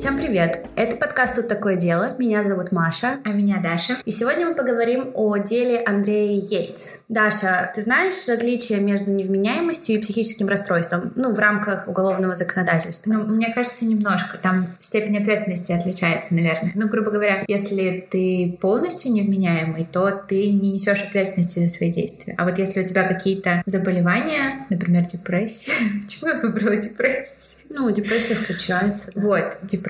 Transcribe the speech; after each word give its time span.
Всем 0.00 0.16
привет! 0.16 0.64
Это 0.76 0.96
подкаст 0.96 1.36
«Тут 1.36 1.48
такое 1.48 1.76
дело». 1.76 2.16
Меня 2.18 2.42
зовут 2.42 2.72
Маша. 2.72 3.18
А 3.22 3.32
меня 3.32 3.60
Даша. 3.62 3.96
И 4.06 4.10
сегодня 4.10 4.46
мы 4.46 4.54
поговорим 4.54 5.10
о 5.12 5.36
деле 5.36 5.78
Андрея 5.78 6.40
Йейтс. 6.40 7.00
Даша, 7.10 7.70
ты 7.74 7.82
знаешь 7.82 8.26
различия 8.26 8.80
между 8.80 9.10
невменяемостью 9.10 9.96
и 9.96 9.98
психическим 9.98 10.48
расстройством? 10.48 11.12
Ну, 11.16 11.34
в 11.34 11.38
рамках 11.38 11.86
уголовного 11.86 12.34
законодательства. 12.34 13.12
Ну, 13.12 13.24
мне 13.26 13.52
кажется, 13.52 13.84
немножко. 13.84 14.38
Там 14.38 14.64
степень 14.78 15.18
ответственности 15.18 15.72
отличается, 15.72 16.34
наверное. 16.34 16.72
Ну, 16.74 16.88
грубо 16.88 17.10
говоря, 17.10 17.44
если 17.46 18.08
ты 18.10 18.56
полностью 18.58 19.12
невменяемый, 19.12 19.84
то 19.84 20.10
ты 20.12 20.50
не 20.50 20.72
несешь 20.72 21.02
ответственности 21.02 21.58
за 21.58 21.68
свои 21.68 21.90
действия. 21.90 22.34
А 22.38 22.46
вот 22.46 22.56
если 22.56 22.80
у 22.80 22.84
тебя 22.86 23.06
какие-то 23.06 23.62
заболевания, 23.66 24.66
например, 24.70 25.04
депрессия. 25.04 25.74
Почему 26.04 26.30
я 26.30 26.40
выбрала 26.40 26.76
депрессию? 26.76 27.66
Ну, 27.68 27.90
депрессия 27.90 28.34
включается. 28.34 29.12
Вот, 29.14 29.58
депрессия, 29.64 29.89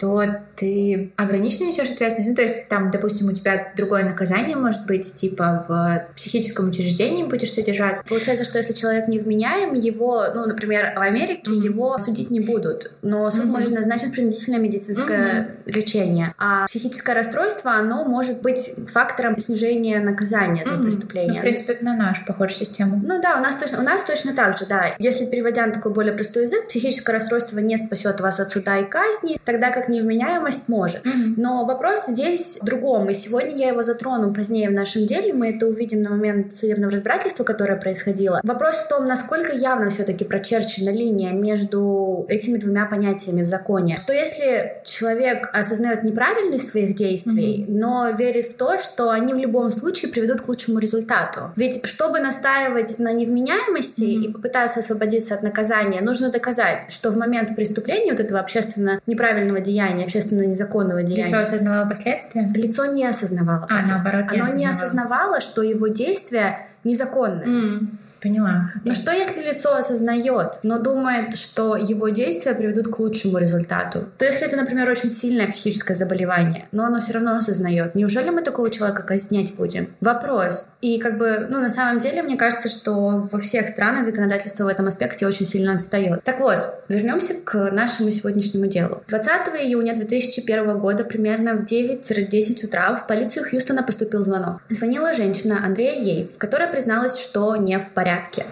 то 0.00 0.22
ты 0.56 1.12
ограниченно 1.16 1.66
несешь 1.68 1.90
ответственность. 1.90 2.30
Ну, 2.30 2.34
то 2.36 2.42
есть, 2.42 2.68
там, 2.68 2.90
допустим, 2.90 3.28
у 3.28 3.32
тебя 3.32 3.72
другое 3.76 4.04
наказание 4.04 4.56
может 4.56 4.86
быть, 4.86 5.14
типа 5.14 5.64
в 5.68 6.14
психическом 6.14 6.68
учреждении 6.68 7.24
будешь 7.24 7.52
содержаться. 7.52 8.04
Получается, 8.08 8.44
что 8.44 8.58
если 8.58 8.72
человек 8.72 9.08
невменяем, 9.08 9.74
его, 9.74 10.24
ну, 10.34 10.46
например, 10.46 10.92
в 10.96 11.00
Америке 11.00 11.50
mm-hmm. 11.50 11.64
его 11.64 11.98
судить 11.98 12.30
не 12.30 12.40
будут, 12.40 12.92
но 13.02 13.30
суд 13.30 13.44
mm-hmm. 13.44 13.46
может 13.46 13.70
назначить 13.70 14.12
принудительное 14.12 14.60
медицинское 14.60 15.56
mm-hmm. 15.66 15.72
лечение. 15.72 16.34
А 16.38 16.66
психическое 16.66 17.14
расстройство, 17.14 17.72
оно 17.72 18.04
может 18.04 18.42
быть 18.42 18.74
фактором 18.88 19.38
снижения 19.38 20.00
наказания 20.00 20.62
mm-hmm. 20.62 20.76
за 20.76 20.82
преступление. 20.82 21.32
Ну, 21.34 21.38
в 21.38 21.42
принципе, 21.42 21.72
это 21.74 21.84
на 21.84 21.96
нашу 21.96 22.24
похожую 22.26 22.58
систему. 22.58 23.00
Ну 23.04 23.20
да, 23.20 23.36
у 23.36 23.40
нас 23.40 23.56
точно, 23.56 23.80
у 23.80 23.82
нас 23.82 24.04
точно 24.04 24.34
так 24.34 24.58
же, 24.58 24.66
да. 24.66 24.94
Если 24.98 25.26
переводя 25.26 25.66
на 25.66 25.72
такой 25.72 25.92
более 25.92 26.12
простой 26.12 26.44
язык, 26.44 26.68
психическое 26.68 27.12
расстройство 27.12 27.58
не 27.58 27.76
спасет 27.76 28.20
вас 28.20 28.40
от 28.40 28.50
суда 28.50 28.78
и 28.78 28.84
казни, 28.84 29.31
тогда 29.44 29.70
как 29.70 29.88
невменяемость 29.88 30.68
может. 30.68 31.04
Mm-hmm. 31.04 31.34
Но 31.36 31.64
вопрос 31.64 32.06
здесь 32.08 32.58
в 32.60 32.64
другом, 32.64 33.10
и 33.10 33.14
сегодня 33.14 33.56
я 33.56 33.68
его 33.68 33.82
затрону 33.82 34.32
позднее 34.32 34.68
в 34.70 34.72
нашем 34.72 35.06
деле, 35.06 35.32
мы 35.32 35.50
это 35.50 35.66
увидим 35.66 36.02
на 36.02 36.10
момент 36.10 36.54
судебного 36.54 36.92
разбирательства, 36.92 37.44
которое 37.44 37.76
происходило. 37.76 38.40
Вопрос 38.42 38.76
в 38.76 38.88
том, 38.88 39.06
насколько 39.06 39.54
явно 39.54 39.90
все-таки 39.90 40.24
прочерчена 40.24 40.90
линия 40.90 41.32
между 41.32 42.26
этими 42.28 42.58
двумя 42.58 42.86
понятиями 42.86 43.42
в 43.42 43.46
законе. 43.46 43.96
Что 43.96 44.12
если 44.12 44.80
человек 44.84 45.50
осознает 45.52 46.02
неправильность 46.04 46.68
своих 46.68 46.94
действий, 46.94 47.64
mm-hmm. 47.64 47.72
но 47.72 48.10
верит 48.10 48.44
в 48.44 48.56
то, 48.56 48.78
что 48.78 49.10
они 49.10 49.34
в 49.34 49.38
любом 49.38 49.70
случае 49.70 50.12
приведут 50.12 50.40
к 50.40 50.48
лучшему 50.48 50.78
результату. 50.78 51.52
Ведь 51.56 51.86
чтобы 51.86 52.20
настаивать 52.20 52.98
на 52.98 53.12
невменяемости 53.12 54.02
mm-hmm. 54.02 54.30
и 54.30 54.32
попытаться 54.32 54.80
освободиться 54.80 55.34
от 55.34 55.42
наказания, 55.42 56.00
нужно 56.00 56.30
доказать, 56.30 56.86
что 56.88 57.10
в 57.10 57.16
момент 57.16 57.54
преступления 57.56 58.12
вот 58.12 58.20
этого 58.20 58.40
общественно 58.40 59.00
неправильного 59.06 59.21
деяния, 59.60 60.04
общественно 60.04 60.42
незаконного 60.42 61.02
деяния... 61.02 61.26
Лицо 61.26 61.38
осознавало 61.38 61.88
последствия? 61.88 62.48
Лицо 62.54 62.86
не 62.86 63.06
осознавало 63.06 63.66
А, 63.70 63.86
наоборот, 63.86 64.30
не 64.32 64.38
Оно 64.38 64.44
осознавало. 64.44 64.58
не 64.58 64.66
осознавало, 64.66 65.40
что 65.40 65.62
его 65.62 65.88
действия 65.88 66.66
незаконны. 66.84 67.42
Mm. 67.42 67.86
Поняла. 68.22 68.70
Но 68.84 68.94
что 68.94 69.10
если 69.10 69.42
лицо 69.42 69.74
осознает, 69.74 70.60
но 70.62 70.78
думает, 70.78 71.36
что 71.36 71.74
его 71.74 72.08
действия 72.08 72.54
приведут 72.54 72.86
к 72.86 72.98
лучшему 73.00 73.38
результату? 73.38 74.08
То 74.16 74.24
если 74.24 74.46
это, 74.46 74.56
например, 74.56 74.88
очень 74.88 75.10
сильное 75.10 75.48
психическое 75.48 75.94
заболевание, 75.94 76.68
но 76.70 76.84
оно 76.84 77.00
все 77.00 77.14
равно 77.14 77.36
осознает, 77.36 77.96
неужели 77.96 78.30
мы 78.30 78.42
такого 78.42 78.70
человека 78.70 79.02
казнять 79.02 79.56
будем? 79.56 79.88
Вопрос. 80.00 80.68
И 80.82 81.00
как 81.00 81.18
бы, 81.18 81.46
ну, 81.48 81.60
на 81.60 81.70
самом 81.70 81.98
деле, 81.98 82.22
мне 82.22 82.36
кажется, 82.36 82.68
что 82.68 83.28
во 83.30 83.38
всех 83.40 83.68
странах 83.68 84.04
законодательство 84.04 84.64
в 84.64 84.68
этом 84.68 84.86
аспекте 84.86 85.26
очень 85.26 85.46
сильно 85.46 85.74
отстает. 85.74 86.22
Так 86.22 86.38
вот, 86.38 86.84
вернемся 86.88 87.34
к 87.34 87.70
нашему 87.72 88.12
сегодняшнему 88.12 88.66
делу. 88.66 89.02
20 89.08 89.30
июня 89.64 89.94
2001 89.94 90.78
года 90.78 91.02
примерно 91.02 91.54
в 91.54 91.62
9-10 91.62 92.66
утра 92.66 92.94
в 92.94 93.08
полицию 93.08 93.46
Хьюстона 93.50 93.82
поступил 93.82 94.22
звонок. 94.22 94.60
Звонила 94.68 95.12
женщина 95.14 95.64
Андрея 95.64 96.00
Йейтс, 96.00 96.36
которая 96.36 96.70
призналась, 96.70 97.18
что 97.18 97.56
не 97.56 97.78
в 97.78 97.92
порядке 97.92 98.11
порядке. 98.12 98.46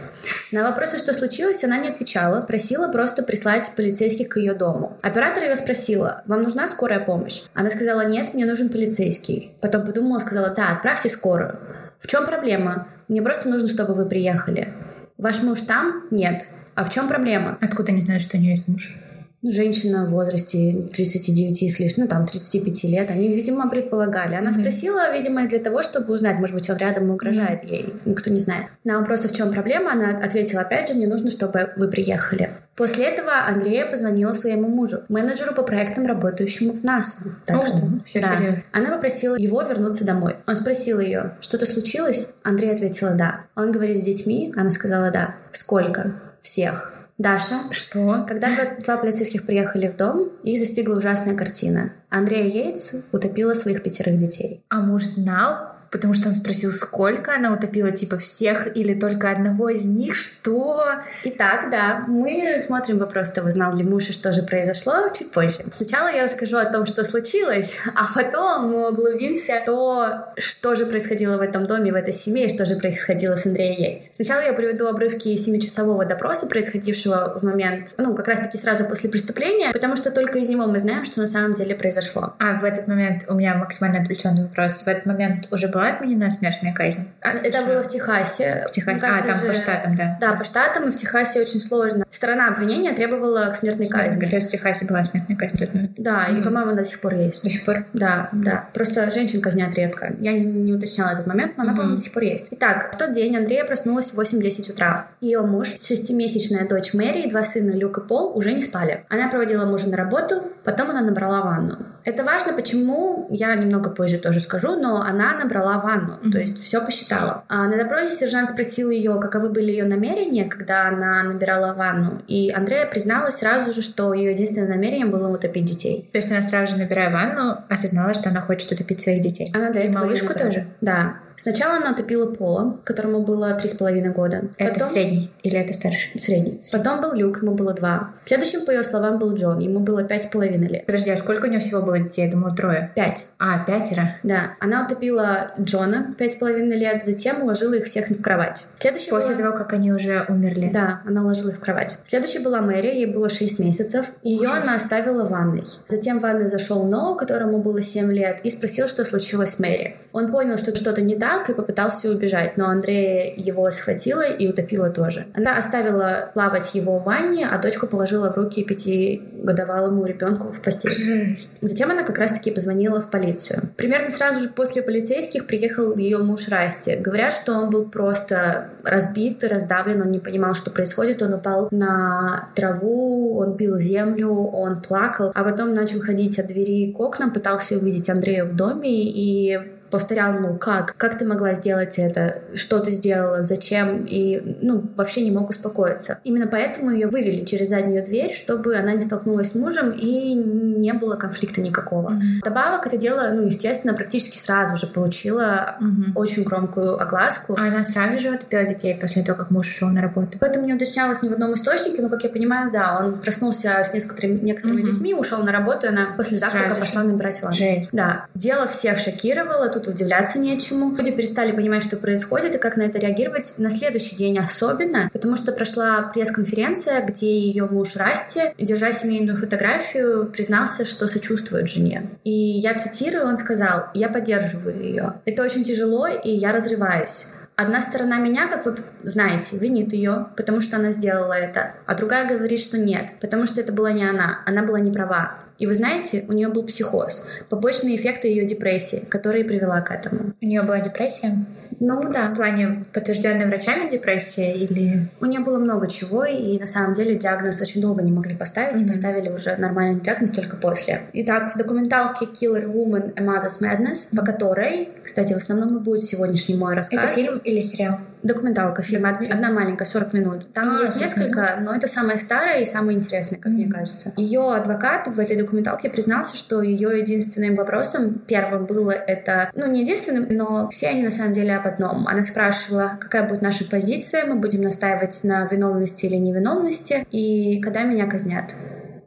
На 0.53 0.65
вопросы, 0.65 0.99
что 0.99 1.13
случилось, 1.13 1.65
она 1.65 1.79
не 1.79 1.89
отвечала, 1.89 2.43
просила 2.43 2.89
просто 2.89 3.23
прислать 3.23 3.71
полицейских 3.77 4.29
к 4.29 4.37
ее 4.37 4.55
дому. 4.55 4.97
Оператор 5.03 5.45
ее 5.45 5.57
спросила, 5.57 6.23
вам 6.27 6.43
нужна 6.43 6.69
скорая 6.69 7.01
помощь? 7.01 7.43
Она 7.55 7.71
сказала, 7.71 8.05
нет, 8.05 8.35
мне 8.35 8.47
нужен 8.47 8.69
полицейский. 8.69 9.53
Потом 9.61 9.85
подумала, 9.85 10.19
сказала, 10.19 10.51
да, 10.51 10.71
отправьте 10.71 11.09
скорую. 11.09 11.59
В 11.99 12.07
чем 12.07 12.27
проблема? 12.27 12.89
Мне 13.09 13.23
просто 13.23 13.49
нужно, 13.49 13.69
чтобы 13.69 13.95
вы 13.95 14.07
приехали. 14.07 14.73
Ваш 15.19 15.43
муж 15.43 15.61
там? 15.63 16.05
Нет. 16.11 16.45
А 16.75 16.85
в 16.85 16.91
чем 16.91 17.09
проблема? 17.09 17.59
Откуда 17.61 17.93
они 17.93 18.01
знают, 18.01 18.23
что 18.23 18.37
у 18.37 18.41
нее 18.41 18.51
есть 18.51 18.69
муж? 18.69 18.97
Женщина 19.43 20.05
в 20.07 20.11
возрасте 20.11 20.87
39 20.93 21.73
с 21.73 21.81
лишним, 21.81 22.05
ну 22.05 22.09
там 22.09 22.27
35 22.27 22.85
лет, 22.85 23.11
они, 23.11 23.29
видимо, 23.29 23.69
предполагали. 23.69 24.35
Она 24.35 24.51
mm-hmm. 24.51 24.61
спросила, 24.61 25.13
видимо, 25.13 25.47
для 25.47 25.59
того, 25.59 25.83
чтобы 25.83 26.15
узнать, 26.15 26.39
может 26.39 26.55
быть, 26.55 26.69
он 26.69 26.77
рядом 26.77 27.11
угрожает 27.11 27.65
mm-hmm. 27.65 27.71
ей, 27.71 27.95
никто 28.05 28.31
не 28.31 28.41
знает. 28.41 28.67
На 28.85 28.99
вопрос, 28.99 29.25
в 29.25 29.35
чем 29.35 29.51
проблема, 29.53 29.93
она 29.93 30.11
ответила, 30.19 30.63
опять 30.63 30.89
же, 30.89 30.95
мне 30.95 31.07
нужно, 31.07 31.31
чтобы 31.31 31.71
вы 31.77 31.89
приехали. 31.89 32.51
После 32.77 33.05
этого 33.05 33.33
Андрея 33.47 33.87
позвонила 33.87 34.33
своему 34.33 34.69
мужу, 34.69 35.01
менеджеру 35.09 35.55
по 35.55 35.63
проектам, 35.63 36.07
работающему 36.07 36.73
в 36.73 36.83
НАСА. 36.83 37.25
Так 37.45 37.57
oh, 37.57 37.67
что, 37.67 38.05
все 38.05 38.21
да. 38.21 38.37
серьезно. 38.37 38.63
Она 38.73 38.95
попросила 38.95 39.37
его 39.37 39.61
вернуться 39.63 40.07
домой. 40.07 40.37
Он 40.47 40.57
спросил 40.57 41.01
ее, 41.01 41.35
что-то 41.41 41.67
случилось? 41.67 42.31
Андрей 42.43 42.73
ответила 42.73 43.11
«да». 43.11 43.45
Он 43.55 43.71
говорит 43.71 43.99
с 43.99 44.05
детьми? 44.05 44.53
Она 44.57 44.71
сказала 44.71 45.11
«да». 45.11 45.35
Сколько? 45.53 46.15
Всех. 46.41 47.00
Даша. 47.21 47.71
Что? 47.71 48.25
Когда 48.27 48.49
два, 48.83 48.97
полицейских 48.97 49.45
приехали 49.45 49.89
в 49.89 49.97
дом, 49.97 50.31
их 50.43 50.59
застигла 50.59 50.97
ужасная 50.97 51.37
картина. 51.37 51.93
Андрея 52.09 52.49
Йейтс 52.49 52.95
утопила 53.13 53.53
своих 53.53 53.83
пятерых 53.83 54.17
детей. 54.17 54.65
А 54.71 54.81
муж 54.81 55.03
знал? 55.03 55.70
Потому 55.91 56.15
что 56.15 56.29
он 56.29 56.35
спросил, 56.35 56.71
сколько 56.71 57.35
она 57.35 57.53
утопила, 57.53 57.91
типа 57.91 58.17
всех 58.17 58.77
или 58.77 58.95
только 58.95 59.31
одного 59.31 59.69
из 59.71 59.85
них, 59.85 60.15
что? 60.15 60.85
Итак, 61.25 61.69
да, 61.71 62.03
мы 62.07 62.59
смотрим 62.59 62.99
вопрос 62.99 63.31
того, 63.31 63.51
знал 63.51 63.75
ли 63.77 63.85
муж 63.85 64.09
и 64.09 64.13
что 64.13 64.33
же 64.33 64.43
произошло, 64.43 65.09
чуть 65.17 65.33
позже. 65.33 65.65
Сначала 65.71 66.09
я 66.09 66.23
расскажу 66.23 66.57
о 66.57 66.65
том, 66.65 66.87
что 66.87 67.05
случилось, 67.05 67.79
а 67.95 68.07
потом 68.15 68.71
мы 68.71 68.89
углубимся 68.91 69.61
в 69.63 69.65
то, 69.65 70.33
что 70.39 70.75
же 70.75 70.87
происходило 70.87 71.37
в 71.37 71.41
этом 71.41 71.67
доме, 71.67 71.93
в 71.93 71.97
этой 71.97 72.13
семье, 72.13 72.47
и 72.47 72.49
что 72.49 72.65
же 72.65 72.77
происходило 72.77 73.37
с 73.37 73.47
Андреем 73.47 73.81
Яйц. 73.81 74.11
Сначала 74.13 74.41
я 74.41 74.53
приведу 74.53 74.87
обрывки 74.87 75.35
семичасового 75.37 76.05
допроса, 76.05 76.47
происходившего 76.47 77.39
в 77.41 77.43
момент, 77.43 77.95
ну, 77.99 78.15
как 78.15 78.29
раз-таки 78.29 78.59
сразу 78.59 78.85
после 78.85 79.11
преступления, 79.11 79.73
потому 79.73 79.97
что 79.97 80.11
только 80.11 80.39
из 80.39 80.49
него 80.49 80.67
мы 80.67 80.79
знаем, 80.79 81.05
что 81.05 81.21
на 81.21 81.27
самом 81.27 81.55
деле 81.55 81.75
произошло. 81.75 82.35
А 82.39 82.61
в 82.61 82.65
этот 82.65 82.87
момент 82.87 83.25
у 83.29 83.35
меня 83.35 83.55
максимально 83.55 84.01
отвлеченный 84.01 84.43
вопрос. 84.43 84.83
В 84.83 84.89
этот 84.89 85.07
момент 85.07 85.49
уже 85.51 85.69
был 85.69 85.80
была 85.81 85.89
отменена 85.89 86.31
смертная 86.31 86.75
казнь? 86.75 87.09
А, 87.23 87.31
это 87.31 87.65
было 87.65 87.83
в 87.83 87.89
Техасе. 87.89 88.67
В 88.69 88.73
Техасе. 88.73 89.07
А, 89.07 89.23
там 89.23 89.37
же... 89.37 89.47
по 89.47 89.55
штатам, 89.55 89.95
да. 89.95 90.19
Да, 90.21 90.33
по 90.33 90.45
штатам, 90.45 90.89
и 90.89 90.91
в 90.91 90.97
Техасе 90.97 91.41
очень 91.41 91.61
сложно. 91.61 92.05
Сторона 92.11 92.49
обвинения 92.49 92.93
требовала 92.93 93.47
к 93.51 93.57
смертной 93.57 93.87
Смерть. 93.87 94.07
казни. 94.07 94.29
То 94.29 94.37
есть 94.37 94.49
в 94.49 94.51
Техасе 94.51 94.87
была 94.87 95.03
смертная 95.05 95.37
казнь? 95.37 95.59
Да, 95.97 96.27
mm-hmm. 96.29 96.41
и, 96.41 96.43
по-моему, 96.43 96.73
до 96.73 96.85
сих 96.85 97.01
пор 97.01 97.15
есть. 97.15 97.43
До 97.43 97.51
сих 97.51 97.65
пор? 97.65 97.87
Да, 97.93 98.29
да. 98.33 98.69
Просто 98.75 99.11
женщин 99.11 99.41
казнят 99.41 99.75
редко. 99.75 100.15
Я 100.21 100.33
не 100.33 100.73
уточняла 100.73 101.13
этот 101.13 101.27
момент, 101.27 101.53
но 101.57 101.63
она, 101.63 101.73
mm-hmm. 101.73 101.77
по-моему, 101.77 101.97
до 101.97 102.03
сих 102.03 102.13
пор 102.13 102.23
есть. 102.25 102.49
Итак, 102.51 102.95
в 102.95 102.99
тот 102.99 103.13
день 103.13 103.37
Андрея 103.37 103.65
проснулась 103.65 104.13
в 104.13 104.21
8-10 104.21 104.73
утра. 104.73 105.09
Ее 105.21 105.41
муж, 105.43 105.69
шестимесячная 105.69 106.69
дочь 106.69 106.93
Мэри 106.93 107.23
и 107.23 107.31
два 107.31 107.43
сына 107.43 107.73
Люк 107.73 107.99
и 107.99 108.01
Пол 108.07 108.37
уже 108.37 108.53
не 108.53 108.63
спали. 108.63 109.05
Она 109.09 109.29
проводила 109.29 109.65
мужа 109.65 109.89
на 109.89 109.97
работу, 109.97 110.43
потом 110.65 110.91
она 110.91 111.01
набрала 111.01 111.41
ванну. 111.41 111.79
Это 112.05 112.25
важно, 112.25 112.53
почему, 112.53 113.27
я 113.31 113.55
немного 113.55 113.91
позже 113.91 114.19
тоже 114.19 114.41
скажу, 114.41 114.77
но 114.77 115.03
она 115.03 115.37
набрала 115.37 115.79
ванну, 115.79 116.15
mm-hmm. 116.15 116.33
то 116.33 116.39
есть 116.39 116.61
все 116.61 116.85
посчитала. 116.85 117.45
А 117.49 117.69
на 117.69 117.77
допросе 117.77 118.15
сержант 118.15 118.51
спросил 118.51 118.91
ее, 118.91 119.19
каковы 119.21 119.51
были 119.51 119.71
ее 119.71 119.85
намерения, 119.85 120.47
когда 120.47 120.89
она 120.89 121.23
набирала 121.23 121.75
ванну, 121.75 122.23
и 122.27 122.51
Андрея 122.51 122.87
призналась 122.87 123.37
сразу 123.37 123.73
же, 123.73 123.83
что 123.83 124.15
ее 124.15 124.33
единственным 124.33 124.71
намерением 124.71 125.11
было 125.11 125.29
утопить 125.29 125.65
детей. 125.65 126.09
То 126.13 126.19
есть 126.19 126.31
она 126.31 126.43
сразу 126.43 126.75
же, 126.75 126.79
набирая 126.79 127.11
ванну, 127.11 127.59
осознала, 127.69 128.15
что 128.15 128.31
она 128.31 128.41
хочет 128.41 128.73
утопить 128.73 129.01
своих 129.01 129.21
детей? 129.21 129.51
Она 129.55 129.71
для 129.71 129.85
и 129.85 129.89
этого 129.89 130.05
малышку 130.05 130.33
тоже? 130.33 130.67
Да. 130.81 131.17
Сначала 131.41 131.77
она 131.77 131.93
утопила 131.93 132.27
Пола, 132.27 132.79
которому 132.85 133.21
было 133.21 133.55
три 133.55 133.67
с 133.67 133.73
половиной 133.73 134.11
года. 134.11 134.43
Это 134.59 134.75
Потом... 134.75 134.91
средний 134.91 135.31
или 135.43 135.59
это 135.59 135.73
старший? 135.73 136.21
Средний. 136.21 136.61
Потом 136.71 137.01
был 137.01 137.15
Люк, 137.15 137.43
ему 137.43 137.55
было 137.55 137.73
два. 137.73 138.13
Следующим, 138.21 138.67
по 138.67 138.71
ее 138.71 138.85
словам, 138.85 139.19
был 139.19 139.35
Джон, 139.35 139.59
ему 139.59 139.81
было 139.81 140.05
пять 140.05 140.25
с 140.25 140.27
половиной 140.27 140.69
лет. 140.69 140.85
Подожди, 140.85 141.11
а 141.11 141.17
сколько 141.17 141.47
у 141.47 141.49
нее 141.49 141.61
всего 141.61 141.81
было 141.81 141.99
детей? 141.99 142.27
Я 142.27 142.31
думала, 142.31 142.55
трое. 142.55 142.93
Пять. 142.95 143.29
А, 143.39 143.65
пятеро? 143.65 144.19
Да. 144.23 144.53
Она 144.61 144.85
утопила 144.85 145.53
Джона 145.59 146.11
в 146.13 146.17
пять 146.17 146.33
с 146.33 146.35
половиной 146.35 146.77
лет, 146.77 147.03
затем 147.07 147.41
уложила 147.43 147.73
их 147.73 147.87
всех 147.87 148.11
в 148.11 148.21
кровать. 148.21 148.67
Следующая 148.75 149.11
После 149.11 149.35
была... 149.35 149.45
того, 149.47 149.57
как 149.57 149.73
они 149.73 149.93
уже 149.93 150.27
умерли? 150.29 150.69
Да, 150.71 151.01
она 151.07 151.23
уложила 151.23 151.49
их 151.49 151.57
в 151.57 151.61
кровать. 151.61 152.01
Следующая 152.05 152.41
была 152.41 152.61
Мэри, 152.61 152.89
ей 152.89 153.07
было 153.07 153.31
шесть 153.31 153.59
месяцев. 153.61 154.13
Ее 154.23 154.51
Ужас. 154.51 154.65
она 154.65 154.75
оставила 154.77 155.25
в 155.25 155.31
ванной. 155.31 155.65
Затем 155.89 156.19
в 156.19 156.23
ванную 156.23 156.51
зашел 156.51 156.85
Ноу, 156.85 157.17
которому 157.17 157.63
было 157.63 157.81
семь 157.81 158.13
лет, 158.13 158.41
и 158.45 158.51
спросил, 158.51 158.89
что 158.89 159.07
случилось 159.07 159.55
с 159.55 159.59
Мэри. 159.59 159.97
Он 160.13 160.31
понял, 160.31 160.59
что 160.59 160.77
что-то 160.77 161.01
не 161.01 161.17
так, 161.17 161.30
брак 161.31 161.51
и 161.51 161.55
попытался 161.55 162.11
убежать, 162.11 162.57
но 162.57 162.67
Андрея 162.67 163.33
его 163.37 163.71
схватила 163.71 164.23
и 164.23 164.49
утопила 164.49 164.91
тоже. 164.91 165.27
Она 165.35 165.57
оставила 165.57 166.31
плавать 166.35 166.75
его 166.75 166.99
в 166.99 167.05
ванне, 167.05 167.47
а 167.51 167.59
дочку 167.59 167.87
положила 167.87 168.33
в 168.33 168.37
руки 168.37 168.65
пятигодовалому 168.65 170.05
ребенку 170.05 170.53
в 170.53 170.61
постель. 170.61 170.91
Жесть. 170.91 171.53
Затем 171.61 171.91
она 171.91 172.03
как 172.03 172.19
раз-таки 172.19 172.51
позвонила 172.51 173.01
в 173.01 173.11
полицию. 173.11 173.71
Примерно 173.77 174.11
сразу 174.11 174.41
же 174.41 174.49
после 174.49 174.83
полицейских 174.83 175.47
приехал 175.47 175.97
ее 175.97 176.19
муж 176.19 176.49
Расти. 176.49 176.97
Говорят, 176.97 177.33
что 177.33 177.53
он 177.53 177.71
был 177.71 177.89
просто 177.89 178.71
разбит, 178.85 179.45
раздавлен, 179.45 180.03
он 180.03 180.11
не 180.11 180.19
понимал, 180.19 180.55
что 180.55 180.71
происходит. 180.71 181.23
Он 181.23 181.35
упал 181.35 181.69
на 181.71 182.49
траву, 182.55 183.39
он 183.39 183.57
пил 183.57 183.79
землю, 183.79 184.31
он 184.31 184.81
плакал, 184.81 185.31
а 185.35 185.45
потом 185.45 185.75
начал 185.75 186.01
ходить 186.01 186.39
от 186.39 186.47
двери 186.47 186.93
к 186.93 186.99
окнам, 186.99 187.33
пытался 187.33 187.77
увидеть 187.77 188.11
Андрея 188.11 188.45
в 188.45 188.57
доме 188.57 188.91
и 188.91 189.59
повторял, 189.91 190.33
мол, 190.33 190.57
как, 190.57 190.95
как 190.97 191.19
ты 191.19 191.25
могла 191.25 191.55
сделать 191.55 191.99
это, 191.99 192.39
что 192.55 192.79
ты 192.81 192.91
сделала, 192.91 193.43
зачем, 193.43 194.05
и, 194.09 194.57
ну, 194.63 194.85
вообще 194.97 195.23
не 195.23 195.31
мог 195.31 195.51
успокоиться. 195.51 196.19
Именно 196.25 196.47
поэтому 196.47 196.91
ее 196.91 197.07
вывели 197.09 197.45
через 197.45 197.69
заднюю 197.69 198.05
дверь, 198.05 198.35
чтобы 198.35 198.77
она 198.77 198.93
не 198.93 199.01
столкнулась 199.01 199.53
с 199.53 199.55
мужем 199.55 199.91
и 199.91 200.35
не 200.35 200.93
было 200.93 201.17
конфликта 201.17 201.61
никакого. 201.61 202.11
Мгм. 202.11 202.41
Добавок 202.45 202.87
это 202.87 202.97
дело, 202.97 203.31
ну, 203.35 203.43
естественно, 203.43 203.95
практически 203.95 204.37
сразу 204.39 204.77
же 204.77 204.87
получила 204.87 205.77
Мгм. 205.81 206.13
очень 206.17 206.45
громкую 206.45 207.01
огласку. 207.01 207.55
А 207.59 207.67
она 207.69 207.83
сразу 207.85 208.19
же 208.19 208.31
утопила 208.31 208.65
детей 208.65 208.97
после 209.01 209.23
того, 209.23 209.39
как 209.39 209.51
муж 209.51 209.69
ушел 209.69 209.89
на 209.89 210.01
работу? 210.03 210.39
Об 210.41 210.45
этом 210.45 210.65
не 210.65 210.75
уточнялось 210.75 211.23
ни 211.23 211.29
в 211.29 211.33
одном 211.33 211.55
источнике, 211.55 212.03
но, 212.03 212.09
как 212.09 212.23
я 212.25 212.31
понимаю, 212.31 212.71
да, 212.73 212.99
он 213.01 213.19
проснулся 213.19 213.79
с 213.83 213.95
некоторыми, 213.95 214.41
некоторыми 214.41 214.81
Мгм. 214.83 214.91
детьми, 214.91 215.15
ушел 215.15 215.43
на 215.43 215.53
работу, 215.53 215.87
и 215.87 215.89
она 215.91 216.09
после 216.17 216.39
завтрака 216.39 216.67
Сразу 216.71 216.81
же. 216.81 216.87
пошла 216.87 217.03
набирать 217.05 217.43
ванну. 217.43 217.55
Жесть. 217.55 217.91
Да, 217.93 218.27
дело 218.35 218.67
всех 218.67 218.99
шокировало, 218.99 219.69
тут 219.69 219.80
удивляться 219.89 220.39
нечему. 220.39 220.95
Люди 220.97 221.13
перестали 221.13 221.53
понимать, 221.53 221.83
что 221.83 221.97
происходит 221.97 222.55
и 222.55 222.59
как 222.59 222.77
на 222.77 222.83
это 222.83 222.99
реагировать 222.99 223.55
на 223.59 223.71
следующий 223.71 224.17
день 224.17 224.39
особенно, 224.39 225.11
потому 225.13 225.37
что 225.37 225.53
прошла 225.53 226.03
пресс-конференция, 226.03 227.05
где 227.07 227.39
ее 227.39 227.67
муж 227.67 227.97
Расти, 227.97 228.41
держа 228.59 228.93
семейную 228.93 229.37
фотографию, 229.37 230.27
признался, 230.27 230.85
что 230.85 231.09
сочувствует 231.09 231.69
жене. 231.69 232.09
И 232.25 232.31
я 232.31 232.75
цитирую, 232.75 233.27
он 233.27 233.37
сказал, 233.37 233.87
«Я 233.95 234.09
поддерживаю 234.09 234.81
ее. 234.81 235.15
Это 235.25 235.43
очень 235.43 235.65
тяжело, 235.65 236.07
и 236.07 236.31
я 236.31 236.53
разрываюсь». 236.53 237.29
Одна 237.61 237.83
сторона 237.83 238.17
меня, 238.17 238.49
как 238.49 238.65
вы 238.65 238.75
знаете, 239.03 239.59
винит 239.59 239.93
ее, 239.93 240.29
потому 240.35 240.63
что 240.63 240.79
она 240.79 240.93
сделала 240.93 241.35
это, 241.35 241.75
а 241.85 241.95
другая 241.95 242.27
говорит, 242.27 242.59
что 242.59 242.79
нет, 242.79 243.11
потому 243.21 243.45
что 243.45 243.61
это 243.61 243.71
была 243.71 243.93
не 243.93 244.03
она, 244.03 244.39
она 244.47 244.63
была 244.63 244.81
не 244.81 244.91
права. 244.91 245.40
И 245.61 245.67
вы 245.67 245.75
знаете, 245.75 246.25
у 246.27 246.33
нее 246.33 246.49
был 246.49 246.63
психоз, 246.65 247.27
побочные 247.51 247.97
эффекты 247.97 248.29
ее 248.29 248.47
депрессии, 248.47 249.05
которая 249.11 249.43
и 249.43 249.47
привела 249.47 249.83
к 249.83 249.91
этому. 249.91 250.33
У 250.41 250.47
нее 250.47 250.63
была 250.63 250.81
депрессия? 250.81 251.37
Ну 251.81 252.01
В 252.03 252.11
да, 252.13 252.33
плане 252.35 252.85
подтвержденной 252.95 253.45
врачами 253.47 253.89
депрессия 253.89 254.53
или... 254.55 255.07
у 255.21 255.27
нее 255.27 255.41
было 255.41 255.59
много 255.59 255.87
чего, 255.87 256.25
и 256.25 256.59
на 256.59 256.65
самом 256.67 256.95
деле 256.95 257.17
диагноз 257.17 257.61
очень 257.61 257.83
долго 257.83 258.03
не 258.03 258.11
могли 258.11 258.35
поставить, 258.35 258.81
и 258.81 258.85
Мгм. 258.85 258.93
поставили 258.95 259.29
уже 259.29 259.55
нормальный 259.57 260.01
диагноз 260.01 260.31
только 260.31 260.57
после. 260.57 261.03
Итак, 261.13 261.55
в 261.55 261.59
документалке 261.59 262.25
Killer 262.25 262.65
Woman 262.65 263.13
A 263.17 263.23
Mother's 263.23 263.61
Madness, 263.61 264.15
по 264.17 264.25
которой, 264.25 264.89
кстати, 265.05 265.35
в 265.35 265.37
основном 265.37 265.77
и 265.77 265.81
будет 265.81 266.05
сегодняшний 266.05 266.57
мой 266.57 266.75
рассказ. 266.75 267.05
Это 267.05 267.09
фильм 267.13 267.39
или 267.45 267.61
сериал? 267.61 267.99
Документалка, 268.23 268.83
фильм, 268.83 269.05
од- 269.07 269.31
одна 269.31 269.51
маленькая, 269.51 269.87
40 269.87 270.13
минут. 270.13 270.53
Там 270.53 270.77
А, 270.77 270.81
есть 270.81 270.93
40 270.95 271.07
несколько, 271.07 271.57
но 271.63 271.75
это 271.75 271.89
самое 271.89 272.19
старое 272.19 272.61
и 272.61 272.67
самое 272.67 272.99
интересное, 272.99 273.39
как 273.39 273.51
мне 273.53 273.65
Мгм. 273.65 273.73
кажется. 273.73 274.13
Ее 274.19 274.53
адвокат 274.55 275.09
в 275.09 275.19
этой 275.19 275.37
документалке 275.37 275.50
признался, 275.93 276.37
что 276.37 276.63
ее 276.63 276.99
единственным 276.99 277.55
вопросом 277.55 278.21
первым 278.27 278.67
было 278.67 278.91
это, 278.91 279.51
ну 279.55 279.67
не 279.67 279.83
единственным, 279.83 280.27
но 280.31 280.69
все 280.71 280.89
они 280.89 281.03
на 281.03 281.11
самом 281.11 281.33
деле 281.33 281.57
об 281.57 281.67
одном. 281.67 282.07
Она 282.07 282.23
спрашивала, 282.23 282.99
какая 283.01 283.29
будет 283.29 283.43
наша 283.43 283.65
позиция, 283.69 284.27
мы 284.27 284.37
будем 284.37 284.63
настаивать 284.63 285.21
на 285.25 285.47
виновности 285.47 286.07
или 286.07 286.17
невиновности, 286.17 287.07
и 287.11 287.61
когда 287.61 287.83
меня 287.83 288.07
казнят. 288.07 288.55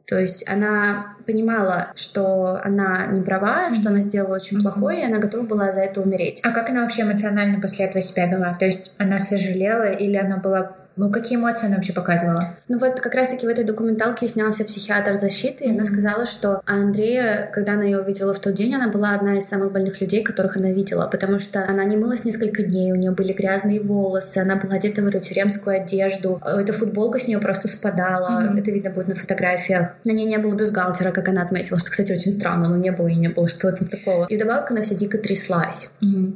То 0.05 0.19
есть 0.19 0.47
она 0.49 1.15
понимала, 1.25 1.87
что 1.95 2.59
она 2.63 3.07
не 3.07 3.21
права, 3.21 3.73
что 3.73 3.89
она 3.89 3.99
сделала 3.99 4.35
очень 4.35 4.57
Мгм. 4.57 4.63
плохое, 4.63 5.01
и 5.01 5.05
она 5.05 5.17
готова 5.19 5.43
была 5.43 5.71
за 5.71 5.81
это 5.81 6.01
умереть. 6.01 6.41
А 6.43 6.51
как 6.51 6.69
она 6.69 6.81
вообще 6.81 7.03
эмоционально 7.03 7.61
после 7.61 7.85
этого 7.85 8.01
себя 8.01 8.27
вела? 8.27 8.55
То 8.59 8.65
есть 8.65 8.95
она 8.97 9.17
сожалела 9.19 9.89
или 9.89 10.17
она 10.17 10.37
была... 10.37 10.73
Ну, 10.95 11.09
какие 11.11 11.37
эмоции 11.37 11.65
она 11.67 11.75
вообще 11.77 11.93
показывала? 11.93 12.55
Ну 12.67 12.77
вот 12.77 12.99
как 12.99 13.15
раз-таки 13.15 13.45
в 13.47 13.49
этой 13.49 13.63
документалке 13.63 14.27
снялся 14.27 14.63
психиатр 14.63 15.15
защиты, 15.15 15.63
и 15.65 15.67
она 15.69 15.77
Мгм. 15.83 15.85
сказала, 15.85 16.25
что 16.25 16.61
Андрея, 16.65 17.49
когда 17.51 17.73
она 17.73 17.83
ее 17.83 17.99
увидела 17.99 18.33
в 18.33 18.39
тот 18.39 18.53
день, 18.53 18.75
она 18.75 18.89
была 18.89 19.15
одна 19.15 19.37
из 19.37 19.47
самых 19.47 19.71
больных 19.71 20.01
людей, 20.01 20.23
которых 20.23 20.57
она 20.57 20.71
видела, 20.71 21.07
потому 21.07 21.39
что 21.39 21.65
она 21.67 21.83
не 21.85 21.97
мылась 21.97 22.25
несколько 22.25 22.61
дней, 22.63 22.91
у 22.91 22.95
нее 22.95 23.11
были 23.11 23.33
грязные 23.33 23.81
волосы, 23.81 24.37
она 24.39 24.55
была 24.55 24.75
одета 24.75 25.01
в 25.01 25.07
эту 25.07 25.19
тюремскую 25.19 25.77
одежду, 25.81 26.39
э, 26.45 26.61
эта 26.61 26.73
футболка 26.73 27.17
с 27.19 27.27
нее 27.27 27.39
просто 27.39 27.67
спадала, 27.67 28.41
Мгм. 28.41 28.57
это 28.57 28.71
видно 28.71 28.89
будет 28.91 29.07
на 29.07 29.15
фотографиях. 29.15 29.93
На 30.03 30.11
ней 30.11 30.25
не 30.25 30.37
было 30.37 30.53
бюстгальтера, 30.53 31.11
как 31.11 31.27
она 31.27 31.41
отметила, 31.41 31.79
что, 31.79 31.89
кстати, 31.91 32.11
очень 32.11 32.31
странно, 32.33 32.69
но 32.69 32.77
не 32.77 32.91
было 32.91 33.07
и 33.07 33.15
не 33.15 33.29
было, 33.29 33.47
что 33.47 33.71
там 33.71 33.87
такого. 33.87 34.25
И 34.29 34.35
вдобавок 34.35 34.69
она 34.71 34.81
вся 34.81 34.95
дико 34.95 35.17
тряслась. 35.17 35.91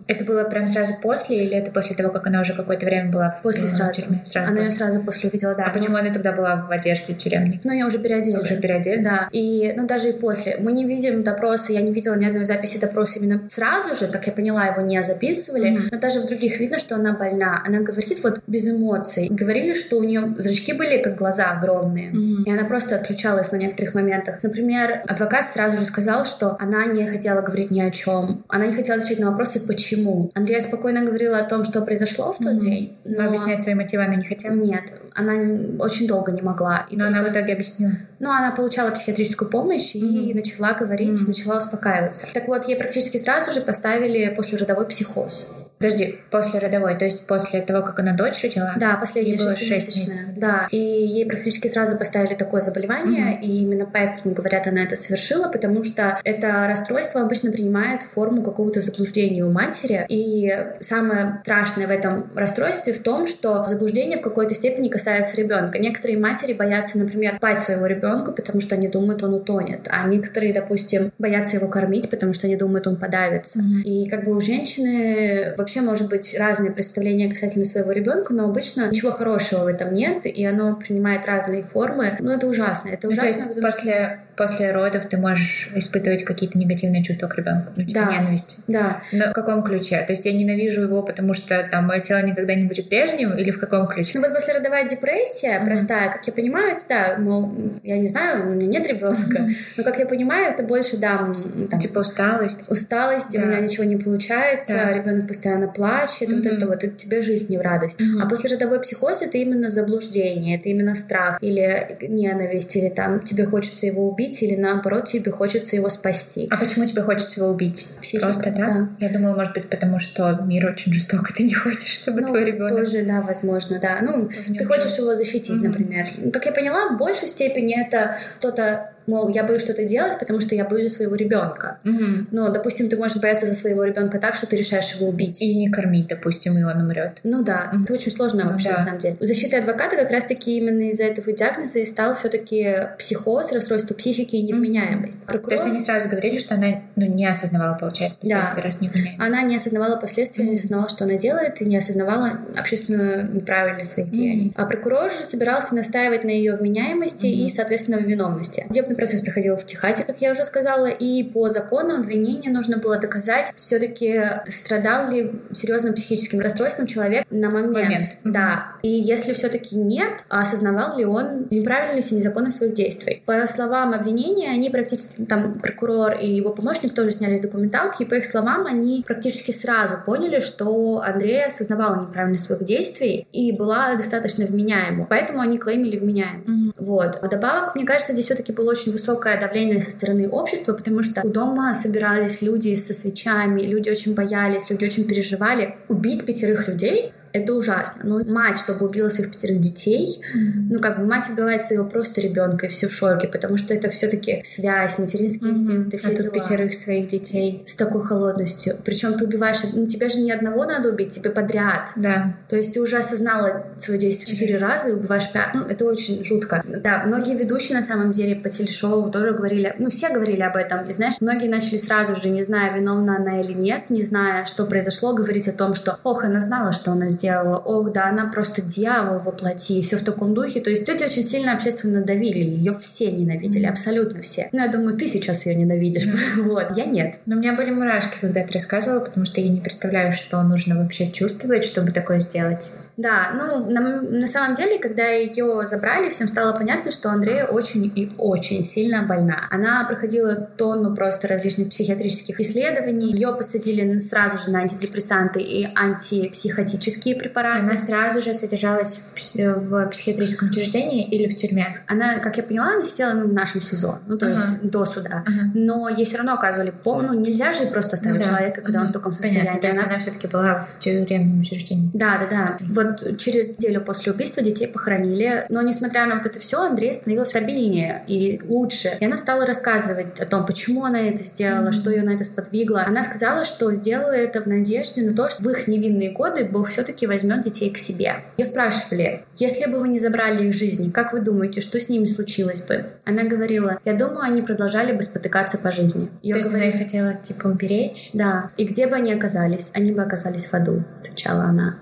Это 0.08 0.26
было 0.26 0.44
прям 0.46 0.68
сразу 0.68 0.94
после 1.02 1.46
или 1.46 1.56
это 1.56 1.72
после 1.72 1.96
того, 1.96 2.10
как 2.12 2.26
она 2.28 2.42
уже 2.42 2.54
какое-то 2.54 2.86
время 2.86 3.12
была 3.12 3.30
в 3.32 3.42
После 3.44 3.66
э, 3.66 3.68
сразу. 3.68 4.02
тюрьме? 4.02 4.22
Сразу 4.24 4.47
она 4.50 4.62
ее 4.62 4.68
сразу 4.72 5.00
после 5.02 5.30
увидела, 5.30 5.56
да. 5.56 5.66
А 5.66 5.70
почему 5.72 5.94
Ну, 5.98 6.00
она 6.00 6.14
тогда 6.14 6.32
была 6.32 6.56
в 6.68 6.72
одежде 6.72 7.14
тюремной? 7.14 7.60
ну, 7.64 7.72
я 7.74 7.86
уже 7.88 8.00
переодели. 8.00 8.38
Уже 8.38 8.58
переодели? 8.58 9.02
Да, 9.04 9.30
и 9.32 9.74
ну 9.76 9.88
даже 9.88 10.10
и 10.10 10.14
после. 10.14 10.58
Мы 10.60 10.72
не 10.72 10.86
видим 10.86 11.24
допроса, 11.24 11.74
я 11.74 11.82
не 11.82 11.94
видела 11.94 12.16
ни 12.16 12.26
одной 12.26 12.46
записи 12.46 12.78
допроса 12.80 13.20
именно 13.20 13.42
сразу 13.48 13.96
же, 13.96 14.12
как 14.12 14.26
я 14.28 14.34
поняла, 14.34 14.66
его 14.66 14.82
не 14.82 15.02
записывали, 15.04 15.70
Мгм. 15.72 15.90
но 15.92 16.00
даже 16.00 16.20
в 16.22 16.26
других 16.26 16.60
видно, 16.60 16.78
что 16.78 16.96
она 16.96 17.14
больна. 17.14 17.62
Она 17.66 17.80
говорит 17.80 18.22
вот 18.24 18.42
без 18.48 18.68
эмоций. 18.70 19.28
Говорили, 19.30 19.74
что 19.74 19.98
у 19.98 20.04
нее 20.04 20.36
зрачки 20.38 20.74
были 20.74 20.98
как 21.02 21.16
глаза 21.16 21.52
огромные. 21.52 22.10
Мгм. 22.12 22.44
И 22.44 22.52
она 22.52 22.66
просто 22.66 22.96
отключалась 22.96 23.52
на 23.52 23.58
некоторых 23.58 23.94
моментах. 23.96 24.40
Например, 24.44 25.02
адвокат 25.08 25.46
сразу 25.54 25.78
же 25.78 25.86
сказал, 25.86 26.26
что 26.26 26.58
она 26.60 26.86
не 26.86 27.06
хотела 27.08 27.42
говорить 27.42 27.72
ни 27.72 27.82
о 27.82 27.92
чем. 27.92 28.44
Она 28.50 28.68
не 28.68 28.74
хотела 28.74 28.98
отвечать 29.00 29.20
на 29.20 29.30
вопросы 29.32 29.60
«почему?». 29.66 30.30
Андрея 30.36 30.62
спокойно 30.62 31.02
говорила 31.04 31.38
о 31.40 31.44
том, 31.44 31.64
что 31.64 31.82
произошло 31.82 32.32
в 32.34 32.38
тот 32.38 32.54
Мгм. 32.54 32.60
день. 32.60 32.98
Но 33.06 33.26
объяснять 33.28 33.62
свои 33.62 33.76
мотивы 33.76 34.04
она 34.04 34.16
не 34.16 34.24
хотела? 34.26 34.37
Нет, 34.46 34.94
она 35.16 35.34
очень 35.80 36.08
долго 36.08 36.32
не 36.32 36.42
могла. 36.42 36.86
И 36.90 36.98
Но 36.98 37.06
она 37.08 37.20
в 37.22 37.24
только- 37.26 37.40
итоге 37.40 37.54
объяснила. 37.54 37.94
ну, 38.20 38.30
она 38.32 38.52
получала 38.52 38.92
психиатрическую 38.92 39.50
помощь 39.50 39.96
и 39.96 40.04
Мгм. 40.04 40.36
начала 40.38 40.74
говорить, 40.74 41.20
Мгм. 41.20 41.28
начала 41.28 41.58
успокаиваться. 41.58 42.28
Так 42.34 42.48
вот, 42.48 42.68
ей 42.68 42.76
практически 42.78 43.18
сразу 43.18 43.52
же 43.52 43.62
поставили 43.62 44.34
послеродовой 44.36 44.86
психоз. 44.86 45.54
Подожди, 45.78 46.20
после 46.32 46.60
родовой, 46.60 46.96
то 46.98 47.06
есть 47.06 47.28
после 47.28 47.62
того, 47.62 47.86
как 47.86 48.00
она 48.00 48.14
дочь 48.14 48.44
родила? 48.44 48.74
Да, 48.78 48.96
последняя 48.96 49.34
Ей 49.34 49.38
было 49.38 49.52
шестимесячная. 49.52 49.80
шесть 49.80 49.98
месяцев. 49.98 50.30
Да, 50.36 50.68
и 50.72 50.78
ей 50.78 51.26
практически 51.26 51.68
сразу 51.68 51.98
поставили 51.98 52.34
такое 52.34 52.62
заболевание, 52.62 53.40
и 53.42 53.62
именно 53.62 53.86
поэтому, 53.86 54.34
говорят, 54.34 54.66
она 54.68 54.84
это 54.84 54.96
совершила, 54.96 55.50
потому 55.50 55.84
что 55.84 56.20
это 56.24 56.66
расстройство 56.68 57.22
обычно 57.22 57.52
принимает 57.52 58.02
форму 58.02 58.42
какого-то 58.42 58.82
заблуждения 58.82 59.44
у 59.44 59.52
матери. 59.52 60.06
И 60.10 60.52
самое 60.80 61.40
страшное 61.44 61.88
в 61.88 61.92
этом 61.92 62.32
расстройстве 62.36 62.94
в 62.94 63.04
том, 63.04 63.28
что 63.28 63.66
заблуждение 63.66 64.18
в 64.18 64.22
какой-то 64.22 64.56
степени 64.56 64.90
касается 64.90 65.38
ребенка. 65.38 65.80
Некоторые 65.80 66.18
матери 66.18 66.54
боятся, 66.54 66.98
например, 66.98 67.36
спать 67.38 67.60
своего 67.60 67.86
ребенка, 67.86 68.32
потому 68.32 68.62
что 68.62 68.76
они 68.76 68.88
думают, 68.88 69.24
он 69.24 69.34
утонет, 69.34 69.88
а 69.90 70.08
некоторые, 70.08 70.54
допустим, 70.54 71.12
боятся 71.20 71.58
его 71.58 71.68
кормить, 71.68 72.10
потому 72.10 72.34
что 72.34 72.48
они 72.48 72.56
думают, 72.56 72.88
он 72.88 72.96
подавится. 72.96 73.60
Мгм. 73.60 73.82
И 73.82 74.10
как 74.10 74.24
бы 74.24 74.36
у 74.36 74.42
женщины 74.42 75.54
вообще 75.68 75.82
может 75.82 76.08
быть 76.10 76.34
разные 76.40 76.72
представления 76.72 77.28
касательно 77.30 77.66
своего 77.66 77.92
ребенка, 77.92 78.34
но 78.34 78.46
обычно 78.46 78.90
ничего 78.90 79.12
хорошего 79.12 79.66
в 79.66 79.68
этом 79.68 79.94
нет, 79.94 80.26
и 80.26 80.46
оно 80.46 80.78
принимает 80.78 81.26
разные 81.26 81.62
формы. 81.62 82.16
Ну, 82.22 82.32
это 82.32 82.48
ужасно. 82.48 82.88
Это 82.88 83.08
Ну, 83.08 83.14
то 83.14 83.20
ужасно. 83.20 83.28
есть 83.28 83.40
потому 83.50 83.56
что- 83.56 83.62
после, 83.82 84.20
после 84.38 84.72
родов 84.72 85.08
ты 85.08 85.18
можешь 85.18 85.72
испытывать 85.76 86.24
какие-то 86.24 86.58
негативные 86.58 87.04
чувства 87.04 87.28
к 87.28 87.36
ребенку, 87.38 87.74
ну, 87.76 87.84
типа 87.84 88.08
Да. 88.10 88.16
ненависть. 88.18 88.60
Да. 88.68 89.02
Но 89.12 89.26
в 89.32 89.34
каком 89.34 89.62
ключе? 89.64 90.00
То 90.08 90.14
есть 90.14 90.26
я 90.26 90.32
ненавижу 90.32 90.84
его, 90.84 91.04
потому 91.04 91.34
что 91.34 91.62
там 91.70 91.88
мое 91.88 92.00
тело 92.00 92.22
никогда 92.22 92.56
не 92.56 92.64
будет 92.64 92.88
прежним, 92.88 93.34
или 93.38 93.52
в 93.52 93.60
каком 93.60 93.88
ключе? 93.88 94.12
Ну 94.20 94.22
вот 94.22 94.34
послеродовая 94.34 94.88
депрессия 94.88 95.58
Мгм. 95.58 95.66
простая, 95.68 96.10
как 96.12 96.26
я 96.28 96.32
понимаю, 96.32 96.78
это 96.78 96.86
да, 96.88 97.16
мол, 97.18 97.52
я 97.84 97.98
не 97.98 98.08
знаю, 98.08 98.48
у 98.48 98.52
меня 98.52 98.68
нет 98.68 98.88
ребенка, 98.88 99.50
но 99.76 99.84
как 99.84 100.00
я 100.00 100.06
понимаю, 100.06 100.54
это 100.54 100.64
больше, 100.64 100.96
да, 100.98 101.18
там, 101.18 101.80
Типа 101.80 102.00
усталость. 102.00 102.72
усталость, 102.72 103.36
у 103.36 103.40
Да. 103.42 103.46
меня 103.48 103.60
ничего 103.60 103.84
не 103.84 103.98
получается, 103.98 104.74
Да. 104.86 104.94
ребенок 104.94 105.28
постоянно 105.28 105.57
плачет, 105.66 106.30
вот 106.30 106.46
Мгм. 106.46 106.56
это 106.58 106.68
вот, 106.68 106.84
это 106.84 106.96
тебе 106.96 107.22
жизнь 107.22 107.48
не 107.50 107.58
в 107.58 107.62
радость. 107.62 108.00
Мгм. 108.00 108.22
А 108.22 108.30
послеродовой 108.30 108.80
психоз 108.82 109.24
это 109.24 109.40
именно 109.40 109.72
заблуждение, 109.72 110.60
это 110.60 110.70
именно 110.70 110.94
страх 110.94 111.40
или 111.42 111.98
ненависть, 112.08 112.76
или 112.76 112.90
там 112.90 113.22
тебе 113.22 113.46
хочется 113.46 113.88
его 113.88 114.08
убить, 114.08 114.44
или 114.44 114.56
наоборот 114.56 115.06
тебе 115.06 115.32
хочется 115.32 115.76
его 115.76 115.90
спасти. 115.90 116.48
А 116.52 116.58
почему 116.58 116.86
тебе 116.86 117.02
хочется 117.02 117.40
его 117.40 117.50
убить? 117.50 117.88
Психика, 118.02 118.26
Просто 118.28 118.44
так? 118.52 118.56
да. 118.56 118.90
Я 119.00 119.10
думала, 119.10 119.36
может 119.36 119.54
быть, 119.54 119.70
потому 119.70 119.98
что 119.98 120.40
мир 120.46 120.68
очень 120.68 120.94
жесток, 120.94 121.32
и 121.32 121.34
ты 121.34 121.44
не 121.44 121.54
хочешь, 121.54 121.90
чтобы 121.90 122.22
Ну, 122.22 122.28
твой 122.28 122.46
ребенок 122.46 122.72
тоже, 122.78 123.04
да, 123.04 123.22
возможно, 123.22 123.80
да. 123.82 124.00
Ну, 124.02 124.30
ты 124.58 124.66
хочешь 124.66 124.98
его 125.00 125.16
защитить, 125.16 125.56
Мгм. 125.56 125.64
например. 125.72 126.06
Как 126.34 126.46
я 126.46 126.52
поняла, 126.52 126.90
в 126.90 126.98
большей 126.98 127.28
степени 127.28 127.80
это 127.82 128.18
что-то 128.40 128.92
мол, 129.08 129.30
я 129.30 129.44
боюсь 129.44 129.62
что-то 129.64 129.84
делать, 129.86 130.18
потому 130.20 130.40
что 130.40 130.54
я 130.56 130.66
боюсь 130.66 130.96
своего 130.96 131.16
ребенка. 131.16 131.80
Мгм. 131.84 132.28
Но, 132.32 132.50
допустим, 132.50 132.90
ты 132.90 132.98
можешь 132.98 133.18
бояться 133.22 133.46
за 133.46 133.56
своего 133.56 133.84
ребенка 133.84 134.20
так, 134.20 134.36
что 134.36 134.48
ты 134.48 134.56
решаешь 134.58 134.94
его 134.96 135.08
убить. 135.08 135.42
И 135.42 135.56
не 135.56 135.70
кормить, 135.70 136.08
допустим, 136.08 136.58
и 136.58 136.64
он 136.64 136.82
умрет. 136.82 137.20
Ну 137.24 137.44
да, 137.44 137.70
Мгм. 137.74 137.84
это 137.84 137.94
очень 137.94 138.12
сложно 138.12 138.44
Ну 138.46 138.52
вообще 138.52 138.70
да. 138.70 138.78
на 138.78 138.84
самом 138.84 139.00
деле. 139.00 139.18
У 139.20 139.26
защиты 139.26 139.58
адвоката 139.58 139.96
как 139.96 140.12
раз-таки 140.12 140.58
именно 140.58 140.90
из-за 140.92 141.04
этого 141.04 141.32
диагноза 141.32 141.80
и 141.80 141.86
стал 141.86 142.14
все-таки 142.16 142.90
психоз, 143.00 143.52
расстройство 143.52 143.94
психики 143.96 144.36
и 144.36 144.42
невменяемость. 144.42 145.26
То 145.26 145.52
есть 145.52 145.66
они 145.66 145.80
сразу 145.80 146.10
говорили, 146.10 146.38
что 146.38 146.56
она 146.56 146.68
ну, 146.96 147.06
не 147.06 147.26
осознавала, 147.26 147.78
получается, 147.78 148.18
последствия, 148.20 148.56
Да. 148.56 148.62
раз 148.62 148.82
не 148.82 148.90
вменяема. 148.90 149.26
Она 149.26 149.42
не 149.44 149.56
осознавала 149.56 149.96
последствия, 149.96 150.46
не 150.46 150.56
осознавала, 150.56 150.90
что 150.90 151.06
она 151.06 151.14
делает, 151.16 151.62
и 151.62 151.66
не 151.66 151.78
осознавала 151.78 152.30
общественно 152.58 153.24
неправильность 153.24 153.94
своих 153.94 154.12
деяний. 154.12 154.54
А 154.56 154.66
прокурор 154.66 155.10
же 155.12 155.24
собирался 155.24 155.76
настаивать 155.76 156.24
на 156.24 156.30
ее 156.30 156.56
вменяемости 156.56 157.26
и, 157.28 157.48
соответственно, 157.50 157.98
виновности. 157.98 158.66
Судебный 158.68 158.96
процесс 158.98 159.22
проходил 159.22 159.56
в 159.58 159.66
Техасе, 159.66 160.04
как 160.04 160.22
я 160.22 160.32
уже 160.32 160.44
сказала, 160.44 160.88
и 160.88 161.24
по 161.24 161.50
закону 161.50 161.96
обвинения 161.96 162.50
нужно 162.50 162.78
было 162.78 163.00
доказать, 163.00 163.52
все-таки 163.56 164.22
страдал 164.50 165.10
ли 165.10 165.32
серьезным 165.54 165.94
психическим 165.94 166.40
расстройством 166.40 166.88
человек 166.88 167.26
на 167.30 167.50
момент. 167.50 167.74
Момент. 167.74 168.08
Да. 168.24 168.74
И 168.82 168.90
если 168.90 169.34
все-таки 169.34 169.76
нет, 169.78 170.12
а 170.30 170.42
осознавал 170.42 170.98
ли 170.98 171.06
он 171.06 171.48
неправильность 171.50 172.12
и 172.12 172.16
незаконность 172.16 172.58
своих 172.58 172.74
действий. 172.74 173.24
По 173.26 173.46
словам 173.48 173.94
обвинения, 173.94 174.50
они 174.50 174.70
практически, 174.70 175.24
там, 175.26 175.60
прокурор 175.60 176.14
и 176.14 176.28
его 176.28 176.52
помощник 176.52 176.94
тоже 176.94 177.12
сняли 177.12 177.38
документалки, 177.38 178.04
и 178.04 178.06
по 178.06 178.16
их 178.16 178.26
словам, 178.26 178.66
они 178.66 179.04
практически 179.06 179.52
сразу 179.52 179.96
поняли, 180.06 180.40
что 180.40 181.02
Андрей 181.06 181.46
осознавала 181.46 182.02
неправильность 182.02 182.46
своих 182.46 182.64
действий 182.64 183.28
и 183.32 183.52
была 183.52 183.96
достаточно 183.96 184.46
вменяема. 184.46 185.06
Поэтому 185.10 185.42
они 185.42 185.58
клеймили 185.58 185.98
вменяемость. 185.98 186.74
Вот. 186.78 187.20
Вдобавок, 187.22 187.76
мне 187.76 187.86
кажется, 187.86 188.14
здесь 188.14 188.26
все-таки 188.26 188.52
было 188.52 188.72
очень 188.72 188.87
высокое 188.92 189.40
давление 189.40 189.80
со 189.80 189.92
стороны 189.92 190.30
общества, 190.30 190.74
потому 190.74 191.04
что 191.04 191.22
у 191.24 191.30
дома 191.30 191.74
собирались 191.74 192.42
люди 192.42 192.74
со 192.76 192.94
свечами, 192.94 193.62
люди 193.62 193.90
очень 193.90 194.16
боялись, 194.16 194.70
люди 194.70 194.86
очень 194.86 195.08
переживали. 195.08 195.76
Убить 195.88 196.26
пятерых 196.26 196.68
людей 196.68 197.14
это 197.38 197.54
ужасно. 197.54 198.02
Но 198.04 198.24
мать, 198.24 198.58
чтобы 198.58 198.86
убила 198.86 199.10
своих 199.10 199.32
пятерых 199.32 199.60
детей, 199.60 200.22
ну 200.34 200.80
как 200.80 201.00
бы 201.00 201.06
мать 201.06 201.30
убивает 201.30 201.62
своего 201.62 201.86
просто 201.86 202.22
ребенка, 202.22 202.66
и 202.66 202.70
все 202.70 202.88
в 202.88 202.94
шоке, 202.94 203.28
потому 203.28 203.58
что 203.58 203.74
это 203.74 203.90
все-таки 203.90 204.42
связь, 204.44 205.00
материнские 205.00 205.52
инстинкты, 205.52 205.98
все 205.98 206.10
а 206.10 206.12
тут 206.12 206.22
дела. 206.22 206.32
пятерых 206.32 206.74
своих 206.74 207.08
детей. 207.08 207.64
С 207.66 207.76
такой 207.76 208.04
холодностью. 208.04 208.78
Причем 208.84 209.18
ты 209.18 209.26
убиваешь, 209.26 209.58
ну 209.74 209.86
тебе 209.88 210.10
же 210.10 210.20
не 210.20 210.32
одного 210.32 210.66
надо 210.66 210.90
убить, 210.90 211.10
тебе 211.12 211.30
подряд. 211.30 211.90
Да. 211.96 212.38
То 212.50 212.56
есть 212.56 212.74
ты 212.74 212.82
уже 212.82 212.98
осознала 212.98 213.66
свое 213.78 214.00
действие 214.00 214.34
четыре 214.34 214.58
раза 214.58 214.90
и 214.90 214.94
убиваешь 214.94 215.32
пять. 215.32 215.54
Ну, 215.54 215.64
это 215.64 215.86
очень 215.86 216.24
жутко. 216.24 216.64
Да, 216.66 217.04
многие 217.06 217.38
ведущие 217.38 217.78
на 217.78 217.84
самом 217.84 218.12
деле 218.12 218.36
по 218.36 218.50
телешоу 218.50 219.10
тоже 219.12 219.32
говорили, 219.32 219.76
ну, 219.80 219.90
все 219.90 220.10
говорили 220.10 220.42
об 220.42 220.56
этом. 220.56 220.88
И 220.88 220.94
знаешь, 220.94 221.16
многие 221.22 221.48
начали 221.48 221.78
сразу 221.78 222.16
же, 222.16 222.30
не 222.30 222.44
зная, 222.44 222.74
виновна 222.74 223.18
она 223.18 223.42
или 223.42 223.54
нет, 223.54 223.90
не 223.90 224.04
зная, 224.04 224.46
что 224.46 224.66
произошло, 224.66 225.14
говорить 225.14 225.48
о 225.48 225.54
том, 225.54 225.74
что, 225.74 226.00
ох, 226.04 226.24
она 226.24 226.40
знала, 226.40 226.74
что 226.74 226.92
она 226.92 227.10
сделала, 227.10 227.27
ох, 227.36 227.92
да, 227.92 228.08
она 228.08 228.26
просто 228.28 228.62
дьявол 228.62 229.20
воплоти, 229.20 229.80
и 229.80 229.82
все 229.82 229.98
в 229.98 230.04
таком 230.04 230.34
духе. 230.34 230.62
То 230.62 230.70
есть 230.70 230.88
люди 230.88 231.04
очень 231.04 231.24
сильно 231.24 231.54
общественно 231.54 232.04
давили, 232.04 232.44
ее 232.44 232.74
все 232.74 233.12
ненавидели, 233.12 233.66
абсолютно 233.66 234.22
все. 234.22 234.50
Ну, 234.52 234.60
я 234.60 234.68
думаю, 234.68 234.98
ты 234.98 235.08
сейчас 235.08 235.46
ее 235.46 235.56
ненавидишь. 235.56 236.08
Вот, 236.38 236.78
я 236.78 236.86
нет. 236.86 237.16
Но 237.26 237.36
у 237.36 237.40
меня 237.40 237.54
были 237.54 237.72
мурашки, 237.72 238.18
когда 238.22 238.44
ты 238.44 238.54
рассказывала, 238.54 239.00
потому 239.00 239.26
что 239.26 239.42
я 239.42 239.50
не 239.50 239.60
представляю, 239.60 240.12
что 240.14 240.42
нужно 240.44 240.82
вообще 240.82 241.12
чувствовать, 241.12 241.64
чтобы 241.64 241.92
такое 241.92 242.20
сделать. 242.20 242.80
Да, 242.98 243.30
ну, 243.36 243.70
на, 243.70 244.02
на 244.02 244.28
самом 244.28 244.56
деле, 244.56 244.80
когда 244.80 245.08
ее 245.08 245.66
забрали, 245.68 246.10
всем 246.10 246.28
стало 246.28 246.54
понятно, 246.58 246.92
что 246.92 247.10
Андрея 247.10 247.46
очень 247.46 247.92
и 247.96 248.12
очень 248.18 248.64
сильно 248.64 249.04
больна. 249.04 249.48
Она 249.52 249.84
проходила 249.88 250.34
тонну 250.36 250.96
просто 250.96 251.28
различных 251.28 251.70
психиатрических 251.70 252.40
исследований. 252.40 253.14
Ее 253.14 253.34
посадили 253.36 254.00
сразу 254.00 254.44
же 254.44 254.52
на 254.52 254.60
антидепрессанты 254.62 255.40
и 255.42 255.68
антипсихотические 255.76 257.16
препараты. 257.16 257.60
Она 257.60 257.76
сразу 257.76 258.22
же 258.22 258.34
содержалась 258.34 259.04
в, 259.14 259.18
пс- 259.18 259.54
в 259.60 259.90
психиатрическом 259.90 260.50
учреждении 260.50 261.08
или 261.08 261.28
в 261.28 261.36
тюрьме? 261.36 261.78
Она, 261.88 262.20
как 262.20 262.38
я 262.38 262.44
поняла, 262.44 262.74
она 262.74 262.84
сидела 262.84 263.14
ну, 263.14 263.28
в 263.28 263.34
нашем 263.34 263.62
СИЗО, 263.62 264.00
ну, 264.08 264.18
то 264.18 264.26
Ага. 264.26 264.36
есть 264.36 264.72
до 264.72 264.86
суда. 264.86 265.24
Ага. 265.26 265.52
Но 265.54 265.88
ей 265.90 266.06
все 266.06 266.18
равно 266.18 266.34
оказывали 266.34 266.72
пол... 266.72 267.02
Ну, 267.02 267.14
нельзя 267.14 267.54
же 267.54 267.68
просто 267.68 267.96
оставить 267.96 268.22
Ну 268.22 268.26
да. 268.26 268.30
человека, 268.38 268.62
когда 268.62 268.82
он 268.82 268.88
в 268.88 268.92
таком 268.92 269.14
состоянии. 269.14 269.40
Понятно, 269.42 269.62
то 269.62 269.68
есть 269.68 269.80
Она- 269.80 269.88
она 269.90 270.00
все-таки 270.00 270.28
была 270.28 270.60
в 270.60 270.80
тюремном 270.80 271.40
учреждении. 271.40 271.90
Да, 271.94 272.18
да, 272.20 272.28
да. 272.30 272.58
Вот 272.74 272.87
через 273.18 273.58
неделю 273.58 273.82
после 273.82 274.12
убийства 274.12 274.44
детей 274.44 274.68
похоронили. 274.68 275.46
Но 275.50 275.62
несмотря 275.62 276.06
на 276.06 276.16
вот 276.16 276.26
это 276.26 276.40
все, 276.40 276.62
Андрей 276.62 276.94
становился 276.96 277.32
стабильнее 277.32 278.04
и 278.08 278.40
лучше. 278.48 278.92
И 279.00 279.06
она 279.06 279.18
стала 279.18 279.46
рассказывать 279.46 280.20
о 280.20 280.26
том, 280.26 280.46
почему 280.46 280.86
она 280.86 281.00
это 281.00 281.24
сделала, 281.24 281.72
что 281.72 281.90
ее 281.90 282.04
на 282.04 282.12
это 282.12 282.24
сподвигло. 282.24 282.84
Она 282.86 283.04
сказала, 283.04 283.46
что 283.46 283.74
сделала 283.74 284.12
это 284.12 284.42
в 284.42 284.48
надежде 284.48 285.02
на 285.04 285.16
то, 285.16 285.30
что 285.30 285.44
в 285.44 285.50
их 285.50 285.68
невинные 285.68 286.12
годы 286.12 286.46
Бог 286.46 286.68
все-таки 286.70 287.08
возьмет 287.08 287.42
детей 287.42 287.70
к 287.70 287.78
себе. 287.78 288.16
Ее 288.38 288.46
спрашивали, 288.46 289.24
если 289.36 289.70
бы 289.70 289.80
вы 289.80 289.90
не 289.90 290.00
забрали 290.00 290.48
их 290.48 290.54
жизни, 290.54 290.90
как 290.90 291.14
вы 291.14 291.20
думаете, 291.20 291.62
что 291.62 291.80
с 291.80 291.90
ними 291.90 292.06
случилось 292.06 292.62
бы? 292.62 292.86
Она 293.06 293.24
говорила, 293.24 293.80
я 293.86 293.94
думаю, 293.94 294.22
они 294.22 294.42
продолжали 294.42 294.94
бы 294.94 295.02
спотыкаться 295.02 295.58
по 295.58 295.72
жизни. 295.72 296.10
Её 296.22 296.36
то 296.36 296.40
есть 296.40 296.50
она 296.50 296.60
говорили- 296.60 296.78
их 296.78 296.84
хотела, 296.84 297.14
типа, 297.14 297.48
уберечь? 297.48 298.10
да, 298.14 298.52
и 298.58 298.66
где 298.66 298.88
бы 298.88 298.96
они 298.96 299.14
оказались? 299.14 299.72
Они 299.74 299.92
бы 299.92 300.02
оказались 300.02 300.46
в 300.46 300.54
аду, 300.54 300.84
отвечала 301.02 301.44
она. 301.44 301.78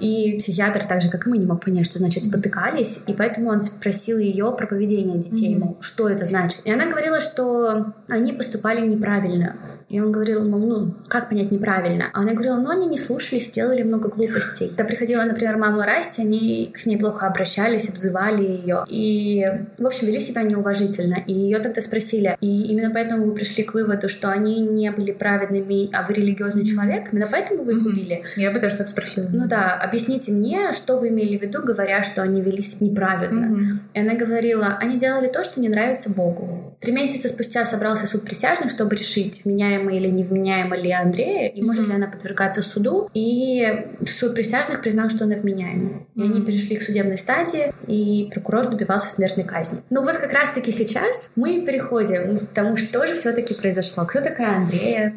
И 0.00 0.37
психиатр, 0.38 0.84
так 0.84 1.00
же, 1.02 1.10
как 1.10 1.26
и 1.26 1.30
мы, 1.30 1.38
не 1.38 1.46
мог 1.46 1.64
понять, 1.64 1.86
что 1.86 1.98
значит 1.98 2.24
спотыкались, 2.24 3.04
и 3.06 3.12
поэтому 3.12 3.50
он 3.50 3.60
спросил 3.60 4.18
ее 4.18 4.52
про 4.56 4.66
поведение 4.66 5.18
детей, 5.18 5.54
Мгм. 5.54 5.64
мол, 5.66 5.76
что 5.80 6.08
это 6.08 6.24
значит. 6.24 6.60
И 6.64 6.70
она 6.70 6.86
говорила, 6.86 7.20
что 7.20 7.92
они 8.08 8.32
поступали 8.32 8.86
неправильно. 8.86 9.56
И 9.88 10.00
он 10.00 10.12
говорил, 10.12 10.46
мол, 10.46 10.60
ну, 10.60 10.94
как 11.08 11.30
понять 11.30 11.50
неправильно? 11.50 12.10
А 12.12 12.20
она 12.20 12.32
говорила, 12.32 12.56
ну, 12.56 12.70
они 12.70 12.86
не 12.86 12.98
слушались, 12.98 13.50
делали 13.50 13.82
много 13.82 14.10
глупостей. 14.10 14.68
Когда 14.68 14.84
приходила, 14.84 15.22
например, 15.22 15.56
мама 15.56 15.86
Расти, 15.86 16.20
они 16.20 16.70
к 16.74 16.84
ней 16.84 16.98
плохо 16.98 17.26
обращались, 17.26 17.88
обзывали 17.88 18.42
ее. 18.42 18.84
И, 18.88 19.46
в 19.78 19.86
общем, 19.86 20.08
вели 20.08 20.20
себя 20.20 20.42
неуважительно. 20.42 21.16
И 21.26 21.32
ее 21.32 21.58
тогда 21.60 21.80
спросили, 21.80 22.36
и 22.42 22.64
именно 22.70 22.90
поэтому 22.92 23.24
вы 23.24 23.34
пришли 23.34 23.64
к 23.64 23.72
выводу, 23.72 24.10
что 24.10 24.30
они 24.30 24.60
не 24.60 24.90
были 24.90 25.12
праведными, 25.12 25.88
а 25.96 26.06
вы 26.06 26.12
религиозный 26.12 26.66
человек? 26.66 27.08
Именно 27.12 27.28
поэтому 27.30 27.64
вы 27.64 27.72
их 27.72 27.86
убили? 27.86 28.24
Я 28.36 28.50
бы 28.50 28.60
тоже 28.60 28.74
что-то 28.74 28.90
спросила. 28.90 29.28
Ну 29.32 29.48
да, 29.48 29.72
объясните 29.72 30.32
мне, 30.32 30.72
что 30.74 30.98
вы 30.98 31.08
имели 31.08 31.38
в 31.38 31.42
виду, 31.42 31.62
говоря, 31.62 32.02
что 32.02 32.22
они 32.22 32.42
вели 32.42 32.62
себя 32.62 32.90
неправедно. 32.90 33.80
И 33.94 34.00
она 34.00 34.14
говорила, 34.14 34.76
они 34.80 34.98
делали 34.98 35.28
то, 35.28 35.42
что 35.44 35.60
не 35.60 35.70
нравится 35.70 36.10
Богу. 36.10 36.76
Три 36.80 36.92
месяца 36.92 37.28
спустя 37.28 37.64
собрался 37.64 38.06
суд 38.06 38.22
присяжных, 38.24 38.70
чтобы 38.70 38.94
решить, 38.94 39.44
вменяемо 39.44 39.77
или 39.88 40.08
невменяемо 40.08 40.76
ли 40.76 40.90
Андрея, 40.90 41.48
и 41.48 41.62
может 41.62 41.88
ли 41.88 41.94
она 41.94 42.06
подвергаться 42.06 42.62
суду. 42.62 43.10
И 43.14 43.66
суд 44.06 44.34
присяжных 44.34 44.80
признал, 44.80 45.10
что 45.10 45.24
она 45.24 45.36
вменяема. 45.36 46.06
И 46.14 46.22
они 46.22 46.40
перешли 46.42 46.76
к 46.76 46.82
судебной 46.82 47.18
стадии, 47.18 47.72
и 47.86 48.30
прокурор 48.32 48.68
добивался 48.68 49.10
смертной 49.10 49.44
казни. 49.44 49.80
Ну 49.90 50.02
вот 50.02 50.16
как 50.16 50.32
раз-таки 50.32 50.72
сейчас 50.72 51.30
мы 51.36 51.60
переходим 51.60 52.38
к 52.38 52.48
тому, 52.54 52.76
что 52.76 53.06
же 53.06 53.14
все-таки 53.14 53.54
произошло. 53.54 54.04
Кто 54.04 54.20
такая 54.20 54.56
Андрея? 54.56 55.14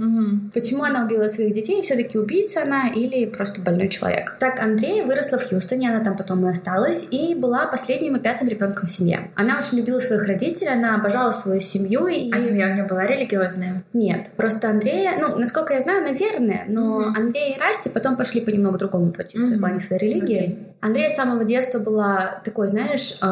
Почему 0.53 0.83
она 0.83 1.05
убила 1.05 1.27
своих 1.27 1.53
детей? 1.53 1.81
Все-таки 1.81 2.17
убийца 2.17 2.63
она 2.63 2.89
или 2.89 3.25
просто 3.25 3.61
больной 3.61 3.89
человек? 3.89 4.35
Так, 4.39 4.59
Андрея 4.59 5.05
выросла 5.05 5.37
в 5.37 5.47
Хьюстоне, 5.47 5.89
она 5.89 6.03
там 6.03 6.17
потом 6.17 6.45
и 6.45 6.49
осталась, 6.49 7.07
и 7.11 7.35
была 7.35 7.65
последним 7.67 8.15
и 8.15 8.19
пятым 8.19 8.47
ребенком 8.47 8.87
в 8.87 8.89
семье. 8.89 9.31
Она 9.35 9.57
очень 9.57 9.77
любила 9.77 9.99
своих 9.99 10.25
родителей, 10.27 10.73
она 10.73 10.95
обожала 10.95 11.31
свою 11.31 11.61
семью. 11.61 12.07
И... 12.07 12.31
А 12.31 12.39
семья 12.39 12.69
у 12.69 12.73
нее 12.73 12.83
была 12.83 13.05
религиозная? 13.05 13.83
Нет, 13.93 14.31
просто 14.35 14.50
Андрея, 14.69 15.13
ну, 15.19 15.37
насколько 15.37 15.73
я 15.73 15.81
знаю, 15.81 16.03
наверное, 16.03 16.63
но 16.67 16.99
Мгм. 16.99 17.15
Андрей 17.17 17.55
и 17.55 17.59
Расти 17.59 17.89
потом 17.89 18.17
пошли 18.17 18.41
по 18.41 18.49
немного 18.49 18.77
другому 18.77 19.11
пути 19.11 19.37
в 19.37 19.59
плане 19.59 19.79
своей 19.79 20.01
религии. 20.01 20.37
Окей. 20.37 20.67
Андрея 20.81 21.09
с 21.09 21.15
самого 21.15 21.43
детства 21.43 21.77
была 21.79 22.41
такой, 22.43 22.67
знаешь, 22.67 23.17
э, 23.21 23.25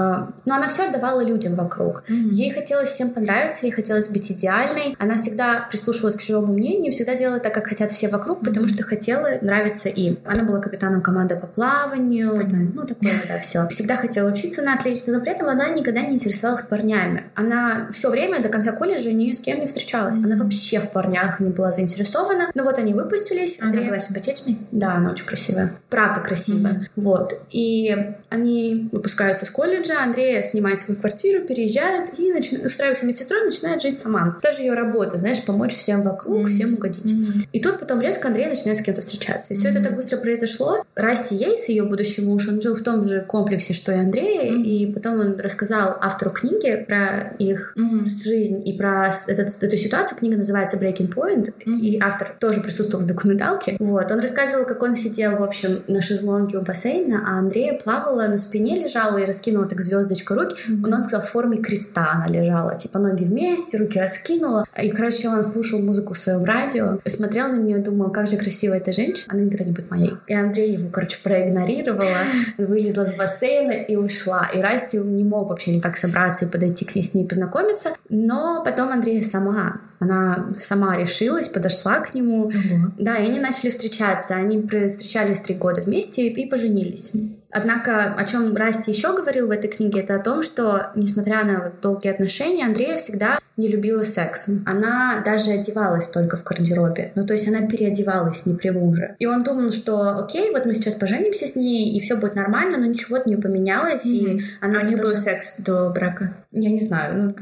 ну, 0.46 0.54
она 0.54 0.68
все 0.68 0.88
отдавала 0.88 1.22
людям 1.24 1.56
вокруг. 1.56 2.04
Мгм. 2.08 2.30
Ей 2.32 2.52
хотелось 2.52 2.90
всем 2.90 3.10
понравиться, 3.10 3.66
ей 3.66 3.72
хотелось 3.72 4.08
быть 4.10 4.32
идеальной. 4.32 4.96
Она 5.00 5.16
всегда 5.18 5.68
прислушивалась 5.70 6.16
к 6.16 6.22
чужому 6.22 6.54
мнению, 6.54 6.92
всегда 6.92 7.16
делала 7.16 7.40
так, 7.40 7.54
как 7.54 7.68
хотят 7.68 7.92
все 7.92 8.08
вокруг, 8.10 8.42
потому 8.46 8.68
что 8.68 8.84
хотела 8.84 9.28
нравиться 9.42 9.90
им. 9.90 10.20
Она 10.26 10.44
была 10.44 10.60
капитаном 10.60 11.02
команды 11.02 11.36
по 11.36 11.48
плаванию, 11.48 12.48
там, 12.50 12.72
ну 12.74 12.86
такое 12.86 13.14
да, 13.28 13.40
все. 13.40 13.68
Всегда 13.70 13.96
хотела 13.96 14.30
учиться 14.30 14.62
на 14.62 14.76
отлично, 14.76 15.14
но 15.14 15.22
при 15.22 15.32
этом 15.32 15.50
она 15.50 15.70
никогда 15.70 16.02
не 16.02 16.16
интересовалась 16.16 16.62
парнями. 16.64 17.24
Она 17.36 17.88
все 17.92 18.10
время 18.10 18.42
до 18.42 18.50
конца 18.50 18.72
колледжа 18.74 19.12
ни 19.12 19.34
с 19.34 19.40
кем 19.40 19.60
не 19.60 19.66
встречалась. 19.68 20.18
Она 20.18 20.36
вообще 20.38 20.80
в 20.80 20.92
порно 20.92 21.09
парнях 21.10 21.40
не 21.40 21.50
была 21.50 21.72
заинтересована. 21.72 22.52
Но 22.54 22.64
вот 22.64 22.78
они 22.78 22.94
выпустились. 22.94 23.60
Она 23.62 23.82
была 23.82 24.00
симпатичной? 24.00 24.58
Да, 24.72 24.96
она 24.96 25.12
очень 25.12 25.26
красивая. 25.26 25.74
Правда 25.90 26.22
красивая. 26.22 26.74
Mm-hmm. 26.74 26.88
Вот. 26.96 27.40
И 27.52 27.96
они 28.30 28.90
выпускаются 28.92 29.46
с 29.46 29.50
колледжа, 29.50 30.04
Андрея 30.04 30.42
снимает 30.44 30.80
свою 30.80 31.00
квартиру, 31.00 31.46
переезжает 31.46 32.18
и 32.20 32.32
начинает, 32.32 32.66
устраивается 32.66 33.06
медсестрой, 33.06 33.44
начинает 33.44 33.82
жить 33.82 34.00
сама. 34.00 34.38
Даже 34.42 34.62
ее 34.62 34.74
работа, 34.74 35.18
знаешь, 35.18 35.44
помочь 35.44 35.76
всем 35.76 36.04
вокруг, 36.04 36.46
mm-hmm. 36.46 36.50
всем 36.50 36.74
угодить. 36.76 37.12
Mm-hmm. 37.12 37.48
И 37.54 37.60
тут 37.60 37.80
потом 37.80 38.02
резко 38.02 38.28
Андрей 38.28 38.48
начинает 38.48 38.78
с 38.78 38.82
кем-то 38.82 39.02
встречаться. 39.02 39.54
И 39.54 39.58
все 39.58 39.70
mm-hmm. 39.70 39.72
это 39.72 39.84
так 39.84 39.96
быстро 39.96 40.18
произошло. 40.18 40.86
Расти 40.96 41.36
Ейс, 41.36 41.70
ее 41.70 41.84
будущий 41.84 42.22
муж, 42.22 42.48
он 42.48 42.62
жил 42.62 42.76
в 42.76 42.82
том 42.82 43.04
же 43.04 43.22
комплексе, 43.22 43.74
что 43.74 43.92
и 43.92 43.96
Андрей, 43.96 44.52
mm-hmm. 44.52 44.64
и 44.64 44.94
потом 44.94 45.20
он 45.20 45.40
рассказал 45.40 45.98
автору 46.00 46.32
книги 46.32 46.86
про 46.88 47.34
их 47.40 47.74
mm-hmm. 47.76 48.06
жизнь 48.06 48.68
и 48.68 48.78
про 48.78 49.12
этот, 49.28 49.64
эту 49.64 49.78
ситуацию. 49.78 50.18
Книга 50.18 50.38
называется 50.38 50.78
Breaking 50.78 50.99
Point, 51.08 51.54
mm-hmm. 51.54 51.80
и 51.80 52.00
автор 52.00 52.36
тоже 52.40 52.62
присутствовал 52.62 53.04
в 53.04 53.08
документалке. 53.08 53.76
Вот, 53.80 54.12
он 54.12 54.20
рассказывал, 54.20 54.66
как 54.66 54.82
он 54.84 54.96
сидел, 54.96 55.38
в 55.38 55.44
общем, 55.44 55.84
на 55.88 56.02
шезлонге 56.02 56.58
у 56.58 56.62
бассейна, 56.62 57.24
а 57.26 57.40
Андрея 57.40 57.78
плавала 57.78 58.28
на 58.28 58.38
спине, 58.38 58.80
лежала 58.84 59.18
и 59.18 59.26
раскинула 59.26 59.66
так 59.66 59.82
звездочку 59.82 60.34
руки. 60.34 60.56
Mm-hmm. 60.56 60.86
Он, 60.86 60.94
он 60.94 61.04
сказал, 61.04 61.26
в 61.26 61.30
форме 61.30 61.58
креста 61.58 62.10
она 62.14 62.28
лежала, 62.28 62.76
типа 62.76 63.00
ноги 63.00 63.24
вместе, 63.24 63.78
руки 63.78 64.00
раскинула. 64.00 64.66
И, 64.82 64.90
короче, 64.90 65.30
он 65.30 65.44
слушал 65.44 65.80
музыку 65.80 66.14
в 66.14 66.18
своем 66.18 66.44
радио, 66.44 67.00
смотрел 67.06 67.50
на 67.50 67.58
нее, 67.58 67.78
думал, 67.78 68.12
как 68.12 68.28
же 68.28 68.38
красивая 68.38 68.78
эта 68.78 68.94
женщина, 68.94 69.34
она 69.34 69.42
никогда 69.42 69.66
не 69.66 69.72
будет 69.72 69.92
моей. 69.92 70.14
И 70.28 70.34
Андрей 70.34 70.74
его, 70.74 70.90
короче, 70.90 71.20
проигнорировала, 71.24 72.06
вылезла 72.58 73.06
с 73.06 73.16
бассейна 73.16 73.72
и 73.72 73.96
ушла. 73.96 74.50
И 74.54 74.62
Расти 74.62 74.98
не 74.98 75.24
мог 75.24 75.50
вообще 75.50 75.76
никак 75.76 75.98
собраться 75.98 76.46
и 76.46 76.48
подойти 76.48 76.86
к 76.86 76.96
ней, 76.96 77.04
с 77.04 77.14
ней 77.14 77.28
познакомиться. 77.28 77.90
Но 78.10 78.64
потом 78.64 78.90
Андрея 78.90 79.22
сама 79.22 79.82
она 80.00 80.54
сама 80.56 80.98
решилась, 80.98 81.50
подошла 81.50 82.00
к 82.00 82.14
нему. 82.14 82.46
Угу. 82.46 82.94
Да, 82.98 83.18
и 83.18 83.28
они 83.30 83.40
начали 83.40 83.70
встречаться. 83.70 84.36
Они 84.36 84.62
встречались 84.62 85.42
три 85.42 85.56
года 85.56 85.82
вместе 85.82 86.28
и 86.28 86.50
поженились. 86.50 87.14
Однако, 87.52 88.14
о 88.14 88.26
чем 88.26 88.56
Расти 88.56 88.92
еще 88.92 89.16
говорил 89.16 89.48
в 89.48 89.52
этой 89.52 89.70
книге, 89.70 90.02
это 90.02 90.16
о 90.16 90.20
том, 90.20 90.44
что, 90.44 90.92
несмотря 90.96 91.44
на 91.44 91.72
долгие 91.82 92.12
отношения, 92.12 92.66
Андрея 92.66 92.98
всегда 92.98 93.40
не 93.60 93.68
любила 93.68 94.04
секс. 94.04 94.48
Она 94.66 95.22
даже 95.26 95.52
одевалась 95.52 96.10
только 96.10 96.38
в 96.38 96.44
гардеробе. 96.44 97.12
Ну, 97.16 97.28
то 97.28 97.34
есть 97.34 97.48
она 97.48 97.68
переодевалась 97.68 98.46
не 98.46 98.54
при 98.54 98.70
муже. 98.70 99.16
И 99.20 99.26
он 99.26 99.44
думал, 99.44 99.72
что 99.72 100.18
окей, 100.18 100.52
вот 100.52 100.66
мы 100.66 100.74
сейчас 100.74 100.96
поженимся 100.96 101.46
с 101.46 101.58
ней, 101.58 101.92
и 101.92 102.00
все 102.00 102.16
будет 102.16 102.36
нормально, 102.36 102.78
но 102.78 102.86
ничего 102.86 103.18
не 103.26 103.36
поменялось. 103.36 104.06
Mm-hmm. 104.06 104.38
И 104.38 104.42
она 104.62 104.80
а 104.80 104.84
у 104.84 104.88
них 104.88 105.02
был 105.02 105.14
секс 105.16 105.60
до 105.60 105.90
брака? 105.90 106.34
Я 106.52 106.70
не 106.70 106.80
знаю. 106.80 107.18
Ну, 107.18 107.30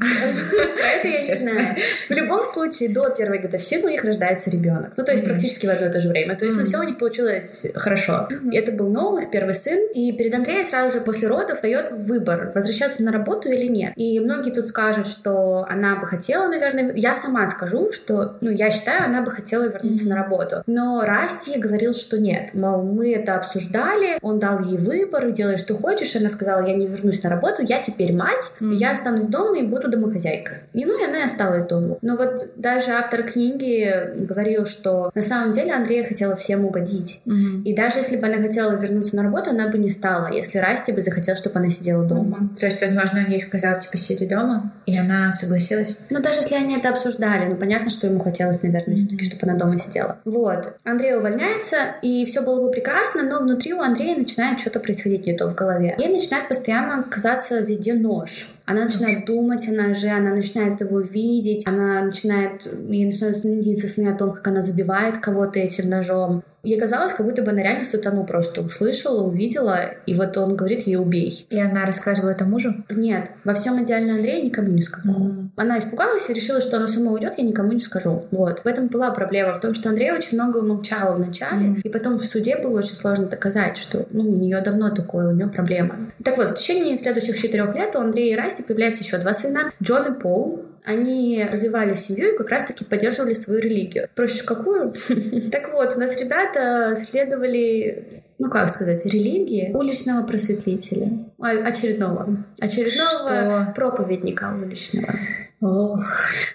это 0.98 1.08
я 1.08 1.28
не 1.28 1.34
знаю. 1.36 1.76
В 2.08 2.10
любом 2.10 2.44
случае, 2.48 2.88
до 2.88 3.08
первой 3.10 3.38
годовщины 3.38 3.86
у 3.86 3.88
них 3.88 4.04
рождается 4.04 4.50
ребенок. 4.50 4.92
Ну, 4.96 5.04
то 5.04 5.12
есть 5.12 5.24
практически 5.24 5.66
в 5.66 5.70
одно 5.70 5.86
и 5.86 5.90
то 5.90 6.00
же 6.00 6.08
время. 6.08 6.36
То 6.36 6.44
есть, 6.44 6.56
ну, 6.56 6.64
все 6.64 6.78
у 6.78 6.82
них 6.82 6.98
получилось 6.98 7.66
хорошо. 7.74 8.28
И 8.50 8.56
это 8.56 8.72
был 8.72 8.88
новый, 8.88 9.24
их 9.24 9.30
первый 9.30 9.54
сын. 9.54 9.78
И 9.94 10.12
перед 10.12 10.34
Андреем 10.34 10.64
сразу 10.64 10.98
же 10.98 11.04
после 11.04 11.28
родов 11.28 11.60
дает 11.60 11.90
выбор, 11.90 12.52
возвращаться 12.54 13.02
на 13.02 13.12
работу 13.12 13.48
или 13.48 13.66
нет. 13.66 13.92
И 13.96 14.18
многие 14.20 14.50
тут 14.50 14.68
скажут, 14.68 15.06
что 15.06 15.66
она 15.68 15.96
бы 15.96 16.06
хотела, 16.06 16.48
наверное... 16.48 16.92
Я 16.94 17.14
сама 17.14 17.46
скажу, 17.46 17.92
что, 17.92 18.36
ну, 18.40 18.50
я 18.50 18.70
считаю, 18.70 19.04
она 19.04 19.22
бы 19.22 19.30
хотела 19.30 19.68
вернуться 19.68 20.08
на 20.08 20.16
работу. 20.16 20.62
Но 20.66 21.02
Расти 21.04 21.58
говорил, 21.58 21.94
что 21.94 22.18
нет. 22.18 22.54
Мол, 22.54 22.82
мы 22.82 23.12
это 23.12 23.36
обсуждали, 23.36 24.18
он 24.22 24.38
дал 24.38 24.60
ей 24.60 24.78
выбор, 24.78 25.30
делай, 25.30 25.58
что 25.58 25.76
хочешь. 25.76 26.16
Она 26.16 26.28
сказала, 26.28 26.66
я 26.66 26.74
не 26.74 26.86
вернусь 26.86 27.22
на 27.22 27.30
работу, 27.30 27.62
я 27.62 27.80
теперь 27.80 28.12
мать, 28.12 28.56
я 28.60 28.92
останусь 28.92 29.26
дома 29.26 29.58
и 29.58 29.62
буду 29.62 29.88
домохозяйкой. 29.88 30.58
И 30.72 30.84
ну, 30.84 31.00
и 31.00 31.04
она 31.04 31.20
и 31.20 31.24
осталась 31.24 31.64
дома. 31.64 31.98
Но 32.02 32.16
вот 32.16 32.37
даже 32.56 32.92
автор 32.92 33.22
книги 33.22 33.92
говорил, 34.16 34.66
что 34.66 35.10
на 35.14 35.22
самом 35.22 35.52
деле 35.52 35.72
Андрея 35.72 36.04
хотела 36.04 36.36
всем 36.36 36.64
угодить. 36.64 37.22
Mm-hmm. 37.26 37.62
И 37.64 37.74
даже 37.74 37.98
если 37.98 38.16
бы 38.16 38.26
она 38.26 38.36
хотела 38.36 38.72
вернуться 38.72 39.16
на 39.16 39.22
работу, 39.22 39.50
она 39.50 39.68
бы 39.68 39.78
не 39.78 39.90
стала, 39.90 40.32
если 40.32 40.58
Расти 40.58 40.92
бы 40.92 41.00
захотел, 41.00 41.36
чтобы 41.36 41.58
она 41.58 41.68
сидела 41.68 42.04
дома. 42.04 42.38
Mm-hmm. 42.38 42.58
То 42.58 42.66
есть, 42.66 42.80
возможно, 42.80 43.20
он 43.24 43.30
ей 43.30 43.40
сказал, 43.40 43.78
типа, 43.78 43.96
сиди 43.96 44.26
дома, 44.26 44.72
и 44.86 44.96
она 44.96 45.32
согласилась? 45.32 45.98
Ну, 46.10 46.20
даже 46.20 46.40
если 46.40 46.54
они 46.54 46.76
это 46.76 46.90
обсуждали, 46.90 47.46
ну, 47.46 47.56
понятно, 47.56 47.90
что 47.90 48.06
ему 48.06 48.20
хотелось, 48.20 48.62
наверное, 48.62 48.96
mm-hmm. 48.96 48.98
все-таки, 48.98 49.24
чтобы 49.24 49.50
она 49.50 49.58
дома 49.58 49.78
сидела. 49.78 50.18
Вот. 50.24 50.76
Андрей 50.84 51.16
увольняется, 51.16 51.76
и 52.02 52.24
все 52.26 52.42
было 52.42 52.60
бы 52.62 52.70
прекрасно, 52.70 53.22
но 53.22 53.40
внутри 53.40 53.72
у 53.72 53.80
Андрея 53.80 54.16
начинает 54.16 54.60
что-то 54.60 54.80
происходить 54.80 55.26
не 55.26 55.36
то 55.36 55.48
в 55.48 55.54
голове. 55.54 55.96
Ей 55.98 56.12
начинает 56.12 56.48
постоянно 56.48 57.02
казаться 57.02 57.60
везде 57.60 57.94
нож. 57.94 58.54
Она 58.68 58.82
начинает 58.82 59.24
думать 59.24 59.66
о 59.66 59.72
ноже, 59.72 60.08
она 60.08 60.34
начинает 60.34 60.82
его 60.82 61.00
видеть, 61.00 61.66
она 61.66 62.02
начинает, 62.02 62.66
ей 62.90 63.06
начинают 63.06 63.38
сниться 63.38 63.88
сны 63.88 64.08
о 64.08 64.14
том, 64.14 64.30
как 64.30 64.46
она 64.46 64.60
забивает 64.60 65.16
кого-то 65.16 65.58
этим 65.58 65.88
ножом. 65.88 66.44
Ей 66.64 66.78
казалось, 66.78 67.12
как 67.12 67.24
будто 67.24 67.42
бы 67.42 67.50
она 67.50 67.62
реально 67.62 67.84
сатану 67.84 68.24
просто 68.24 68.62
услышала, 68.62 69.22
увидела, 69.22 69.92
и 70.06 70.14
вот 70.14 70.36
он 70.36 70.56
говорит 70.56 70.86
ей 70.86 70.96
«убей». 70.96 71.46
И 71.50 71.60
она 71.60 71.86
рассказывала 71.86 72.30
это 72.30 72.44
мужу? 72.44 72.74
Нет. 72.90 73.30
Во 73.44 73.54
всем 73.54 73.82
идеально 73.82 74.14
Андрея 74.14 74.44
никому 74.44 74.68
не 74.68 74.82
сказала. 74.82 75.18
Mm. 75.18 75.48
Она 75.56 75.78
испугалась 75.78 76.28
и 76.30 76.34
решила, 76.34 76.60
что 76.60 76.76
она 76.78 76.88
сама 76.88 77.12
уйдет, 77.12 77.34
я 77.38 77.44
никому 77.44 77.72
не 77.72 77.80
скажу. 77.80 78.26
Вот. 78.32 78.64
В 78.64 78.66
этом 78.66 78.88
была 78.88 79.12
проблема, 79.12 79.54
в 79.54 79.60
том, 79.60 79.72
что 79.72 79.88
Андрей 79.90 80.10
очень 80.10 80.36
много 80.36 80.58
умолчала 80.58 81.14
вначале, 81.14 81.68
mm. 81.68 81.80
и 81.82 81.88
потом 81.88 82.18
в 82.18 82.24
суде 82.24 82.56
было 82.56 82.78
очень 82.78 82.96
сложно 82.96 83.26
доказать, 83.26 83.76
что 83.76 84.06
ну, 84.10 84.28
у 84.28 84.36
нее 84.36 84.60
давно 84.60 84.90
такое, 84.90 85.28
у 85.28 85.32
нее 85.32 85.46
проблема. 85.46 85.96
Так 86.24 86.36
вот, 86.36 86.50
в 86.50 86.54
течение 86.54 86.98
следующих 86.98 87.38
четырех 87.38 87.74
лет 87.74 87.94
у 87.94 88.00
Андрея 88.00 88.34
и 88.34 88.36
Расти 88.36 88.64
появляется 88.64 89.04
еще 89.04 89.18
два 89.18 89.32
сына, 89.32 89.70
Джон 89.80 90.12
и 90.12 90.18
Пол. 90.18 90.64
Они 90.88 91.44
развивали 91.44 91.94
семью 91.94 92.32
и 92.32 92.38
как 92.38 92.48
раз-таки 92.48 92.82
поддерживали 92.82 93.34
свою 93.34 93.60
религию. 93.60 94.08
Проще 94.14 94.42
какую? 94.42 94.94
Так 95.52 95.70
вот, 95.70 95.96
у 95.96 96.00
нас 96.00 96.18
ребята 96.18 96.96
следовали 96.96 98.22
ну 98.38 98.48
как 98.48 98.70
сказать, 98.70 99.04
религии 99.04 99.72
уличного 99.74 100.24
просветлителя, 100.24 101.10
а, 101.40 101.50
очередного, 101.50 102.44
очередного 102.60 103.72
проповедника 103.74 104.54
уличного. 104.62 105.12
Ох. 105.60 106.04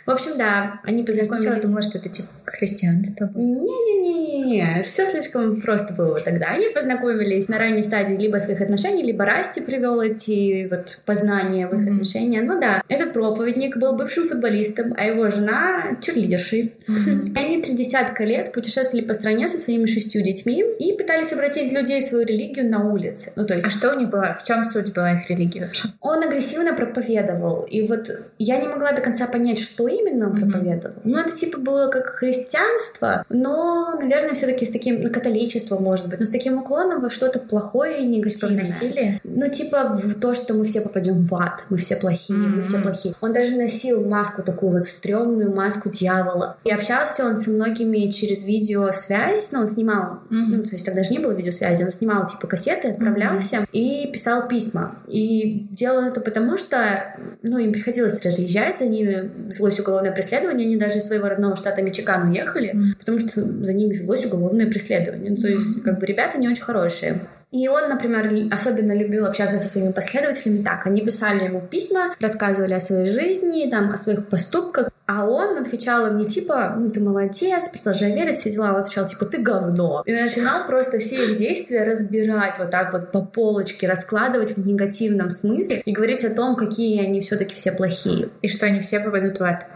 В 0.06 0.12
общем, 0.12 0.38
да, 0.38 0.80
они 0.84 1.04
познакомились. 1.04 1.46
Я 1.46 1.56
думала, 1.56 1.82
что 1.84 1.98
это 1.98 2.08
типа 2.08 2.30
христианство. 2.46 3.30
Не-не-не, 3.36 4.82
все 4.84 5.06
слишком 5.06 5.60
просто 5.60 5.94
было 5.94 6.22
тогда. 6.22 6.48
Они 6.48 6.68
познакомились 6.74 7.50
на 7.50 7.58
ранней 7.58 7.84
стадии 7.84 8.16
либо 8.16 8.38
своих 8.38 8.62
отношений, 8.62 9.04
либо 9.04 9.26
Расти 9.26 9.60
привел 9.62 10.00
эти 10.00 10.70
вот 10.70 11.02
познания 11.06 11.68
в 11.68 11.74
их 11.74 11.80
mm-hmm. 11.80 11.92
отношения. 11.92 12.42
Ну 12.42 12.62
да, 12.62 12.82
этот 12.88 13.12
проповедник 13.12 13.76
был 13.78 13.94
бывшим 13.96 14.24
футболистом, 14.24 14.94
а 14.98 15.06
его 15.06 15.30
жена 15.30 15.98
черлидершей. 16.00 16.74
Mm-hmm. 16.88 17.38
Они 17.38 17.62
три 17.62 17.76
десятка 17.76 18.24
лет 18.24 18.54
путешествовали 18.54 19.06
по 19.06 19.14
стране 19.14 19.50
со 19.50 19.58
своими 19.58 19.86
шестью 19.86 20.22
детьми 20.22 20.64
и 20.80 20.94
пытались 20.98 21.34
обратить 21.34 21.74
людей 21.74 22.00
в 22.00 22.04
свою 22.04 22.26
религию 22.26 22.70
на 22.70 22.90
улице. 22.90 23.34
Ну 23.36 23.46
то 23.46 23.54
есть... 23.54 23.68
А 23.68 23.70
что 23.70 23.94
у 23.94 24.00
них 24.00 24.10
было? 24.10 24.38
В 24.40 24.44
чем 24.46 24.64
суть 24.64 24.94
была 24.94 25.14
их 25.14 25.30
религии 25.30 25.60
вообще? 25.60 25.90
Он 26.00 26.24
агрессивно 26.24 26.74
проповедовал. 26.74 27.64
И 27.64 27.82
вот 27.86 28.10
я 28.40 28.58
не 28.58 28.68
могла 28.68 28.93
до 28.96 29.02
конца 29.02 29.28
понять, 29.28 29.60
что 29.60 29.88
именно 29.88 30.28
он 30.28 30.36
проповедовал. 30.36 30.96
Ну, 31.04 31.20
это 31.20 31.32
типа 31.32 31.60
было 31.60 31.88
как 31.88 32.08
христианство, 32.08 33.26
но, 33.30 33.98
наверное, 34.00 34.34
все-таки 34.34 34.66
с 34.66 34.72
таким, 34.72 35.02
ну, 35.02 35.10
католичество, 35.10 35.78
может 35.78 36.10
быть, 36.10 36.20
но 36.20 36.26
с 36.26 36.30
таким 36.30 36.58
уклоном 36.60 37.02
во 37.02 37.10
что-то 37.10 37.40
плохое 37.40 38.04
и 38.04 38.08
негативное. 38.08 38.66
Типа? 38.66 39.20
Ну, 39.24 39.48
типа 39.50 39.96
в 39.96 40.20
то, 40.20 40.34
что 40.34 40.54
мы 40.54 40.64
все 40.64 40.82
попадем 40.82 41.24
в 41.24 41.36
ад, 41.36 41.64
мы 41.70 41.78
все 41.78 41.96
плохие, 41.96 42.38
mm-hmm. 42.40 42.56
мы 42.56 42.62
все 42.62 42.82
плохие. 42.82 43.16
Он 43.22 43.34
даже 43.34 43.56
носил 43.56 44.06
маску 44.08 44.44
такую 44.44 44.74
вот 44.74 44.86
стрёмную 44.86 45.54
маску 45.54 45.90
дьявола. 45.90 46.58
И 46.64 46.72
общался 46.72 47.26
он 47.26 47.38
со 47.38 47.52
многими 47.52 48.10
через 48.12 48.44
видеосвязь, 48.44 49.52
ну, 49.52 49.62
он 49.62 49.68
снимал, 49.68 50.20
mm-hmm. 50.30 50.56
ну, 50.56 50.64
то 50.64 50.70
есть 50.74 50.86
тогда 50.86 51.04
же 51.04 51.12
не 51.12 51.20
было 51.20 51.32
видеосвязи, 51.32 51.84
он 51.84 51.92
снимал 51.92 52.28
типа 52.28 52.48
кассеты, 52.48 52.90
отправлялся 52.90 53.58
mm-hmm. 53.58 53.70
и 53.72 54.12
писал 54.12 54.48
письма. 54.48 54.96
И 55.08 55.68
делал 55.72 56.04
это 56.04 56.22
потому, 56.22 56.58
что, 56.58 57.16
ну, 57.42 57.58
им 57.58 57.72
приходилось 57.72 58.22
разъезжать, 58.24 58.82
за 58.84 58.90
ними 58.90 59.32
велось 59.58 59.80
уголовное 59.80 60.12
преследование, 60.12 60.66
они 60.66 60.78
даже 60.78 61.00
из 61.00 61.06
своего 61.06 61.28
родного 61.28 61.56
штата 61.56 61.82
Мичиган 61.82 62.30
уехали, 62.30 62.76
потому 63.00 63.20
что 63.20 63.42
за 63.64 63.74
ними 63.74 63.94
велось 63.94 64.26
уголовное 64.26 64.68
преследование. 64.68 65.32
Ну, 65.32 65.38
то 65.38 65.48
есть, 65.48 65.82
как 65.84 66.00
бы, 66.00 66.06
ребята 66.06 66.38
не 66.38 66.48
очень 66.48 66.64
хорошие. 66.64 67.20
И 67.54 67.68
он, 67.68 67.88
например, 67.88 68.52
особенно 68.52 68.94
любил 68.94 69.28
общаться 69.28 69.60
со 69.60 69.70
своими 69.70 69.92
последователями 69.92 70.64
так. 70.64 70.88
Они 70.88 71.02
писали 71.02 71.44
ему 71.44 71.62
письма, 71.62 72.16
рассказывали 72.20 72.74
о 72.74 72.80
своей 72.80 73.06
жизни, 73.06 73.70
там, 73.70 73.92
о 73.92 73.98
своих 73.98 74.28
поступках, 74.28 74.90
а 75.06 75.26
он 75.26 75.60
отвечал 75.60 76.08
им 76.08 76.18
не 76.18 76.26
типа, 76.26 76.76
ну 76.76 76.90
ты 76.90 77.00
молодец, 77.00 77.70
продолжай 77.70 78.12
верить, 78.14 78.36
все 78.36 78.52
дела. 78.52 78.72
Он 78.74 78.78
отвечал 78.78 79.06
типа, 79.06 79.26
ты 79.26 79.38
говно. 79.38 80.02
И 80.08 80.14
начинал 80.14 80.66
просто 80.66 80.98
все 80.98 81.32
их 81.32 81.38
действия 81.38 81.84
разбирать 81.84 82.58
вот 82.58 82.72
так 82.72 82.92
вот 82.92 83.12
по 83.12 83.22
полочке, 83.22 83.88
раскладывать 83.88 84.58
в 84.58 84.66
негативном 84.66 85.30
смысле 85.30 85.84
и 85.86 85.92
говорить 85.92 86.26
о 86.26 86.34
том, 86.34 86.56
какие 86.56 87.06
они 87.06 87.20
все-таки 87.20 87.54
все 87.54 87.74
плохие. 87.74 88.30
И 88.42 88.48
что 88.48 88.66
они 88.66 88.80
все 88.80 89.00
попадут 89.00 89.40
в 89.40 89.44
ад. 89.44 89.68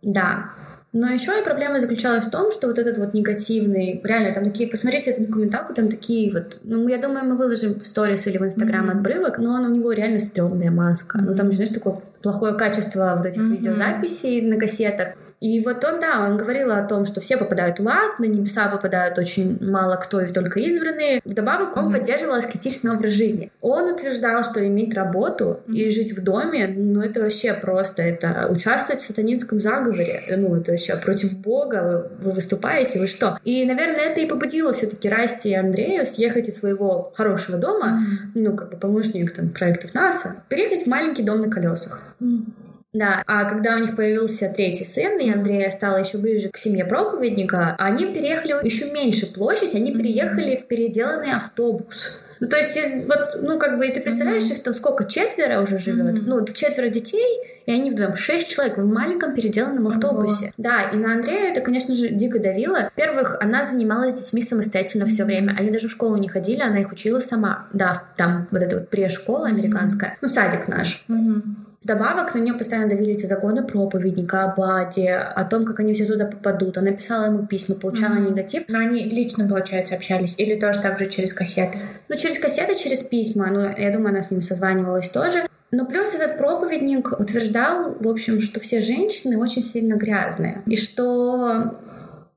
Да. 0.00 0.52
Но 0.98 1.08
еще 1.08 1.38
и 1.38 1.44
проблема 1.44 1.78
заключалась 1.78 2.24
в 2.24 2.30
том, 2.30 2.50
что 2.50 2.68
вот 2.68 2.78
этот 2.78 2.96
вот 2.96 3.12
негативный, 3.12 4.00
реально, 4.02 4.32
там 4.32 4.44
такие, 4.44 4.66
посмотрите 4.66 5.10
эту 5.10 5.26
документалку, 5.26 5.74
там 5.74 5.88
такие 5.88 6.32
вот, 6.32 6.58
ну, 6.64 6.88
я 6.88 6.96
думаю, 6.96 7.26
мы 7.26 7.36
выложим 7.36 7.78
в 7.78 7.86
сторис 7.86 8.26
или 8.26 8.38
в 8.38 8.44
инстаграм 8.46 8.88
mm-hmm. 8.88 8.92
отбрывок, 8.92 9.38
но 9.38 9.52
он, 9.52 9.66
у 9.66 9.74
него 9.74 9.92
реально 9.92 10.20
стрёмная 10.20 10.70
маска. 10.70 11.18
Mm-hmm. 11.18 11.24
Ну, 11.26 11.34
там, 11.34 11.52
знаешь, 11.52 11.70
такое 11.70 11.98
плохое 12.22 12.54
качество 12.54 13.12
вот 13.14 13.26
этих 13.26 13.42
mm-hmm. 13.42 13.56
видеозаписей 13.56 14.40
на 14.40 14.58
кассетах. 14.58 15.08
И 15.40 15.60
вот 15.60 15.84
он, 15.84 16.00
да, 16.00 16.26
он 16.26 16.36
говорил 16.36 16.72
о 16.72 16.82
том, 16.82 17.04
что 17.04 17.20
все 17.20 17.36
попадают 17.36 17.78
в 17.78 17.88
ад, 17.88 18.18
на 18.18 18.24
небеса 18.24 18.68
попадают 18.68 19.18
очень 19.18 19.58
мало 19.60 19.96
кто 19.96 20.20
и 20.20 20.26
только 20.26 20.60
избранные. 20.60 21.20
Вдобавок 21.24 21.76
он 21.76 21.88
mm-hmm. 21.88 21.92
поддерживал 21.92 22.34
аскетичный 22.34 22.92
образ 22.92 23.12
жизни. 23.12 23.52
Он 23.60 23.92
утверждал, 23.92 24.42
что 24.44 24.66
иметь 24.66 24.94
работу 24.94 25.60
mm-hmm. 25.66 25.74
и 25.74 25.90
жить 25.90 26.16
в 26.16 26.24
доме, 26.24 26.68
ну 26.68 27.02
это 27.02 27.20
вообще 27.20 27.52
просто, 27.54 28.02
это 28.02 28.48
участвовать 28.50 29.02
в 29.02 29.06
сатанинском 29.06 29.60
заговоре. 29.60 30.22
Ну 30.36 30.56
это 30.56 30.72
вообще 30.72 30.96
против 30.96 31.38
Бога, 31.38 32.08
вы, 32.20 32.26
вы 32.26 32.32
выступаете, 32.32 32.98
вы 32.98 33.06
что? 33.06 33.38
И, 33.44 33.64
наверное, 33.66 34.10
это 34.10 34.20
и 34.20 34.26
побудило 34.26 34.72
все-таки 34.72 35.08
Расти 35.08 35.50
и 35.50 35.54
Андрею 35.54 36.06
съехать 36.06 36.48
из 36.48 36.58
своего 36.58 37.12
хорошего 37.14 37.58
дома, 37.58 38.00
mm-hmm. 38.00 38.30
ну 38.34 38.56
как 38.56 38.70
бы 38.70 38.76
помощник 38.78 39.32
там 39.32 39.50
проектов 39.50 39.92
НАСА, 39.92 40.36
переехать 40.48 40.84
в 40.84 40.86
маленький 40.86 41.22
дом 41.22 41.40
на 41.40 41.50
колесах. 41.50 42.00
Mm-hmm. 42.20 42.65
Да, 42.96 43.22
а 43.26 43.44
когда 43.44 43.76
у 43.76 43.78
них 43.78 43.94
появился 43.94 44.50
третий 44.54 44.84
сын, 44.84 45.18
и 45.18 45.30
Андрея 45.30 45.70
стала 45.70 45.98
еще 45.98 46.16
ближе 46.16 46.48
к 46.48 46.56
семье 46.56 46.84
проповедника, 46.86 47.76
они 47.78 48.06
переехали 48.06 48.64
еще 48.64 48.90
меньше 48.92 49.32
площадь, 49.32 49.74
они 49.74 49.92
переехали 49.92 50.56
в 50.56 50.66
переделанный 50.66 51.32
автобус. 51.32 52.18
Ну, 52.40 52.48
то 52.48 52.56
есть, 52.56 52.76
из, 52.76 53.06
вот, 53.06 53.38
ну, 53.40 53.58
как 53.58 53.78
бы, 53.78 53.88
ты 53.88 54.00
представляешь, 54.00 54.44
mm-hmm. 54.44 54.56
их 54.56 54.62
там 54.62 54.74
сколько, 54.74 55.04
четверо 55.04 55.60
уже 55.62 55.78
живет? 55.78 56.18
Mm-hmm. 56.18 56.24
Ну, 56.26 56.44
четверо 56.46 56.88
детей, 56.88 57.40
и 57.64 57.72
они 57.72 57.90
вдвоем, 57.90 58.14
шесть 58.14 58.48
человек 58.48 58.76
в 58.76 58.84
маленьком 58.84 59.34
переделанном 59.34 59.88
автобусе. 59.88 60.46
Ого. 60.46 60.52
Да, 60.58 60.90
и 60.92 60.96
на 60.96 61.14
Андрея 61.14 61.52
это, 61.52 61.62
конечно 61.62 61.94
же, 61.94 62.08
дико 62.08 62.38
давило. 62.38 62.90
Во-первых, 62.94 63.38
она 63.40 63.62
занималась 63.62 64.14
детьми 64.14 64.42
самостоятельно 64.42 65.04
mm-hmm. 65.04 65.06
все 65.06 65.24
время. 65.24 65.56
Они 65.58 65.70
даже 65.70 65.88
в 65.88 65.90
школу 65.90 66.16
не 66.16 66.28
ходили, 66.28 66.60
она 66.60 66.80
их 66.80 66.92
учила 66.92 67.20
сама. 67.20 67.68
Да, 67.72 68.04
там 68.16 68.48
вот 68.50 68.60
эта 68.60 68.76
вот 68.76 68.90
прешкола 68.90 69.46
американская. 69.46 70.10
Mm-hmm. 70.10 70.18
Ну, 70.20 70.28
садик 70.28 70.68
наш. 70.68 71.04
Mm-hmm. 71.08 71.42
Вдобавок 71.86 72.34
на 72.34 72.40
нее 72.40 72.54
постоянно 72.54 72.88
давили 72.88 73.12
эти 73.12 73.26
законы 73.26 73.62
проповедника, 73.62 74.42
абаде, 74.42 75.12
о 75.12 75.44
том, 75.44 75.64
как 75.64 75.78
они 75.78 75.92
все 75.92 76.04
туда 76.04 76.26
попадут. 76.26 76.76
Она 76.78 76.90
писала 76.90 77.26
ему 77.26 77.46
письма, 77.46 77.76
получала 77.76 78.14
mm-hmm. 78.14 78.30
негатив. 78.30 78.64
Но 78.66 78.80
они 78.80 79.04
лично, 79.04 79.46
получается, 79.46 79.94
общались? 79.94 80.34
Или 80.36 80.58
тоже 80.58 80.80
так 80.80 80.98
же 80.98 81.06
через 81.06 81.32
кассеты? 81.32 81.78
Ну, 82.08 82.16
через 82.16 82.40
кассеты, 82.40 82.74
через 82.74 83.04
письма. 83.04 83.46
Ну, 83.52 83.60
я 83.60 83.92
думаю, 83.92 84.08
она 84.08 84.22
с 84.22 84.32
ними 84.32 84.40
созванивалась 84.40 85.10
тоже. 85.10 85.46
Но 85.70 85.86
плюс 85.86 86.12
этот 86.12 86.38
проповедник 86.38 87.12
утверждал, 87.20 87.94
в 88.00 88.08
общем, 88.08 88.40
что 88.40 88.58
все 88.58 88.80
женщины 88.80 89.38
очень 89.38 89.62
сильно 89.62 89.94
грязные. 89.94 90.62
И 90.66 90.74
что 90.74 91.72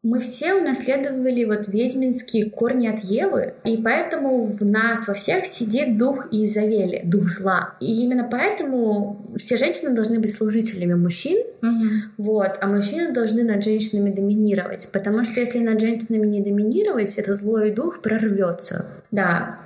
мы 0.01 0.21
все 0.21 0.53
унаследовали 0.53 1.43
вот 1.43 1.67
ведьминские 1.67 2.49
корни 2.49 2.88
от 2.88 3.03
Евы, 3.03 3.55
и 3.65 3.77
поэтому 3.77 4.45
в 4.45 4.65
нас 4.65 5.09
во 5.09 5.13
всех 5.13 5.45
сидит 5.45 5.97
дух 5.97 6.27
Изавели, 6.31 7.01
дух 7.03 7.23
зла. 7.27 7.75
И 7.81 8.03
именно 8.03 8.25
поэтому 8.29 9.29
все 9.38 9.57
женщины 9.57 9.91
должны 9.91 10.19
быть 10.19 10.31
служителями 10.31 10.93
мужчин, 10.93 11.38
угу. 11.62 11.85
вот, 12.17 12.57
а 12.62 12.67
мужчины 12.67 13.12
должны 13.12 13.43
над 13.43 13.62
женщинами 13.62 14.12
доминировать, 14.12 14.89
потому 14.93 15.25
что 15.25 15.41
если 15.41 15.59
над 15.59 15.81
женщинами 15.81 16.27
не 16.27 16.41
доминировать, 16.41 17.17
этот 17.17 17.35
злой 17.35 17.71
дух 17.71 18.01
прорвется. 18.01 18.85
Да. 19.11 19.59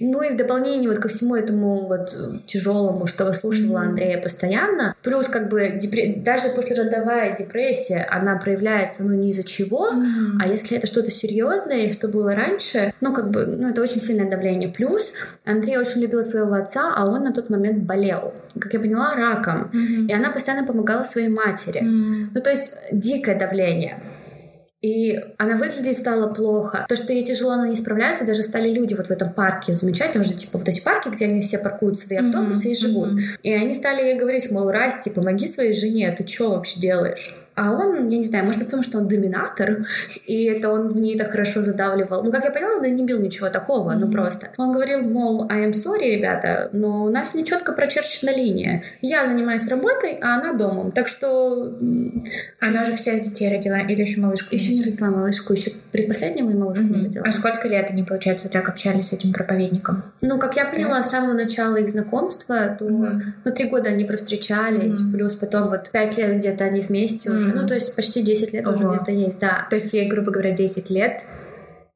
Ну 0.00 0.22
и 0.22 0.30
в 0.30 0.36
дополнение 0.36 0.90
вот 0.90 0.98
ко 0.98 1.08
всему 1.08 1.36
этому 1.36 1.86
вот 1.86 2.14
тяжелому, 2.46 3.06
что 3.06 3.26
выслушивала 3.26 3.78
mm-hmm. 3.78 3.88
Андрея 3.88 4.20
постоянно, 4.20 4.96
плюс 5.02 5.28
как 5.28 5.48
бы 5.48 5.78
депр... 5.80 6.20
даже 6.22 6.48
послеродовая 6.48 7.36
депрессия, 7.36 8.06
она 8.10 8.36
проявляется, 8.36 9.04
ну, 9.04 9.14
не 9.14 9.30
из-за 9.30 9.44
чего, 9.44 9.92
mm-hmm. 9.92 10.38
а 10.40 10.48
если 10.48 10.78
это 10.78 10.86
что-то 10.86 11.10
серьезное, 11.10 11.92
что 11.92 12.08
было 12.08 12.34
раньше, 12.34 12.92
ну, 13.00 13.12
как 13.12 13.30
бы, 13.30 13.46
ну, 13.46 13.68
это 13.68 13.82
очень 13.82 14.00
сильное 14.00 14.28
давление. 14.28 14.68
Плюс 14.68 15.12
Андрей 15.44 15.78
очень 15.78 16.00
любил 16.00 16.24
своего 16.24 16.54
отца, 16.54 16.92
а 16.94 17.06
он 17.06 17.24
на 17.24 17.32
тот 17.32 17.50
момент 17.50 17.84
болел, 17.84 18.32
как 18.58 18.72
я 18.72 18.80
поняла, 18.80 19.14
раком. 19.14 19.70
Mm-hmm. 19.72 20.06
И 20.08 20.12
она 20.12 20.30
постоянно 20.30 20.66
помогала 20.66 21.04
своей 21.04 21.28
матери. 21.28 21.82
Mm-hmm. 21.82 22.28
Ну, 22.34 22.40
то 22.40 22.50
есть 22.50 22.76
дикое 22.90 23.38
давление. 23.38 24.02
И 24.84 25.18
она 25.38 25.56
выглядеть 25.56 25.96
стала 25.96 26.30
плохо. 26.34 26.84
То, 26.90 26.94
что 26.94 27.14
ей 27.14 27.24
тяжело, 27.24 27.52
она 27.52 27.68
не 27.68 27.74
справляется, 27.74 28.26
даже 28.26 28.42
стали 28.42 28.70
люди 28.70 28.92
вот 28.92 29.06
в 29.06 29.10
этом 29.10 29.32
парке 29.32 29.72
замечать, 29.72 30.12
там 30.12 30.22
же 30.22 30.34
типа 30.34 30.58
вот 30.58 30.68
эти 30.68 30.82
парки, 30.82 31.08
где 31.08 31.24
они 31.24 31.40
все 31.40 31.56
паркуют 31.56 31.98
свои 31.98 32.18
автобусы 32.18 32.68
mm-hmm. 32.68 32.70
и 32.70 32.76
живут. 32.76 33.08
Mm-hmm. 33.08 33.38
И 33.44 33.52
они 33.54 33.72
стали 33.72 34.02
ей 34.02 34.18
говорить, 34.18 34.50
мол, 34.50 34.70
Расти, 34.70 35.08
помоги 35.08 35.46
своей 35.46 35.72
жене, 35.72 36.14
ты 36.14 36.28
что 36.28 36.50
вообще 36.50 36.80
делаешь? 36.80 37.34
А 37.54 37.72
он, 37.72 38.08
я 38.08 38.18
не 38.18 38.24
знаю, 38.24 38.44
может 38.44 38.60
быть, 38.60 38.68
потому 38.68 38.82
что 38.82 38.98
он 38.98 39.08
доминатор, 39.08 39.86
и 40.26 40.44
это 40.44 40.70
он 40.70 40.88
в 40.88 40.96
ней 40.98 41.18
так 41.18 41.30
хорошо 41.30 41.62
задавливал. 41.62 42.22
Ну, 42.22 42.32
как 42.32 42.44
я 42.44 42.50
поняла, 42.50 42.78
он 42.78 42.94
не 42.94 43.04
бил 43.04 43.20
ничего 43.20 43.48
такого, 43.48 43.92
ну 43.92 44.10
просто. 44.10 44.48
Он 44.56 44.72
говорил, 44.72 45.02
мол, 45.02 45.46
I 45.50 45.68
am 45.68 45.72
sorry, 45.72 46.10
ребята, 46.10 46.68
но 46.72 47.04
у 47.04 47.10
нас 47.10 47.34
не 47.34 47.44
четко 47.44 47.72
прочерчена 47.72 48.34
линия. 48.34 48.82
Я 49.00 49.24
занимаюсь 49.24 49.68
работой, 49.68 50.18
а 50.20 50.36
она 50.36 50.52
домом. 50.52 50.90
Так 50.90 51.08
что... 51.08 51.76
Она 52.60 52.84
же 52.84 52.94
всех 52.96 53.22
детей 53.22 53.50
родила 53.50 53.78
или 53.78 54.00
еще 54.00 54.20
малышку? 54.20 54.54
Еще 54.54 54.74
не 54.74 54.82
родила 54.82 55.10
малышку, 55.10 55.52
еще 55.52 55.70
предпоследнего 55.92 56.50
и 56.50 56.54
малышку 56.54 56.84
mm-hmm. 56.84 56.96
не 56.96 57.04
родила. 57.04 57.24
А 57.26 57.32
сколько 57.32 57.68
лет 57.68 57.90
они, 57.90 58.02
получается, 58.02 58.48
так 58.48 58.68
общались 58.68 59.08
с 59.08 59.12
этим 59.12 59.32
проповедником? 59.32 60.02
Ну, 60.20 60.38
как 60.38 60.56
я 60.56 60.64
поняла, 60.64 61.02
с 61.02 61.10
самого 61.10 61.34
начала 61.34 61.76
их 61.76 61.88
знакомства, 61.88 62.74
то, 62.78 62.86
mm-hmm. 62.86 63.22
ну, 63.44 63.52
три 63.52 63.68
года 63.68 63.90
они 63.90 64.04
провстречались, 64.04 65.00
mm-hmm. 65.00 65.12
плюс 65.12 65.34
потом 65.36 65.68
вот 65.68 65.90
пять 65.90 66.16
лет 66.16 66.36
где-то 66.36 66.64
они 66.64 66.80
вместе 66.80 67.28
mm-hmm. 67.28 67.36
уже 67.36 67.43
уже. 67.44 67.54
Ну, 67.54 67.66
то 67.66 67.74
есть 67.74 67.94
почти 67.94 68.22
10 68.22 68.52
лет 68.52 68.66
Ого. 68.66 68.76
уже 68.76 68.88
где-то 68.88 69.12
есть, 69.12 69.40
да. 69.40 69.66
То 69.70 69.76
есть 69.76 69.92
ей, 69.92 70.08
грубо 70.08 70.30
говоря, 70.30 70.52
10 70.52 70.90
лет 70.90 71.24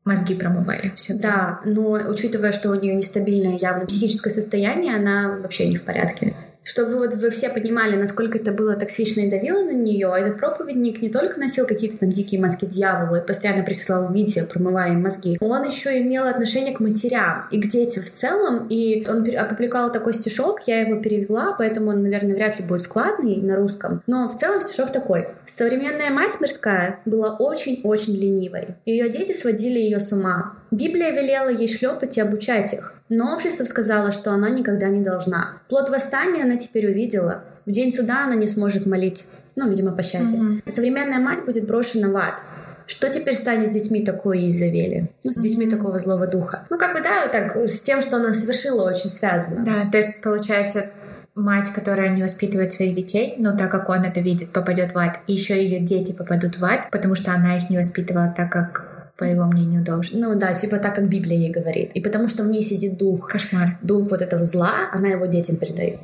мозги 0.05 0.35
промывали. 0.35 0.93
Все 0.97 1.15
да, 1.15 1.61
но 1.65 1.93
учитывая, 2.09 2.53
что 2.53 2.71
у 2.71 2.75
нее 2.75 2.95
нестабильное 2.95 3.59
явно 3.59 3.87
психическое 3.87 4.31
состояние, 4.31 4.95
она 4.95 5.39
вообще 5.43 5.69
не 5.69 5.77
в 5.77 5.85
порядке 5.85 6.35
чтобы 6.68 6.96
вот 6.96 7.14
вы 7.14 7.31
все 7.31 7.48
понимали, 7.48 7.96
насколько 7.96 8.37
это 8.37 8.52
было 8.52 8.74
токсично 8.74 9.22
и 9.22 9.31
давило 9.31 9.62
на 9.62 9.72
нее, 9.72 10.12
этот 10.14 10.37
проповедник 10.37 11.00
не 11.00 11.09
только 11.09 11.40
носил 11.40 11.66
какие-то 11.66 11.98
там 11.98 12.11
дикие 12.11 12.40
маски 12.42 12.66
дьявола 12.66 13.16
и 13.16 13.26
постоянно 13.26 13.64
присылал 13.64 14.12
видео, 14.12 14.44
промывая 14.44 14.92
им 14.92 15.02
мозги, 15.02 15.38
он 15.40 15.64
еще 15.64 15.98
имел 16.02 16.26
отношение 16.26 16.74
к 16.74 16.81
матерям 16.81 17.48
и 17.50 17.59
к 17.59 17.68
детям 17.68 18.02
в 18.02 18.11
целом, 18.11 18.66
и 18.68 19.02
он 19.09 19.26
опубликовал 19.35 19.90
такой 19.90 20.12
стишок, 20.12 20.61
я 20.66 20.81
его 20.81 21.00
перевела, 21.00 21.54
поэтому 21.57 21.88
он, 21.88 22.02
наверное, 22.02 22.35
вряд 22.35 22.61
ли 22.61 22.66
будет 22.66 22.83
складный 22.83 23.37
на 23.37 23.57
русском, 23.57 24.02
но 24.07 24.28
в 24.28 24.37
целом 24.37 24.61
стишок 24.61 24.92
такой. 24.92 25.28
Современная 25.46 26.11
мать 26.11 26.38
мирская 26.38 27.00
была 27.07 27.37
очень-очень 27.37 28.14
ленивой. 28.16 28.76
Ее 28.85 29.09
дети 29.09 29.33
сводили 29.33 29.78
ее 29.78 30.00
с 30.00 30.12
ума. 30.12 30.52
Библия 30.70 31.11
велела 31.11 31.48
ей 31.48 31.68
шлепать 31.68 32.18
и 32.18 32.20
обучать 32.20 32.72
их. 32.72 32.94
Но 33.09 33.35
общество 33.35 33.64
сказало, 33.64 34.12
что 34.12 34.33
она 34.33 34.50
никогда 34.50 34.88
не 34.88 35.02
должна. 35.02 35.57
Плод 35.68 35.88
восстания 35.88 36.42
она 36.42 36.57
теперь 36.57 36.87
увидела. 36.87 37.44
В 37.66 37.70
день 37.70 37.92
суда 37.92 38.24
она 38.24 38.35
не 38.35 38.46
сможет 38.46 38.87
молить. 38.87 39.26
Ну, 39.57 39.68
видимо, 39.68 39.92
пощаде. 39.92 40.37
Mm-hmm. 40.37 40.70
Современная 40.70 41.18
мать 41.18 41.44
будет 41.44 41.66
брошена 41.66 42.09
в 42.09 42.16
ад. 42.16 42.40
Что 42.87 43.11
теперь 43.11 43.37
станет 43.37 43.68
с 43.68 43.70
детьми 43.70 44.04
такой 44.04 44.46
Изавели? 44.48 45.11
Ну, 45.22 45.33
с 45.33 45.37
детьми 45.37 45.68
такого 45.68 46.00
злого 46.00 46.26
духа. 46.26 46.66
Ну, 46.70 46.78
как 46.78 46.94
бы, 46.94 47.02
да, 47.02 47.28
так, 47.28 47.54
с 47.57 47.83
тем, 47.83 48.00
что 48.00 48.16
она 48.16 48.33
совершила, 48.33 48.88
очень 48.88 49.11
связано. 49.11 49.62
Да, 49.64 49.87
то 49.90 49.98
есть, 49.98 50.22
получается, 50.22 50.87
мать, 51.35 51.70
которая 51.74 52.09
не 52.09 52.22
воспитывает 52.22 52.72
своих 52.72 52.94
детей, 52.94 53.35
но 53.38 53.57
так 53.57 53.70
как 53.70 53.88
он 53.88 54.04
это 54.04 54.20
видит, 54.20 54.50
попадет 54.50 54.94
в 54.94 54.98
ад, 54.98 55.20
и 55.26 55.35
еще 55.35 55.62
ее 55.62 55.81
дети 55.81 56.12
попадут 56.12 56.59
в 56.59 56.64
ад, 56.64 56.90
потому 56.90 57.14
что 57.14 57.33
она 57.33 57.57
их 57.57 57.68
не 57.70 57.76
воспитывала 57.76 58.33
так, 58.35 58.50
как 58.50 58.88
по 59.18 59.24
его 59.24 59.44
мнению, 59.44 59.85
должен. 59.85 60.20
Ну 60.20 60.38
да, 60.38 60.54
типа 60.54 60.78
так, 60.78 60.94
как 60.94 61.09
Библия 61.09 61.37
ей 61.37 61.50
говорит. 61.50 61.90
И 61.94 62.00
потому 62.00 62.28
что 62.28 62.44
в 62.44 62.48
ней 62.48 62.62
сидит 62.62 62.96
дух. 62.96 63.28
Кошмар. 63.28 63.78
Дух 63.83 64.11
вот 64.11 64.22
этого 64.22 64.44
зла, 64.44 64.88
она 64.92 65.09
его 65.09 65.26
детям 65.26 65.57
передает. 65.57 65.98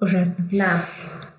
Ужасно. 0.00 0.46
Да. 0.50 0.82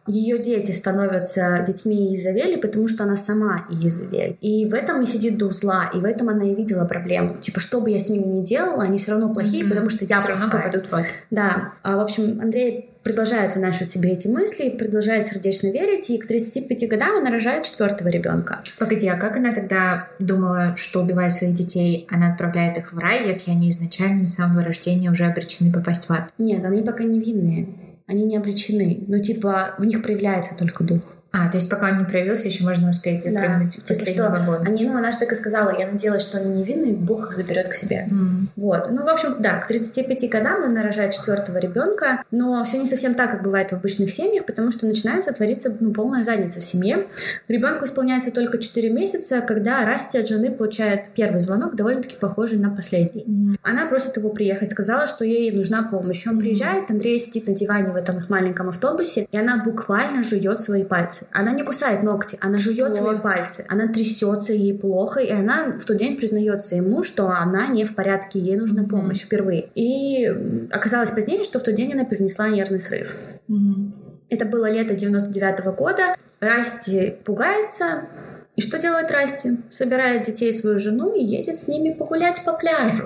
Ее 0.08 0.40
дети 0.40 0.72
становятся 0.72 1.66
детьми 1.68 2.16
Изавели, 2.16 2.56
потому 2.56 2.88
что 2.88 3.04
она 3.04 3.18
сама 3.18 3.66
Изавель. 3.70 4.38
И 4.40 4.66
в 4.66 4.74
этом 4.74 5.02
и 5.02 5.06
сидит 5.06 5.38
дух 5.38 5.52
зла, 5.52 5.92
и 5.94 5.98
в 5.98 6.06
этом 6.06 6.30
она 6.30 6.46
и 6.46 6.56
видела 6.56 6.86
проблему. 6.86 7.36
Типа, 7.42 7.60
что 7.60 7.82
бы 7.82 7.90
я 7.90 8.00
с 8.00 8.08
ними 8.08 8.24
ни 8.24 8.46
делала, 8.46 8.84
они 8.84 8.98
все 8.98 9.12
равно 9.12 9.34
плохие, 9.34 9.66
mm-hmm. 9.66 9.70
потому 9.70 9.90
что 9.90 10.06
я 10.06 10.20
все 10.20 10.30
равно 10.30 10.50
попадут 10.50 10.90
в 10.90 10.96
ад. 10.96 11.06
Да. 11.30 11.74
А, 11.84 11.98
в 11.98 12.00
общем, 12.00 12.40
Андрей 12.40 12.97
продолжает 13.08 13.56
вынашивать 13.56 13.90
себе 13.90 14.12
эти 14.12 14.28
мысли, 14.28 14.70
продолжает 14.70 15.26
сердечно 15.26 15.72
верить, 15.72 16.10
и 16.10 16.18
к 16.18 16.28
35 16.28 16.90
годам 16.90 17.16
она 17.16 17.30
рожает 17.30 17.64
четвертого 17.64 18.10
ребенка. 18.10 18.60
Погоди, 18.78 19.08
а 19.08 19.16
как 19.16 19.38
она 19.38 19.54
тогда 19.54 20.10
думала, 20.20 20.74
что 20.76 21.02
убивая 21.02 21.30
своих 21.30 21.54
детей, 21.54 22.06
она 22.12 22.34
отправляет 22.34 22.78
их 22.78 22.92
в 22.92 23.00
рай, 23.00 23.26
если 23.26 23.52
они 23.52 23.70
изначально 23.70 24.26
с 24.26 24.36
самого 24.36 24.62
рождения 24.62 25.10
уже 25.10 25.24
обречены 25.24 25.72
попасть 25.72 26.10
в 26.10 26.12
ад? 26.12 26.34
Нет, 26.38 26.66
они 26.66 26.82
пока 26.82 27.06
невинные. 27.06 27.70
Они 28.08 28.26
не 28.26 28.36
обречены. 28.36 29.04
Но 29.08 29.20
типа 29.20 29.76
в 29.78 29.86
них 29.86 30.02
проявляется 30.02 30.56
только 30.58 30.84
дух. 30.84 31.02
А, 31.32 31.50
то 31.50 31.58
есть 31.58 31.70
пока 31.70 31.90
он 31.90 32.00
не 32.00 32.06
проявился, 32.06 32.48
еще 32.48 32.64
можно 32.64 32.90
успеть 32.90 33.24
запрыгнуть 33.24 33.80
да. 33.86 33.94
в 33.94 34.06
типа, 34.06 34.30
вагон. 34.30 34.66
Они, 34.66 34.86
ну, 34.86 34.98
она 34.98 35.12
же 35.12 35.20
так 35.20 35.32
и 35.32 35.36
сказала, 35.36 35.78
я 35.78 35.88
надеялась, 35.88 36.24
что 36.24 36.38
они 36.38 36.62
невинны, 36.62 36.96
Бог 36.96 37.28
их 37.28 37.34
заберет 37.34 37.68
к 37.68 37.74
себе. 37.74 38.08
Mm. 38.10 38.48
Вот. 38.56 38.90
Ну, 38.92 39.04
в 39.04 39.08
общем, 39.08 39.36
да, 39.40 39.60
к 39.60 39.68
35 39.68 40.30
годам 40.30 40.64
она 40.64 40.84
рожает 40.84 41.14
четвертого 41.14 41.58
ребенка, 41.58 42.24
но 42.32 42.64
все 42.64 42.80
не 42.80 42.88
совсем 42.88 43.14
так, 43.14 43.32
как 43.32 43.44
бывает 43.44 43.72
в 43.72 43.74
обычных 43.74 44.10
семьях, 44.10 44.46
потому 44.46 44.72
что 44.72 44.86
начинается 44.88 45.34
твориться 45.34 45.76
ну, 45.80 45.94
полная 45.94 46.24
задница 46.24 46.60
в 46.60 46.64
семье. 46.64 47.08
Ребенку 47.48 47.86
исполняется 47.86 48.32
только 48.32 48.58
4 48.58 48.90
месяца, 48.90 49.42
когда 49.42 49.86
Расти 49.86 50.18
от 50.18 50.28
жены 50.28 50.52
получает 50.52 51.10
первый 51.14 51.40
звонок, 51.40 51.76
довольно-таки 51.76 52.16
похожий 52.16 52.58
на 52.58 52.70
последний. 52.70 53.24
Mm. 53.24 53.58
Она 53.64 53.86
просит 53.88 54.18
его 54.18 54.30
приехать, 54.30 54.72
сказала, 54.72 55.08
что 55.08 55.26
ей 55.26 55.52
нужна 55.52 55.84
помощь. 55.84 56.26
Он 56.26 56.40
приезжает, 56.40 56.90
Андрей 56.90 57.20
сидит 57.20 57.48
на 57.48 57.54
диване 57.54 57.92
в 57.92 57.96
этом 57.96 58.18
их 58.18 58.30
маленьком 58.30 58.70
автобусе, 58.70 59.28
и 59.32 59.38
она 59.38 59.62
буквально 59.64 60.24
жует 60.24 60.60
свои 60.60 60.84
пальцы 60.84 61.17
пальцы. 61.18 61.28
Она 61.32 61.52
не 61.52 61.64
кусает 61.64 62.04
ногти, 62.04 62.38
она 62.42 62.58
жует 62.58 62.96
свои 62.96 63.18
пальцы. 63.18 63.66
Она 63.68 63.88
трясется, 63.88 64.54
ей 64.54 64.78
плохо, 64.78 65.20
и 65.20 65.32
она 65.32 65.78
в 65.80 65.86
тот 65.86 65.98
день 65.98 66.18
признается 66.18 66.76
ему, 66.76 67.04
что 67.04 67.30
она 67.30 67.68
не 67.68 67.86
в 67.86 67.96
порядке, 67.96 68.40
ей 68.40 68.58
нужна 68.58 68.84
mm-hmm. 68.84 68.90
помощь 68.90 69.22
впервые. 69.22 69.70
И 69.76 70.28
оказалось 70.72 71.12
позднее, 71.12 71.44
что 71.44 71.60
в 71.60 71.64
тот 71.64 71.76
день 71.76 71.94
она 71.94 72.06
перенесла 72.06 72.50
нервный 72.50 72.80
срыв. 72.80 73.18
Mm-hmm. 73.50 73.92
Это 74.30 74.46
было 74.46 74.70
лето 74.70 74.94
99 74.94 75.60
-го 75.60 75.76
года. 75.76 76.16
Расти 76.40 77.16
пугается, 77.24 78.08
и 78.56 78.62
что 78.62 78.80
делает 78.80 79.12
Расти? 79.12 79.58
Собирает 79.70 80.24
детей 80.24 80.52
свою 80.52 80.80
жену 80.80 81.14
и 81.14 81.24
едет 81.24 81.58
с 81.58 81.68
ними 81.68 81.94
погулять 81.94 82.44
по 82.44 82.54
пляжу. 82.54 83.04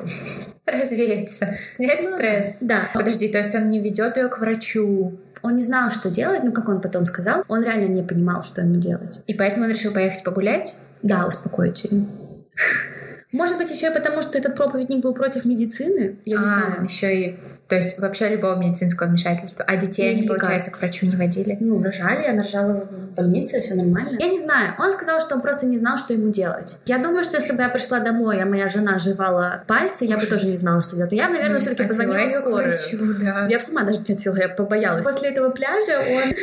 Развеяться, 0.65 1.57
снять 1.63 2.03
ну, 2.03 2.15
стресс. 2.15 2.59
Да. 2.61 2.89
Подожди, 2.93 3.27
то 3.27 3.37
есть 3.37 3.53
он 3.53 3.69
не 3.69 3.79
ведет 3.79 4.15
ее 4.15 4.29
к 4.29 4.39
врачу? 4.39 5.19
Он 5.43 5.55
не 5.55 5.63
знал, 5.63 5.91
что 5.91 6.09
делать, 6.09 6.43
ну, 6.43 6.51
как 6.51 6.69
он 6.69 6.81
потом 6.81 7.05
сказал, 7.05 7.43
он 7.47 7.63
реально 7.63 7.87
не 7.87 8.03
понимал, 8.03 8.43
что 8.43 8.61
ему 8.61 8.75
делать. 8.75 9.23
И 9.27 9.33
поэтому 9.33 9.65
он 9.65 9.71
решил 9.71 9.91
поехать 9.91 10.23
погулять? 10.23 10.77
Да, 11.01 11.25
успокоить 11.25 11.83
ее. 11.83 12.05
Может 13.31 13.57
быть, 13.57 13.71
еще 13.71 13.87
и 13.87 13.93
потому, 13.93 14.21
что 14.21 14.37
этот 14.37 14.55
проповедник 14.55 15.01
был 15.01 15.13
против 15.13 15.45
медицины. 15.45 16.17
Я 16.25 16.37
не 16.37 16.43
а, 16.43 16.47
знаю. 16.47 16.83
Еще 16.83 17.21
и 17.21 17.39
то 17.71 17.77
есть 17.77 17.97
вообще 17.97 18.27
любого 18.27 18.55
медицинского 18.57 19.07
вмешательства. 19.07 19.63
А 19.65 19.77
детей 19.77 20.13
они, 20.13 20.27
получается, 20.27 20.71
к 20.71 20.79
врачу 20.79 21.05
не 21.05 21.15
водили? 21.15 21.55
Ну, 21.61 21.81
рожали, 21.81 22.27
она 22.27 22.43
рожала 22.43 22.85
в 22.91 23.15
больнице, 23.15 23.61
все 23.61 23.75
нормально. 23.75 24.17
Я 24.19 24.27
не 24.27 24.39
знаю. 24.39 24.73
Он 24.77 24.91
сказал, 24.91 25.21
что 25.21 25.35
он 25.35 25.41
просто 25.41 25.67
не 25.67 25.77
знал, 25.77 25.97
что 25.97 26.11
ему 26.11 26.31
делать. 26.31 26.81
Я 26.85 26.97
думаю, 26.97 27.23
что 27.23 27.37
если 27.37 27.53
бы 27.53 27.61
я 27.61 27.69
пришла 27.69 28.01
домой, 28.01 28.41
а 28.41 28.45
моя 28.45 28.67
жена 28.67 28.99
жевала 28.99 29.63
пальцы, 29.67 30.03
я 30.03 30.17
бы 30.17 30.25
тоже 30.25 30.47
не 30.47 30.57
знала, 30.57 30.83
что 30.83 30.97
делать. 30.97 31.13
Я, 31.13 31.29
наверное, 31.29 31.53
ну, 31.53 31.59
все-таки 31.59 31.87
позвонила 31.87 32.17
в 32.17 32.31
скорую. 32.31 32.67
Врачу, 32.67 32.97
да. 33.21 33.47
Я 33.49 33.59
сама 33.61 33.83
даже 33.83 33.99
не 34.05 34.15
отвела, 34.15 34.37
я 34.39 34.49
побоялась. 34.49 35.05
После 35.05 35.29
этого 35.29 35.51
пляжа 35.51 35.97
он 35.97 36.33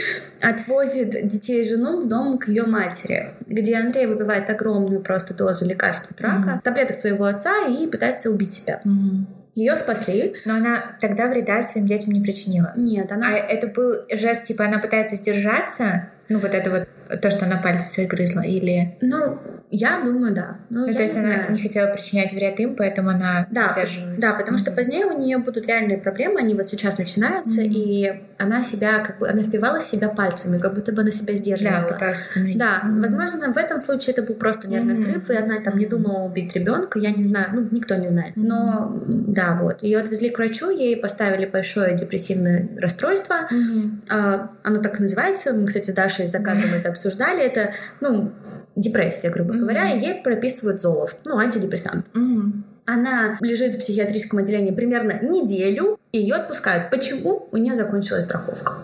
отвозит 0.41 1.29
детей 1.29 1.61
и 1.61 1.69
жену 1.69 2.01
в 2.01 2.09
дом 2.09 2.39
к 2.39 2.49
ее 2.49 2.65
матери, 2.65 3.35
где 3.47 3.77
Андрей 3.77 4.07
выпивает 4.07 4.49
огромную 4.49 5.03
просто 5.03 5.35
дозу 5.35 5.67
лекарства 5.67 6.09
от 6.15 6.23
рака, 6.23 6.49
mm-hmm. 6.49 6.63
таблеток 6.63 6.97
своего 6.97 7.27
отца 7.27 7.67
и 7.67 7.87
пытается 7.87 8.31
убить 8.31 8.55
себя. 8.55 8.81
Mm-hmm. 8.87 9.38
Ее 9.59 9.77
спасли. 9.77 10.33
Но 10.45 10.55
она 10.55 10.97
тогда 11.01 11.27
вреда 11.27 11.63
своим 11.63 11.85
детям 11.85 12.13
не 12.13 12.21
причинила. 12.21 12.73
Нет, 12.77 13.11
она... 13.11 13.31
А 13.31 13.33
это 13.33 13.67
был 13.67 13.93
жест, 14.13 14.45
типа, 14.45 14.67
она 14.67 14.79
пытается 14.79 15.17
сдержаться? 15.17 16.11
Ну, 16.29 16.39
вот 16.39 16.55
это 16.55 16.71
вот 16.71 17.21
то, 17.21 17.29
что 17.29 17.45
она 17.45 17.57
пальцы 17.57 17.89
свои 17.89 18.07
грызла, 18.07 18.43
или... 18.43 18.97
Ну, 19.01 19.41
я 19.71 20.01
думаю, 20.05 20.35
да. 20.35 20.59
Ну, 20.71 20.87
ну 20.87 20.93
то 20.93 21.03
есть 21.03 21.17
не 21.17 21.21
она 21.21 21.35
знаю. 21.35 21.53
не 21.53 21.61
хотела 21.61 21.93
причинять 21.93 22.33
вред 22.33 22.59
им, 22.61 22.75
поэтому 22.75 23.11
она 23.11 23.47
да, 23.51 23.65
сдерживалась. 23.65 24.17
Да, 24.17 24.35
потому 24.35 24.57
mm-hmm. 24.57 24.61
что 24.61 24.73
позднее 24.73 25.07
у 25.07 25.19
нее 25.19 25.39
будут 25.39 25.67
реальные 25.69 25.99
проблемы, 25.99 26.41
они 26.41 26.55
вот 26.55 26.67
сейчас 26.67 26.97
начинаются, 26.97 27.61
mm-hmm. 27.61 27.73
и 27.73 28.23
она 28.39 28.63
себя, 28.63 29.01
как 29.01 29.19
бы, 29.19 29.29
она 29.29 29.43
впивала 29.43 29.81
себя 29.81 30.09
пальцами, 30.09 30.59
как 30.59 30.75
будто 30.75 30.93
бы 30.93 31.03
она 31.03 31.11
себя 31.11 31.35
сдерживала. 31.35 31.83
Да, 31.83 31.95
пыталась 31.95 32.23
остановить. 32.23 32.59
Да, 32.59 32.83
mm-hmm. 32.83 33.01
возможно, 33.01 33.53
в 33.53 33.57
этом 33.57 33.79
случае 33.79 34.15
это 34.15 34.23
был 34.23 34.37
просто 34.37 34.69
нервный 34.69 34.95
mm-hmm. 34.95 35.13
срыв, 35.13 35.31
и 35.31 35.35
она 35.35 35.61
там 35.61 35.79
не 35.79 35.87
думала 35.87 36.25
убить 36.25 36.55
ребенка, 36.55 36.99
я 36.99 37.11
не 37.11 37.25
знаю, 37.25 37.49
ну, 37.53 37.69
никто 37.71 37.95
не 37.97 38.09
знает. 38.09 38.33
Но, 38.37 38.95
mm-hmm. 38.95 39.25
да, 39.29 39.59
вот. 39.61 39.83
Ее 39.83 39.99
отвезли 39.99 40.31
к 40.31 40.39
врачу, 40.39 40.71
ей 40.71 40.97
поставили 40.97 41.45
большое 41.45 41.95
депрессивное 41.95 42.71
расстройство. 42.79 43.49
Mm-hmm. 43.51 43.91
А, 44.11 44.51
оно 44.63 44.81
так 44.81 44.99
называется, 44.99 45.53
мы, 45.53 45.67
кстати, 45.67 45.91
с 45.91 45.95
Дашей 45.95 46.27
за 46.27 46.39
кадром 46.39 46.71
это 46.75 46.89
обсуждали, 46.89 47.43
это, 47.43 47.73
ну, 48.01 48.33
депрессия, 48.79 49.31
грубо 49.31 49.55
mm-hmm. 49.55 49.59
говоря, 49.59 49.93
и 49.93 50.01
ей 50.01 50.15
прописывают 50.23 50.81
золов, 50.81 51.17
ну, 51.25 51.39
антидепрессант. 51.39 52.07
Mm-hmm. 52.15 52.53
Она 52.87 53.37
лежит 53.43 53.75
в 53.75 53.79
психиатрическом 53.81 54.39
отделении 54.39 54.71
примерно 54.71 55.21
неделю, 55.21 55.99
и 56.11 56.21
ее 56.21 56.37
отпускают. 56.37 56.89
Почему? 56.89 57.47
У 57.53 57.59
нее 57.59 57.75
закончилась 57.75 58.25
страховка. 58.25 58.77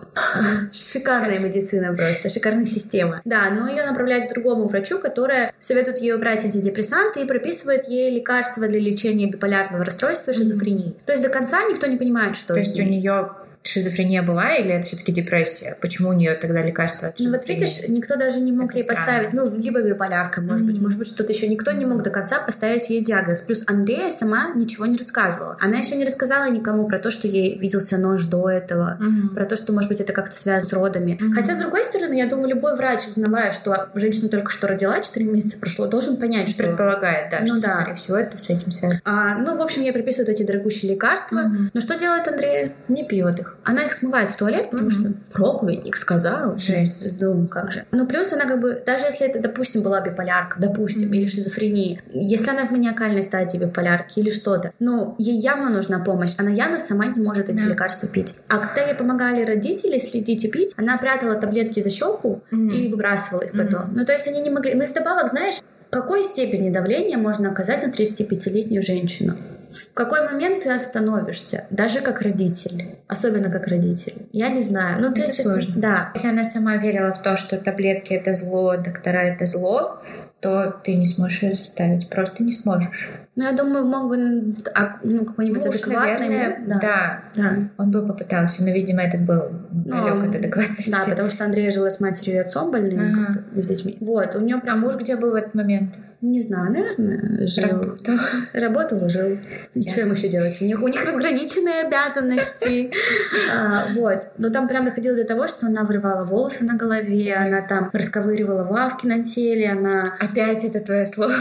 Шикарная 0.73 1.39
медицина 1.39 1.95
просто, 1.95 2.29
шикарная 2.29 2.67
система. 2.67 3.23
Да, 3.25 3.49
но 3.49 3.67
ее 3.67 3.85
направляют 3.85 4.31
к 4.31 4.35
другому 4.35 4.69
врачу, 4.69 4.99
которая 4.99 5.55
советует 5.59 6.01
ей 6.01 6.15
брать 6.19 6.45
антидепрессанты 6.45 7.23
и 7.23 7.25
прописывает 7.25 7.89
ей 7.89 8.15
лекарства 8.15 8.69
для 8.69 8.79
лечения 8.79 9.27
биполярного 9.27 9.87
расстройства 9.87 10.35
шизофрении. 10.35 10.95
То 11.07 11.13
есть 11.13 11.25
до 11.25 11.31
конца 11.31 11.63
никто 11.71 11.87
не 11.87 11.97
понимает, 11.97 12.37
что... 12.37 12.53
То 12.53 12.61
есть 12.61 12.79
у 12.79 12.83
нее 12.83 13.31
шизофрения 13.65 14.23
была 14.23 14.55
или 14.55 14.71
это 14.71 14.87
все-таки 14.87 15.13
депрессия? 15.13 15.77
Почему 15.81 16.11
у 16.11 16.13
нее 16.13 16.35
тогда 16.35 16.63
лекарства 16.63 17.09
от 17.09 17.19
Ну 17.19 17.31
вот 17.31 17.49
видишь, 17.49 17.89
никто 17.89 18.17
даже 18.17 18.41
не 18.41 18.53
мог 18.53 18.71
это 18.71 18.79
ей 18.79 18.85
странно. 18.85 19.01
поставить, 19.01 19.33
ну, 19.33 19.57
либо 19.57 19.81
биполярка, 19.81 20.41
может 20.41 20.63
mm-hmm. 20.63 20.67
быть, 20.67 20.81
может 20.81 20.99
быть, 20.99 21.09
что-то 21.09 21.33
еще. 21.33 21.49
Никто 21.49 21.73
не 21.73 21.87
мог 21.87 22.03
до 22.03 22.11
конца 22.11 22.41
поставить 22.41 22.91
ей 22.91 23.03
диагноз. 23.03 23.43
Плюс 23.43 23.65
Андрея 23.67 24.11
сама 24.11 24.53
ничего 24.55 24.87
не 24.87 24.97
рассказывала. 24.97 25.57
Она 25.61 25.79
еще 25.79 25.97
не 25.97 26.05
рассказала 26.05 26.51
никому 26.51 26.87
про 26.87 26.99
то, 26.99 27.11
что 27.11 27.27
ей 27.27 27.59
виделся 27.59 27.99
нож 27.99 28.27
до 28.27 28.49
этого, 28.51 28.99
mm-hmm. 29.01 29.35
про 29.35 29.45
то, 29.47 29.57
что, 29.57 29.73
может 29.73 29.89
быть, 29.89 30.01
это 30.01 30.13
как-то 30.13 30.37
связано 30.37 30.69
с 30.69 30.73
родами. 30.73 31.19
Mm-hmm. 31.21 31.33
Хотя, 31.33 31.55
с 31.55 31.59
другой 31.59 31.85
стороны, 31.85 32.15
я 32.15 32.27
думаю, 32.27 32.51
любой 32.51 32.77
врач, 32.77 33.09
узнавая, 33.09 33.51
что 33.51 33.89
женщина 33.95 34.29
только 34.29 34.51
что 34.51 34.67
родила, 34.69 35.01
4 35.01 35.25
месяца 35.27 35.59
прошло, 35.59 35.87
должен 35.87 36.17
понять, 36.17 36.51
что... 36.51 36.65
Предполагает, 36.65 37.31
да, 37.31 37.39
ну, 37.41 37.47
что, 37.47 37.61
да. 37.61 37.77
скорее 37.77 37.95
всего, 37.95 38.17
это 38.17 38.39
с 38.39 38.51
этим 38.51 38.73
связано. 38.73 39.01
А, 39.05 39.39
ну, 39.39 39.57
в 39.57 39.61
общем, 39.61 39.83
ей 39.83 39.93
приписывают 39.93 40.29
эти 40.29 40.43
дорогущие 40.43 40.93
лекарства. 40.93 41.37
Mm-hmm. 41.37 41.71
Но 41.73 41.81
что 41.81 41.99
делает 41.99 42.29
Андрея? 42.29 42.73
Не 42.89 43.05
пьет 43.05 43.41
их. 43.41 43.54
Она 43.63 43.85
их 43.85 43.93
смывает 43.93 44.31
в 44.31 44.37
туалет, 44.37 44.71
потому 44.71 44.91
mm-hmm. 44.91 45.11
что 45.11 45.33
проповедник 45.33 45.97
сказал. 45.97 46.59
Жесть. 46.59 47.19
Думаю, 47.19 47.49
как 47.49 47.73
же. 47.73 47.85
Ну, 47.93 48.07
плюс 48.07 48.33
она 48.33 48.45
как 48.45 48.61
бы, 48.61 48.83
даже 48.85 49.07
если 49.07 49.27
это, 49.27 49.41
допустим, 49.41 49.83
была 49.83 50.01
биполярка, 50.01 50.61
допустим, 50.61 51.11
mm-hmm. 51.11 51.17
или 51.17 51.27
шизофрения, 51.27 52.03
если 52.13 52.51
она 52.51 52.67
в 52.67 52.71
маниакальной 52.71 53.23
стадии 53.23 53.59
биполярки 53.59 54.21
или 54.21 54.31
что-то, 54.31 54.73
ну, 54.79 55.15
ей 55.19 55.39
явно 55.39 55.71
нужна 55.71 55.99
помощь. 56.01 56.35
Она 56.39 56.51
явно 56.51 56.79
сама 56.79 57.07
не 57.07 57.23
может 57.23 57.49
эти 57.49 57.65
yeah. 57.65 57.69
лекарства 57.69 58.09
пить. 58.09 58.37
А 58.49 58.59
когда 58.59 58.83
ей 58.83 58.95
помогали 58.95 59.45
родители 59.45 59.99
следить 59.99 60.45
и 60.45 60.51
пить, 60.51 60.73
она 60.77 60.99
прятала 60.99 61.35
таблетки 61.37 61.81
за 61.81 61.91
щеку 61.91 62.43
mm-hmm. 62.51 62.71
и 62.71 62.91
выбрасывала 62.91 63.43
их 63.43 63.53
потом. 63.53 63.83
Mm-hmm. 63.83 63.95
Ну, 63.95 64.05
то 64.05 64.13
есть 64.13 64.27
они 64.29 64.41
не 64.41 64.51
могли... 64.51 64.75
Ну, 64.75 64.85
и 64.85 64.87
вдобавок, 64.87 65.29
знаешь, 65.29 65.61
какой 65.91 66.25
степени 66.25 66.71
давления 66.71 67.19
можно 67.19 67.51
оказать 67.51 67.87
на 67.87 67.91
35-летнюю 67.91 68.83
женщину? 68.83 69.37
В 69.75 69.93
какой 69.93 70.25
момент 70.31 70.63
ты 70.63 70.71
остановишься, 70.71 71.65
даже 71.71 72.01
как 72.01 72.23
родитель, 72.23 72.85
особенно 73.09 73.51
как 73.51 73.67
родитель? 73.67 74.15
Я 74.33 74.49
не 74.49 74.63
знаю. 74.63 75.01
Ну, 75.01 75.11
это 75.11 75.23
есть 75.23 75.43
сложно. 75.43 75.75
Да. 75.77 76.13
Если 76.15 76.29
она 76.29 76.45
сама 76.45 76.77
верила 76.77 77.13
в 77.13 77.21
то, 77.21 77.37
что 77.37 77.57
таблетки 77.59 78.13
это 78.13 78.35
зло, 78.35 78.77
доктора 78.77 79.23
это 79.23 79.47
зло, 79.47 80.01
то 80.41 80.79
ты 80.85 80.95
не 80.95 81.07
сможешь 81.07 81.43
ее 81.43 81.53
заставить. 81.55 82.09
Просто 82.09 82.45
не 82.45 82.53
сможешь. 82.53 83.09
Ну, 83.35 83.45
я 83.45 83.53
думаю, 83.53 83.87
мог 83.87 84.09
бы 84.09 84.55
а, 84.75 84.99
ну, 85.03 85.25
какой-нибудь 85.25 85.65
ну, 85.65 85.71
адекватный. 85.71 86.29
Наверное, 86.29 86.65
да. 86.69 86.79
да. 86.79 87.21
да. 87.35 87.57
Он 87.79 87.91
бы 87.91 88.07
попытался, 88.07 88.63
но, 88.63 88.71
видимо, 88.71 89.03
этот 89.03 89.23
был 89.23 89.43
далек 89.73 90.15
ну, 90.15 90.29
от 90.29 90.35
адекватности. 90.37 90.91
Да, 90.91 91.05
потому 91.09 91.31
что 91.31 91.45
Андрей 91.45 91.71
жила 91.73 91.91
с 91.91 91.99
матерью 91.99 92.35
и 92.37 92.39
отцом 92.39 92.71
больными, 92.71 93.11
ага. 93.11 93.45
с 93.61 93.67
детьми. 93.67 93.97
Вот, 94.01 94.37
у 94.37 94.41
нее 94.41 94.59
прям 94.59 94.81
муж 94.81 94.95
где 94.97 95.17
был 95.17 95.33
в 95.33 95.35
этот 95.35 95.55
момент? 95.55 95.97
Не 96.27 96.41
знаю, 96.41 96.73
наверное, 96.73 97.47
жил. 97.47 97.69
Работал. 97.69 98.15
Работал 98.55 99.05
и 99.05 99.11
жил. 99.11 99.39
Ясно. 99.75 99.91
Что 99.91 100.01
ему 100.01 100.15
еще 100.15 100.29
делать? 100.29 100.57
У 100.63 100.65
них, 100.65 100.83
у 100.83 100.89
них 100.89 101.05
разграниченные 101.05 101.83
обязанности. 101.83 102.91
а, 103.53 103.85
вот. 103.95 104.29
Но 104.39 104.49
там 104.49 104.67
прям 104.67 104.87
доходило 104.87 105.15
до 105.15 105.25
того, 105.25 105.49
что 105.49 105.67
она 105.67 105.85
вырывала 105.85 106.25
волосы 106.25 106.65
на 106.65 106.77
голове, 106.79 107.35
она 107.35 107.61
там 107.61 107.91
расковыривала 107.93 108.67
лавки 108.67 109.07
на 109.07 109.23
теле, 109.23 109.71
она... 109.71 110.17
Опять 110.19 110.65
это 110.65 110.81
твое 110.81 111.05
слово. 111.05 111.35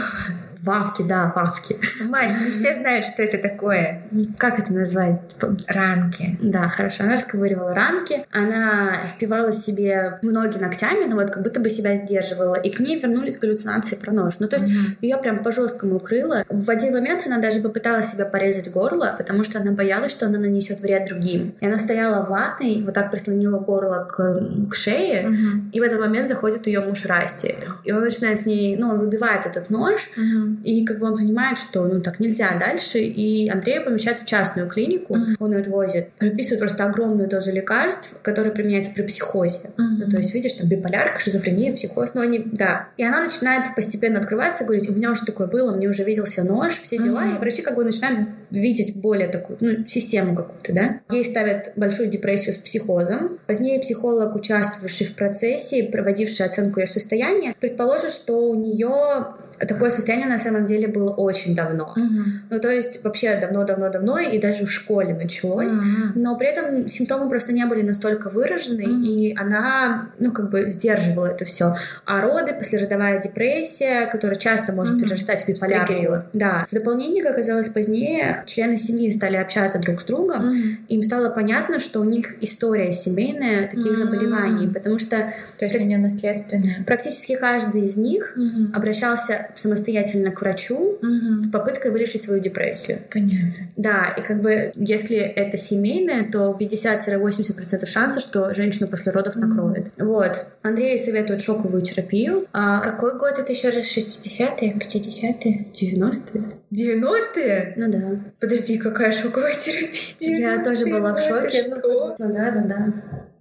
Вавки, 0.64 1.02
да, 1.02 1.30
вавки. 1.34 1.76
Маш, 2.00 2.40
не 2.40 2.50
все 2.50 2.74
знают, 2.74 3.04
что 3.04 3.22
это 3.22 3.36
такое. 3.36 4.02
Как 4.38 4.58
это 4.58 4.72
назвать? 4.72 5.20
Ранки. 5.66 6.38
Да, 6.40 6.70
хорошо. 6.70 7.04
Она 7.04 7.14
расковыривала 7.14 7.74
ранки, 7.74 8.24
она 8.32 8.94
впивала 9.14 9.52
себе 9.52 10.18
ноги 10.22 10.56
ногтями, 10.56 11.04
но 11.08 11.16
вот 11.16 11.30
как 11.30 11.42
будто 11.42 11.60
бы 11.60 11.68
себя 11.68 11.94
сдерживала, 11.96 12.54
и 12.54 12.70
к 12.70 12.80
ней 12.80 12.98
вернулись 12.98 13.38
галлюцинации 13.38 13.96
про 13.96 14.12
нож. 14.12 14.36
Ну, 14.38 14.48
то 14.48 14.56
есть 14.56 14.66
mm-hmm. 14.66 14.96
ее 15.02 15.18
прям 15.18 15.42
по-жесткому 15.42 15.96
укрыло. 15.96 16.44
В 16.48 16.70
один 16.70 16.94
момент 16.94 17.26
она 17.26 17.38
даже 17.38 17.60
попыталась 17.60 18.10
себя 18.10 18.24
порезать 18.24 18.72
горло, 18.72 19.14
потому 19.18 19.44
что 19.44 19.58
она 19.58 19.72
боялась, 19.72 20.12
что 20.12 20.26
она 20.26 20.38
нанесет 20.38 20.80
вред 20.80 21.08
другим. 21.08 21.54
И 21.60 21.66
она 21.66 21.78
стояла 21.78 22.24
ватной, 22.24 22.82
вот 22.84 22.94
так 22.94 23.10
прислонила 23.10 23.58
горло 23.58 24.08
к, 24.10 24.70
к 24.70 24.74
шее, 24.74 25.24
mm-hmm. 25.24 25.70
и 25.72 25.80
в 25.80 25.82
этот 25.82 26.00
момент 26.00 26.28
заходит 26.28 26.66
ее 26.66 26.80
муж 26.80 27.04
Расти. 27.04 27.54
И 27.84 27.92
он 27.92 28.00
начинает 28.00 28.40
с 28.40 28.46
ней, 28.46 28.76
ну, 28.78 28.88
он 28.88 28.98
выбивает 28.98 29.44
этот 29.44 29.68
нож, 29.68 30.10
mm-hmm 30.16 30.53
и 30.62 30.84
как 30.84 30.98
бы 30.98 31.06
он 31.06 31.16
понимает, 31.16 31.58
что 31.58 31.84
ну 31.86 32.00
так 32.00 32.20
нельзя 32.20 32.56
дальше, 32.58 32.98
и 32.98 33.48
Андрея 33.48 33.80
помещают 33.80 34.18
в 34.18 34.26
частную 34.26 34.68
клинику, 34.68 35.14
mm-hmm. 35.14 35.36
он 35.38 35.52
ее 35.52 35.60
отвозит, 35.60 36.10
прописывает 36.18 36.60
просто 36.60 36.84
огромную 36.84 37.28
дозу 37.28 37.52
лекарств, 37.52 38.16
которые 38.22 38.52
применяются 38.52 38.92
при 38.92 39.02
психозе. 39.02 39.70
Mm-hmm. 39.76 39.96
Ну, 39.98 40.08
то 40.10 40.18
есть, 40.18 40.34
видишь, 40.34 40.52
там 40.54 40.68
биполярка, 40.68 41.20
шизофрения, 41.20 41.72
психоз, 41.72 42.14
но 42.14 42.20
они, 42.20 42.44
да. 42.52 42.88
И 42.96 43.04
она 43.04 43.22
начинает 43.22 43.74
постепенно 43.74 44.18
открываться, 44.18 44.64
говорить, 44.64 44.88
у 44.88 44.94
меня 44.94 45.10
уже 45.10 45.24
такое 45.24 45.46
было, 45.46 45.74
мне 45.74 45.88
уже 45.88 46.04
виделся 46.04 46.44
нож, 46.44 46.74
все 46.74 46.98
дела, 46.98 47.24
mm-hmm. 47.24 47.36
и 47.36 47.38
врачи 47.38 47.62
как 47.62 47.76
бы 47.76 47.84
начинают 47.84 48.28
видеть 48.50 48.96
более 48.96 49.28
такую, 49.28 49.58
ну, 49.60 49.88
систему 49.88 50.34
какую-то, 50.34 50.72
да. 50.72 51.00
Ей 51.10 51.24
ставят 51.24 51.72
большую 51.76 52.08
депрессию 52.08 52.54
с 52.54 52.58
психозом. 52.58 53.38
Позднее 53.46 53.80
психолог, 53.80 54.34
участвовавший 54.34 55.06
в 55.06 55.14
процессе, 55.14 55.84
проводивший 55.84 56.46
оценку 56.46 56.80
ее 56.80 56.86
состояния, 56.86 57.54
предположит, 57.60 58.12
что 58.12 58.50
у 58.50 58.54
нее 58.54 59.26
такое 59.58 59.90
состояние 59.90 60.28
на 60.28 60.38
самом 60.38 60.64
деле 60.64 60.88
было 60.88 61.10
очень 61.10 61.54
давно. 61.54 61.92
Угу. 61.96 62.22
Ну, 62.50 62.60
то 62.60 62.70
есть 62.70 63.02
вообще 63.04 63.36
давно-давно-давно, 63.40 64.18
и 64.18 64.38
даже 64.38 64.66
в 64.66 64.70
школе 64.70 65.14
началось. 65.14 65.72
Мгм. 65.74 66.12
Но 66.14 66.36
при 66.36 66.48
этом 66.48 66.88
симптомы 66.88 67.28
просто 67.28 67.52
не 67.52 67.64
были 67.66 67.82
настолько 67.82 68.30
выражены, 68.30 68.86
Мгм. 68.86 69.02
и 69.04 69.34
она, 69.38 70.08
ну, 70.18 70.32
как 70.32 70.50
бы 70.50 70.70
сдерживала 70.70 71.26
это 71.26 71.44
все. 71.44 71.76
А 72.06 72.20
роды, 72.22 72.52
послеродовая 72.54 73.20
депрессия, 73.20 74.06
которая 74.06 74.36
часто 74.38 74.72
может 74.72 74.94
Мгм. 74.96 75.04
перерастать 75.04 75.46
в. 75.46 75.54
Стригерила. 75.54 76.26
Да. 76.32 76.66
В 76.70 76.74
дополнение, 76.74 77.22
как 77.22 77.32
оказалось 77.34 77.68
позднее, 77.68 78.42
члены 78.46 78.76
семьи 78.76 79.10
стали 79.10 79.36
общаться 79.36 79.78
друг 79.78 80.00
с 80.00 80.04
другом, 80.04 80.46
Мгм. 80.48 80.78
им 80.88 81.02
стало 81.02 81.30
понятно, 81.30 81.78
что 81.78 82.00
у 82.00 82.04
них 82.04 82.42
история 82.42 82.92
семейная 82.92 83.68
таких 83.68 83.92
М. 83.92 83.96
заболеваний, 83.96 84.68
потому 84.68 84.98
что 84.98 85.32
То 85.58 85.64
есть 85.64 85.76
у 85.76 85.78
нее 85.84 85.98
наследственная. 85.98 86.84
практически 86.86 87.36
каждый 87.36 87.82
из 87.86 87.96
них 87.96 88.32
Мгм. 88.36 88.72
обращался 88.74 89.43
самостоятельно 89.54 90.30
к 90.30 90.40
врачу 90.40 90.98
Мгм. 91.02 91.44
с 91.44 91.50
попыткой 91.52 91.90
вылечить 91.90 92.22
свою 92.22 92.40
депрессию. 92.40 92.98
Понятно. 93.12 93.54
Да, 93.76 94.14
и 94.18 94.22
как 94.22 94.40
бы 94.40 94.72
если 94.74 95.16
это 95.16 95.56
семейное, 95.56 96.24
то 96.30 96.54
50-80% 96.58 97.86
шанса, 97.86 98.20
что 98.20 98.52
женщину 98.54 98.88
после 98.88 99.12
родов 99.12 99.36
накроет. 99.36 99.86
Вот. 99.98 100.46
Андрей 100.62 100.98
советует 100.98 101.40
шоковую 101.40 101.82
терапию. 101.82 102.46
А 102.52 102.80
Какой 102.80 103.18
год 103.18 103.38
это 103.38 103.52
еще 103.52 103.70
раз? 103.70 103.86
60-е, 103.86 104.74
50-е? 104.78 105.66
90-е? 105.72 106.42
90-е? 106.72 107.74
Ну 107.76 107.90
да. 107.92 108.20
Подожди, 108.40 108.78
какая 108.78 109.12
шоковая 109.12 109.54
терапия? 109.54 110.38
Я 110.56 110.64
тоже 110.64 110.86
была 110.86 111.14
в 111.14 111.18
90-е, 111.18 111.50
шоке. 111.50 111.74
Ну 112.18 112.32
да, 112.32 112.50
да, 112.50 112.60
да. 112.62 112.92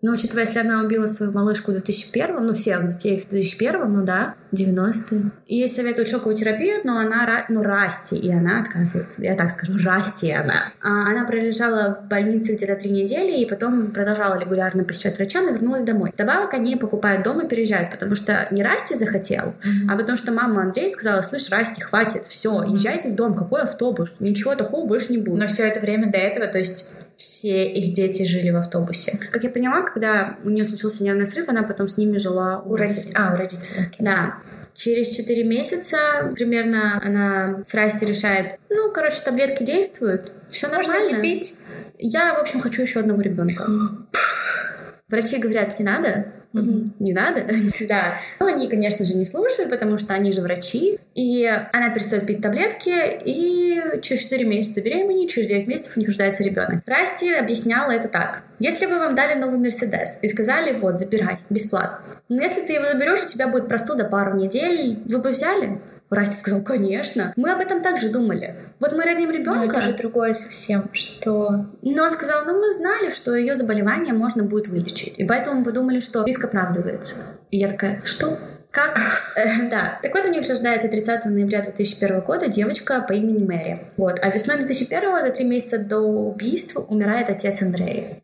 Ну, 0.03 0.11
учитывая, 0.11 0.43
если 0.43 0.59
она 0.59 0.81
убила 0.83 1.07
свою 1.07 1.31
малышку 1.31 1.71
в 1.71 1.75
2001, 1.75 2.35
ну, 2.45 2.51
всех 2.53 2.85
детей 2.87 3.17
в 3.17 3.27
2001, 3.29 3.91
ну 3.93 4.03
да, 4.03 4.35
90-е. 4.51 5.31
И 5.47 5.55
ей 5.55 5.69
советуют 5.69 6.09
шоковую 6.09 6.35
терапию, 6.35 6.81
но 6.83 6.97
она, 6.97 7.25
ра- 7.25 7.45
ну, 7.47 7.63
Расти, 7.63 8.17
и 8.17 8.29
она 8.31 8.59
отказывается. 8.61 9.23
Я 9.23 9.35
так 9.35 9.49
скажу, 9.49 9.73
Расти 9.81 10.29
она. 10.31 10.65
А 10.83 11.09
она 11.09 11.25
пролежала 11.25 11.99
в 12.03 12.07
больнице 12.09 12.55
где-то 12.55 12.75
три 12.75 12.91
недели, 12.91 13.39
и 13.39 13.45
потом 13.49 13.91
продолжала 13.91 14.37
регулярно 14.37 14.83
посещать 14.83 15.15
врача, 15.17 15.41
но 15.41 15.51
вернулась 15.51 15.83
домой. 15.83 16.11
Вдобавок 16.13 16.53
они 16.53 16.75
покупают 16.75 17.23
дом 17.23 17.39
и 17.39 17.47
переезжают, 17.47 17.89
потому 17.89 18.15
что 18.15 18.47
не 18.51 18.61
Расти 18.61 18.95
захотел, 18.95 19.53
Мгм. 19.63 19.89
а 19.89 19.95
потому 19.97 20.17
что 20.17 20.33
мама 20.33 20.63
Андрея 20.63 20.89
сказала, 20.89 21.21
слышь, 21.21 21.49
Расти, 21.49 21.81
хватит, 21.81 22.25
все, 22.25 22.51
Мгм. 22.59 22.73
езжайте 22.73 23.09
в 23.09 23.15
дом, 23.15 23.33
какой 23.35 23.61
автобус, 23.61 24.09
ничего 24.19 24.55
такого 24.55 24.85
больше 24.85 25.13
не 25.13 25.19
будет. 25.19 25.39
Но 25.39 25.47
все 25.47 25.63
это 25.65 25.79
время 25.79 26.11
до 26.11 26.17
этого, 26.17 26.47
то 26.47 26.57
есть 26.57 26.93
все 27.23 27.71
их 27.71 27.93
дети 27.93 28.25
жили 28.25 28.49
в 28.49 28.57
автобусе. 28.57 29.17
Как 29.31 29.41
я 29.45 29.49
поняла, 29.49 29.81
когда 29.83 30.35
у 30.43 30.49
нее 30.49 30.65
случился 30.65 31.05
нервный 31.05 31.25
срыв, 31.25 31.47
она 31.47 31.63
потом 31.63 31.87
с 31.87 31.95
ними 31.95 32.17
жила 32.17 32.61
У 32.65 32.75
родителей. 32.75 33.13
А, 33.15 33.33
у 33.33 33.37
родителей. 33.37 33.79
окей. 33.85 34.05
Да. 34.05 34.39
Через 34.73 35.07
4 35.15 35.41
месяца 35.45 35.97
примерно 36.35 36.99
она 37.01 37.61
с 37.63 37.73
Расти 37.75 38.05
решает, 38.05 38.59
ну, 38.69 38.91
короче, 38.91 39.21
таблетки 39.23 39.63
действуют, 39.63 40.33
все 40.49 40.67
Можно 40.67 40.93
нормально. 40.95 41.15
не 41.15 41.21
пить? 41.21 41.59
Я, 41.97 42.33
в 42.33 42.41
общем, 42.41 42.59
хочу 42.59 42.81
еще 42.81 42.99
одного 42.99 43.21
ребенка. 43.21 43.67
Врачи 45.07 45.37
говорят, 45.37 45.79
не 45.79 45.85
надо. 45.85 46.25
Не 46.53 47.13
надо? 47.13 47.45
Да. 47.87 48.19
Но 48.39 48.45
они, 48.45 48.69
конечно 48.69 49.05
же, 49.05 49.15
не 49.15 49.25
слушают, 49.25 49.69
потому 49.69 49.97
что 49.97 50.13
они 50.13 50.31
же 50.31 50.41
врачи. 50.41 50.99
И 51.15 51.45
она 51.73 51.89
перестает 51.89 52.25
пить 52.25 52.41
таблетки, 52.41 52.93
и 53.25 53.99
через 54.01 54.23
4 54.23 54.45
месяца 54.45 54.81
беременеет, 54.81 55.29
через 55.29 55.49
9 55.49 55.67
месяцев 55.67 55.97
у 55.97 55.99
них 55.99 56.07
рождается 56.07 56.43
ребенок. 56.43 56.83
Расти 56.85 57.33
объясняла 57.33 57.91
это 57.91 58.07
так. 58.07 58.43
Если 58.59 58.85
бы 58.85 58.97
вам 58.99 59.15
дали 59.15 59.37
новый 59.39 59.57
Мерседес 59.57 60.19
и 60.21 60.27
сказали, 60.27 60.73
вот, 60.77 60.97
забирай, 60.97 61.39
бесплатно. 61.49 61.99
Но 62.29 62.41
если 62.41 62.61
ты 62.61 62.73
его 62.73 62.85
заберешь, 62.85 63.23
у 63.23 63.27
тебя 63.27 63.47
будет 63.47 63.67
простуда 63.67 64.05
пару 64.05 64.37
недель, 64.37 64.99
вы 65.05 65.17
бы 65.19 65.29
взяли? 65.31 65.79
Расти 66.13 66.35
сказал, 66.37 66.61
конечно. 66.63 67.33
Мы 67.35 67.51
об 67.51 67.59
этом 67.59 67.81
также 67.81 68.09
думали. 68.09 68.55
Вот 68.79 68.91
мы 68.93 69.03
родим 69.03 69.29
Ну, 69.29 69.35
ребенка. 69.37 69.65
это 69.65 69.81
же 69.81 69.93
другое 69.93 70.33
совсем, 70.33 70.89
что... 70.93 71.65
Но 71.81 72.03
он 72.03 72.11
сказал, 72.11 72.45
ну 72.45 72.59
мы 72.59 72.71
знали, 72.71 73.09
что 73.09 73.35
ее 73.35 73.55
заболевание 73.55 74.13
можно 74.13 74.43
будет 74.43 74.67
вылечить. 74.67 75.19
И 75.19 75.25
поэтому 75.25 75.59
мы 75.59 75.65
подумали, 75.65 75.99
что 75.99 76.23
риск 76.25 76.43
оправдывается. 76.45 77.21
И 77.51 77.57
я 77.57 77.69
такая, 77.69 78.01
что? 78.03 78.37
Как? 78.71 78.97
Э, 79.35 79.67
Да. 79.69 79.99
Так 80.01 80.13
вот, 80.13 80.25
у 80.25 80.29
них 80.31 80.47
рождается 80.47 80.87
30 80.87 81.25
ноября 81.25 81.61
2001 81.63 82.21
года 82.21 82.47
девочка 82.47 83.01
по 83.07 83.13
имени 83.13 83.43
Мэри. 83.43 83.87
Вот. 83.97 84.19
А 84.21 84.29
весной 84.29 84.57
2001 84.57 85.21
за 85.21 85.29
три 85.31 85.45
месяца 85.45 85.79
до 85.79 85.99
убийства 85.99 86.81
умирает 86.81 87.29
отец 87.29 87.61
Андрея. 87.61 88.21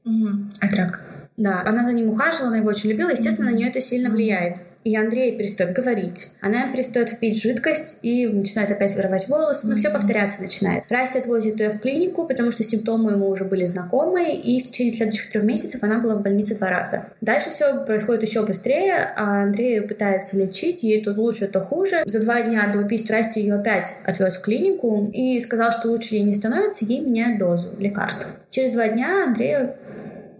От 0.61 0.75
рака. 0.75 0.99
Да, 1.37 1.63
она 1.65 1.85
за 1.85 1.93
ним 1.93 2.09
ухаживала, 2.09 2.47
она 2.49 2.57
его 2.57 2.67
очень 2.69 2.89
любила, 2.89 3.09
естественно, 3.09 3.49
на 3.49 3.55
нее 3.55 3.69
это 3.69 3.79
сильно 3.79 4.09
влияет. 4.09 4.57
И 4.83 4.95
Андрей 4.95 5.37
перестает 5.37 5.73
говорить, 5.75 6.33
она 6.41 6.71
перестает 6.71 7.19
пить 7.19 7.41
жидкость 7.41 7.99
и 8.01 8.27
начинает 8.27 8.71
опять 8.71 8.95
вырывать 8.95 9.27
волосы, 9.27 9.67
ну 9.67 9.75
все 9.75 9.89
повторяться 9.89 10.41
начинает. 10.41 10.89
Расти 10.89 11.19
отвозит 11.19 11.59
ее 11.59 11.69
в 11.69 11.79
клинику, 11.79 12.25
потому 12.25 12.51
что 12.51 12.63
симптомы 12.63 13.11
ему 13.11 13.27
уже 13.27 13.43
были 13.43 13.65
знакомы, 13.65 14.33
и 14.33 14.59
в 14.59 14.63
течение 14.63 14.93
следующих 14.93 15.31
трех 15.31 15.43
месяцев 15.43 15.83
она 15.83 15.99
была 15.99 16.15
в 16.15 16.21
больнице 16.21 16.55
два 16.55 16.69
раза. 16.69 17.07
Дальше 17.19 17.49
все 17.49 17.83
происходит 17.85 18.23
еще 18.23 18.45
быстрее, 18.45 19.11
а 19.17 19.43
Андрей 19.43 19.75
ее 19.75 19.81
пытается 19.81 20.37
лечить, 20.37 20.83
ей 20.83 21.03
тут 21.03 21.17
лучше, 21.17 21.47
то 21.47 21.59
хуже. 21.59 22.03
За 22.05 22.21
два 22.21 22.41
дня 22.41 22.67
до 22.71 22.79
убийства 22.79 23.15
Расти 23.15 23.41
ее 23.41 23.55
опять 23.55 23.95
отвез 24.05 24.37
в 24.37 24.41
клинику 24.41 25.09
и 25.11 25.39
сказал, 25.39 25.71
что 25.71 25.89
лучше 25.89 26.15
ей 26.15 26.23
не 26.23 26.33
становится, 26.33 26.85
ей 26.85 27.01
меняют 27.01 27.39
дозу 27.39 27.69
лекарств. 27.77 28.27
Через 28.49 28.71
два 28.71 28.87
дня 28.87 29.25
Андрей 29.27 29.55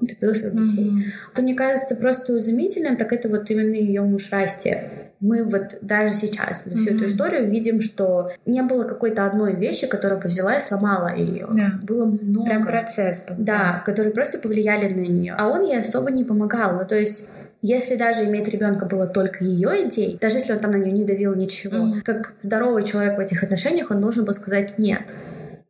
утопил 0.02 0.34
своих 0.36 0.56
детей. 0.56 1.06
Что 1.34 1.42
мне 1.42 1.54
кажется 1.56 1.96
просто 1.96 2.38
изумительным, 2.38 2.96
так 2.98 3.12
это 3.14 3.30
вот 3.30 3.50
именно 3.50 3.76
ее 3.76 4.02
муж 4.02 4.30
Расти. 4.32 4.78
Мы 5.20 5.44
вот 5.44 5.80
даже 5.82 6.14
сейчас 6.16 6.64
за 6.66 6.78
всю 6.78 6.92
эту 6.92 7.00
Мгм. 7.00 7.06
историю 7.08 7.46
видим, 7.50 7.82
что 7.82 8.32
не 8.46 8.62
было 8.62 8.84
какой-то 8.84 9.26
одной 9.26 9.54
вещи, 9.56 9.86
которая 9.88 10.18
бы 10.20 10.28
взяла 10.30 10.56
и 10.56 10.62
сломала 10.62 11.14
ее. 11.14 11.46
Да. 11.54 11.74
Было 11.84 12.06
много. 12.06 12.46
Прям 12.50 12.64
процесс 12.64 13.24
был. 13.28 13.36
Да, 13.38 13.84
которые 13.86 14.14
просто 14.14 14.40
повлияли 14.40 14.88
на 14.94 15.02
нее. 15.02 15.36
А 15.38 15.50
он 15.50 15.64
ей 15.66 15.80
особо 15.80 16.10
не 16.12 16.24
помогал. 16.24 16.78
Ну, 16.78 16.86
то 16.88 16.96
есть 16.98 17.28
если 17.62 17.96
даже 17.98 18.24
иметь 18.26 18.48
ребенка 18.48 18.86
было 18.86 19.08
только 19.08 19.44
ее 19.44 19.86
идей, 19.90 20.18
даже 20.22 20.38
если 20.38 20.54
он 20.54 20.60
там 20.60 20.72
на 20.72 20.78
нее 20.78 20.94
не 20.94 21.04
давил 21.04 21.36
ничего, 21.36 21.78
Мгм. 21.78 22.02
как 22.02 22.32
здоровый 22.40 22.84
человек 22.84 23.18
в 23.18 23.20
этих 23.20 23.44
отношениях, 23.44 23.92
он 23.92 24.00
должен 24.00 24.24
был 24.24 24.34
сказать 24.34 24.80
нет. 24.80 25.14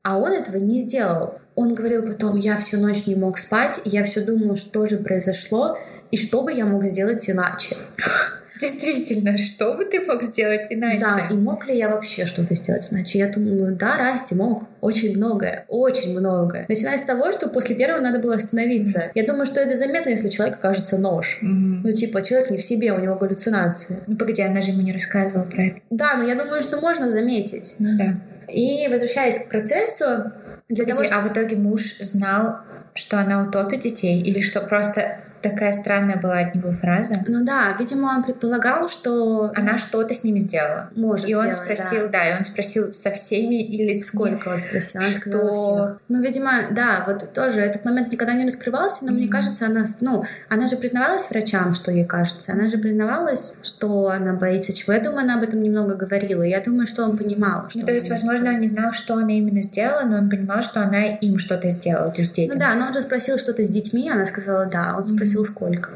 А 0.03 0.19
он 0.19 0.31
этого 0.31 0.57
не 0.57 0.79
сделал. 0.79 1.39
Он 1.59 1.73
говорил 1.73 2.03
потом, 2.03 2.37
я 2.37 2.55
всю 2.55 2.79
ночь 2.79 3.05
не 3.05 3.15
мог 3.15 3.37
спать, 3.37 3.81
я 3.83 4.05
все 4.05 4.21
думал, 4.21 4.55
что 4.55 4.85
же 4.85 4.95
произошло, 4.95 5.77
и 6.09 6.15
что 6.15 6.41
бы 6.41 6.53
я 6.53 6.65
мог 6.65 6.85
сделать 6.85 7.29
иначе. 7.29 7.75
Действительно, 8.61 9.37
что 9.37 9.73
бы 9.73 9.83
ты 9.83 9.99
мог 10.05 10.23
сделать 10.23 10.67
иначе? 10.69 10.99
Да, 11.01 11.27
и 11.29 11.33
мог 11.33 11.67
ли 11.67 11.77
я 11.77 11.89
вообще 11.89 12.25
что-то 12.25 12.55
сделать 12.55 12.87
иначе? 12.91 13.19
Я 13.19 13.27
думаю, 13.27 13.75
да, 13.75 13.97
Расти 13.97 14.35
мог. 14.35 14.63
Очень 14.79 15.17
многое, 15.17 15.65
очень 15.67 16.17
многое. 16.17 16.65
Начиная 16.69 16.97
с 16.97 17.01
того, 17.01 17.29
что 17.33 17.49
после 17.49 17.75
первого 17.75 17.99
надо 17.99 18.19
было 18.19 18.35
остановиться. 18.35 19.11
Я 19.13 19.25
думаю, 19.25 19.45
что 19.45 19.59
это 19.59 19.75
заметно, 19.75 20.11
если 20.11 20.29
человек 20.29 20.55
окажется 20.55 20.97
нож. 20.97 21.39
Мгм. 21.41 21.81
Ну, 21.83 21.91
типа, 21.91 22.21
человек 22.21 22.51
не 22.51 22.57
в 22.57 22.61
себе, 22.61 22.93
у 22.93 22.99
него 22.99 23.15
галлюцинации. 23.15 23.99
Ну, 24.07 24.15
погоди, 24.15 24.41
она 24.41 24.61
же 24.61 24.71
ему 24.71 24.81
не 24.81 24.93
рассказывала 24.93 25.43
про 25.43 25.63
это. 25.65 25.81
Да, 25.89 26.15
но 26.15 26.23
я 26.23 26.35
думаю, 26.35 26.61
что 26.61 26.79
можно 26.79 27.09
заметить. 27.09 27.75
Ну 27.79 27.97
да. 27.97 28.15
И 28.47 28.87
возвращаясь 28.89 29.39
к 29.39 29.49
процессу, 29.49 30.31
для 30.69 30.85
того, 30.85 30.97
Погоди, 30.97 31.13
а 31.13 31.21
в 31.21 31.31
итоге 31.31 31.55
муж 31.57 31.97
знал, 31.99 32.59
что 32.93 33.19
она 33.19 33.43
утопит 33.43 33.81
детей? 33.81 34.21
Или 34.21 34.41
что 34.41 34.61
просто 34.61 35.19
такая 35.41 35.73
странная 35.73 36.17
была 36.17 36.39
от 36.39 36.55
него 36.55 36.71
фраза? 36.71 37.15
Ну 37.27 37.43
да, 37.43 37.75
видимо, 37.79 38.07
он 38.15 38.23
предполагал, 38.23 38.89
что 38.89 39.51
Она 39.55 39.77
что-то 39.77 40.13
с 40.13 40.23
ним 40.23 40.37
сделала. 40.37 40.89
может 40.95 41.27
И 41.29 41.35
он 41.35 41.51
сделать, 41.51 41.55
спросил, 41.55 42.01
да. 42.07 42.19
да. 42.19 42.29
и 42.29 42.37
он 42.37 42.43
спросил 42.43 42.93
со 42.93 43.11
всеми 43.11 43.63
или 43.63 43.93
с 43.93 44.07
Сколько 44.07 44.49
он 44.49 44.59
спросил? 44.59 45.01
Она 45.01 45.09
сказала 45.09 45.53
Что? 45.53 45.83
всех. 45.83 45.99
Ну, 46.09 46.21
видимо, 46.21 46.51
да, 46.71 47.03
вот 47.07 47.31
тоже 47.33 47.61
этот 47.61 47.85
момент 47.85 48.11
никогда 48.11 48.33
не 48.33 48.45
раскрывался, 48.45 49.05
но 49.05 49.11
мне 49.11 49.25
Мгм. 49.25 49.31
кажется, 49.31 49.65
она, 49.65 49.83
ну, 50.01 50.25
она 50.49 50.67
же 50.67 50.75
признавалась 50.77 51.29
врачам, 51.29 51.73
что 51.73 51.91
ей 51.91 52.05
кажется. 52.05 52.53
Она 52.53 52.67
же 52.69 52.77
признавалась, 52.77 53.55
что 53.61 54.09
она 54.09 54.33
боится 54.33 54.73
чего. 54.73 54.93
Я 54.93 54.99
думаю, 54.99 55.21
она 55.21 55.35
об 55.35 55.43
этом 55.43 55.61
немного 55.61 55.95
говорила. 55.95 56.43
Я 56.43 56.59
думаю, 56.61 56.87
что 56.87 57.03
он 57.03 57.17
понимал, 57.17 57.69
что 57.69 57.79
Ну, 57.79 57.85
то 57.85 57.91
есть, 57.93 58.09
возможно, 58.09 58.49
он 58.49 58.59
не 58.59 58.67
знал, 58.67 58.93
что 58.93 59.13
она 59.15 59.31
именно 59.31 59.61
сделала, 59.61 60.03
но 60.05 60.17
он 60.17 60.29
понимал, 60.29 60.63
что 60.63 60.81
она 60.81 61.05
им 61.05 61.37
что-то 61.37 61.69
сделала, 61.69 62.11
то 62.11 62.21
есть 62.21 62.33
детям. 62.33 62.57
Ну 62.57 62.65
да, 62.65 62.75
но 62.75 62.87
он 62.87 62.93
же 62.93 63.01
спросил 63.01 63.37
что-то 63.37 63.63
с 63.63 63.69
детьми, 63.69 64.09
она 64.09 64.25
сказала 64.25 64.65
да. 64.65 64.95
Он 64.97 65.05
спросил 65.05 65.28
сколько. 65.45 65.89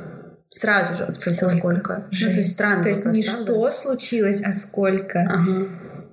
Сразу 0.49 0.93
же 0.93 1.05
он 1.05 1.13
спросил 1.13 1.49
Сколько? 1.49 2.03
сколько. 2.03 2.03
Ну, 2.11 2.31
то 2.31 2.37
есть 2.37 2.51
странно. 2.51 2.83
То 2.83 2.89
есть 2.89 3.05
вопрос, 3.05 3.17
не 3.17 3.23
правда? 3.23 3.43
что 3.43 3.71
случилось, 3.71 4.43
а 4.43 4.53
сколько. 4.53 5.21
Ага. 5.21 5.67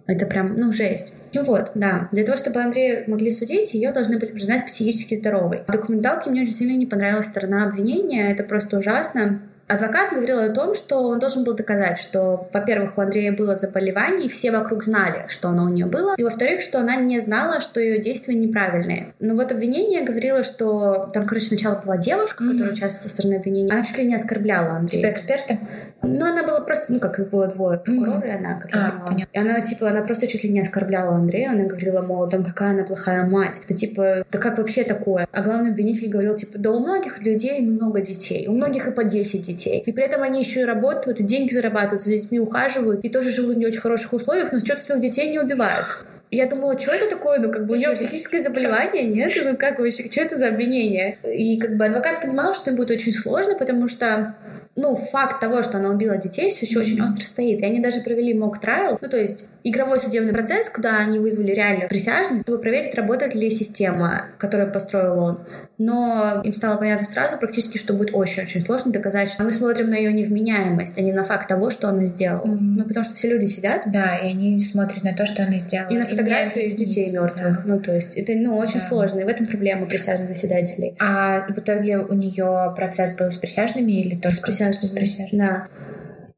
Это 0.06 0.26
прям, 0.26 0.56
ну, 0.56 0.72
жесть. 0.72 1.22
Ну 1.34 1.44
вот, 1.44 1.72
да. 1.74 2.08
Для 2.10 2.24
того, 2.24 2.36
чтобы 2.36 2.60
Андрея 2.60 3.04
могли 3.06 3.30
судить, 3.30 3.74
ее 3.74 3.92
должны 3.92 4.18
были 4.18 4.32
признать 4.32 4.66
психически 4.66 5.14
здоровой. 5.14 5.62
В 5.68 5.70
документалке 5.70 6.30
мне 6.30 6.42
очень 6.42 6.54
сильно 6.54 6.76
не 6.76 6.86
понравилась 6.86 7.26
сторона 7.26 7.64
обвинения. 7.64 8.32
Это 8.32 8.42
просто 8.42 8.78
ужасно. 8.78 9.42
Адвокат 9.70 10.12
говорил 10.12 10.40
о 10.40 10.48
том, 10.48 10.74
что 10.74 10.96
он 10.96 11.20
должен 11.20 11.44
был 11.44 11.54
доказать, 11.54 11.98
что, 11.98 12.48
во-первых, 12.52 12.98
у 12.98 13.00
Андрея 13.00 13.32
было 13.32 13.54
заболевание, 13.54 14.26
и 14.26 14.28
все 14.28 14.50
вокруг 14.50 14.82
знали, 14.82 15.24
что 15.28 15.48
оно 15.48 15.64
у 15.64 15.68
нее 15.68 15.86
было, 15.86 16.14
и, 16.16 16.24
во-вторых, 16.24 16.60
что 16.60 16.80
она 16.80 16.96
не 16.96 17.20
знала, 17.20 17.60
что 17.60 17.78
ее 17.78 18.00
действия 18.00 18.34
неправильные. 18.34 19.14
Но 19.20 19.34
вот 19.34 19.52
обвинение 19.52 20.02
говорило, 20.02 20.42
что 20.42 21.10
там, 21.14 21.26
короче, 21.26 21.46
сначала 21.46 21.76
была 21.76 21.96
девушка, 21.98 22.42
mm-hmm. 22.42 22.52
которая 22.52 22.72
участвовала 22.72 23.08
со 23.08 23.08
стороны 23.08 23.34
обвинения, 23.34 23.72
она 23.72 23.84
чуть 23.84 23.98
ли 23.98 24.06
не 24.06 24.14
оскорбляла 24.16 24.70
Андрея. 24.76 25.02
Типа 25.02 25.12
эксперта? 25.12 25.58
Ну, 26.02 26.24
она 26.24 26.42
была 26.42 26.60
просто, 26.60 26.92
ну, 26.92 26.98
как 26.98 27.18
их 27.18 27.28
было 27.28 27.46
двое, 27.46 27.78
прокурор 27.78 28.24
mm-hmm. 28.24 28.28
и 28.28 28.30
она, 28.30 28.58
как 28.58 28.74
я 28.74 29.04
поняла. 29.06 29.26
И 29.32 29.38
она, 29.38 29.60
типа, 29.60 29.88
она 29.88 30.02
просто 30.02 30.26
чуть 30.26 30.44
ли 30.44 30.50
не 30.50 30.60
оскорбляла 30.60 31.16
Андрея, 31.16 31.50
она 31.50 31.64
говорила, 31.64 32.00
мол, 32.00 32.28
там, 32.28 32.42
какая 32.42 32.70
она 32.70 32.84
плохая 32.84 33.24
мать. 33.26 33.60
Да, 33.68 33.74
типа, 33.74 34.24
да 34.30 34.38
как 34.38 34.58
вообще 34.58 34.84
такое? 34.84 35.28
А 35.30 35.42
главный 35.42 35.70
обвинитель 35.70 36.08
говорил, 36.08 36.34
типа, 36.36 36.58
да 36.58 36.70
у 36.70 36.80
многих 36.80 37.22
людей 37.22 37.60
много 37.60 38.00
детей, 38.00 38.46
у 38.48 38.52
многих 38.52 38.88
и 38.88 38.92
по 38.92 39.04
10 39.04 39.46
детей. 39.46 39.82
И 39.84 39.92
при 39.92 40.04
этом 40.04 40.22
они 40.22 40.40
еще 40.40 40.60
и 40.60 40.64
работают, 40.64 41.20
и 41.20 41.22
деньги 41.22 41.52
зарабатывают, 41.52 42.02
за 42.02 42.10
детьми 42.12 42.40
ухаживают, 42.40 43.04
и 43.04 43.08
тоже 43.10 43.30
живут 43.30 43.56
в 43.56 43.58
не 43.58 43.66
очень 43.66 43.80
хороших 43.80 44.12
условиях, 44.14 44.52
но 44.52 44.60
что-то 44.60 44.80
своих 44.80 45.02
детей 45.02 45.30
не 45.30 45.38
убивают. 45.38 46.04
Я 46.30 46.46
думала, 46.46 46.78
что 46.78 46.92
это 46.92 47.10
такое? 47.10 47.40
Ну, 47.40 47.50
как 47.50 47.66
бы 47.66 47.74
у 47.74 47.76
нее 47.76 47.90
психическое 47.90 48.40
заболевание, 48.40 49.02
нет? 49.02 49.32
Ну, 49.44 49.56
как 49.56 49.80
вообще, 49.80 50.08
что 50.08 50.20
это 50.20 50.36
за 50.36 50.48
обвинение? 50.48 51.16
И 51.24 51.58
как 51.58 51.76
бы 51.76 51.84
адвокат 51.84 52.20
понимал, 52.20 52.54
что 52.54 52.70
им 52.70 52.76
будет 52.76 52.92
очень 52.92 53.12
сложно, 53.12 53.56
потому 53.56 53.88
что 53.88 54.36
ну, 54.80 54.94
факт 54.94 55.40
того, 55.40 55.62
что 55.62 55.78
она 55.78 55.90
убила 55.90 56.16
детей, 56.16 56.50
все 56.50 56.66
еще 56.66 56.78
mm-hmm. 56.78 56.80
очень 56.80 57.02
остро 57.02 57.24
стоит. 57.24 57.62
И 57.62 57.64
они 57.64 57.80
даже 57.80 58.00
провели 58.00 58.34
мок 58.34 58.60
трайл, 58.60 58.98
ну, 59.00 59.08
то 59.08 59.18
есть 59.18 59.48
игровой 59.62 60.00
судебный 60.00 60.32
процесс, 60.32 60.68
куда 60.68 60.96
они 60.98 61.18
вызвали 61.18 61.52
реально 61.52 61.86
присяжных, 61.86 62.42
чтобы 62.42 62.58
проверить, 62.58 62.94
работает 62.94 63.34
ли 63.34 63.50
система, 63.50 64.26
которую 64.38 64.72
построил 64.72 65.22
он. 65.22 65.44
Но 65.78 66.42
им 66.44 66.52
стало 66.52 66.76
понятно 66.76 67.06
сразу 67.06 67.38
практически, 67.38 67.78
что 67.78 67.94
будет 67.94 68.10
очень-очень 68.12 68.62
сложно 68.62 68.92
доказать, 68.92 69.30
что 69.30 69.44
мы 69.44 69.52
смотрим 69.52 69.90
на 69.90 69.94
ее 69.94 70.12
невменяемость, 70.12 70.98
а 70.98 71.02
не 71.02 71.12
на 71.12 71.24
факт 71.24 71.48
того, 71.48 71.70
что 71.70 71.88
она 71.88 72.04
сделала. 72.04 72.46
Mm-hmm. 72.46 72.74
Ну, 72.76 72.84
потому 72.84 73.04
что 73.04 73.14
все 73.14 73.30
люди 73.30 73.46
сидят. 73.46 73.82
Да, 73.86 74.16
и 74.16 74.30
они 74.30 74.60
смотрят 74.60 75.02
на 75.02 75.14
то, 75.14 75.26
что 75.26 75.42
она 75.42 75.58
сделала. 75.58 75.90
И 75.90 75.96
на 75.96 76.06
фотографии 76.06 76.76
детей 76.76 77.10
мертвых. 77.30 77.56
Да. 77.56 77.62
Ну, 77.64 77.80
то 77.80 77.94
есть 77.94 78.16
это, 78.16 78.32
ну, 78.34 78.56
очень 78.56 78.80
да. 78.80 78.88
сложно. 78.88 79.20
И 79.20 79.24
в 79.24 79.28
этом 79.28 79.46
проблема 79.46 79.86
присяжных 79.86 80.28
заседателей. 80.28 80.94
А 80.98 81.46
в 81.48 81.58
итоге 81.58 81.98
у 81.98 82.14
нее 82.14 82.72
процесс 82.76 83.12
был 83.14 83.30
с 83.30 83.36
присяжными 83.36 83.92
или 83.92 84.16
только 84.16 84.36
с 84.36 84.40
присяжными? 84.40 84.69
С 84.72 84.90
присяжными. 84.90 85.40
Да. 85.40 85.68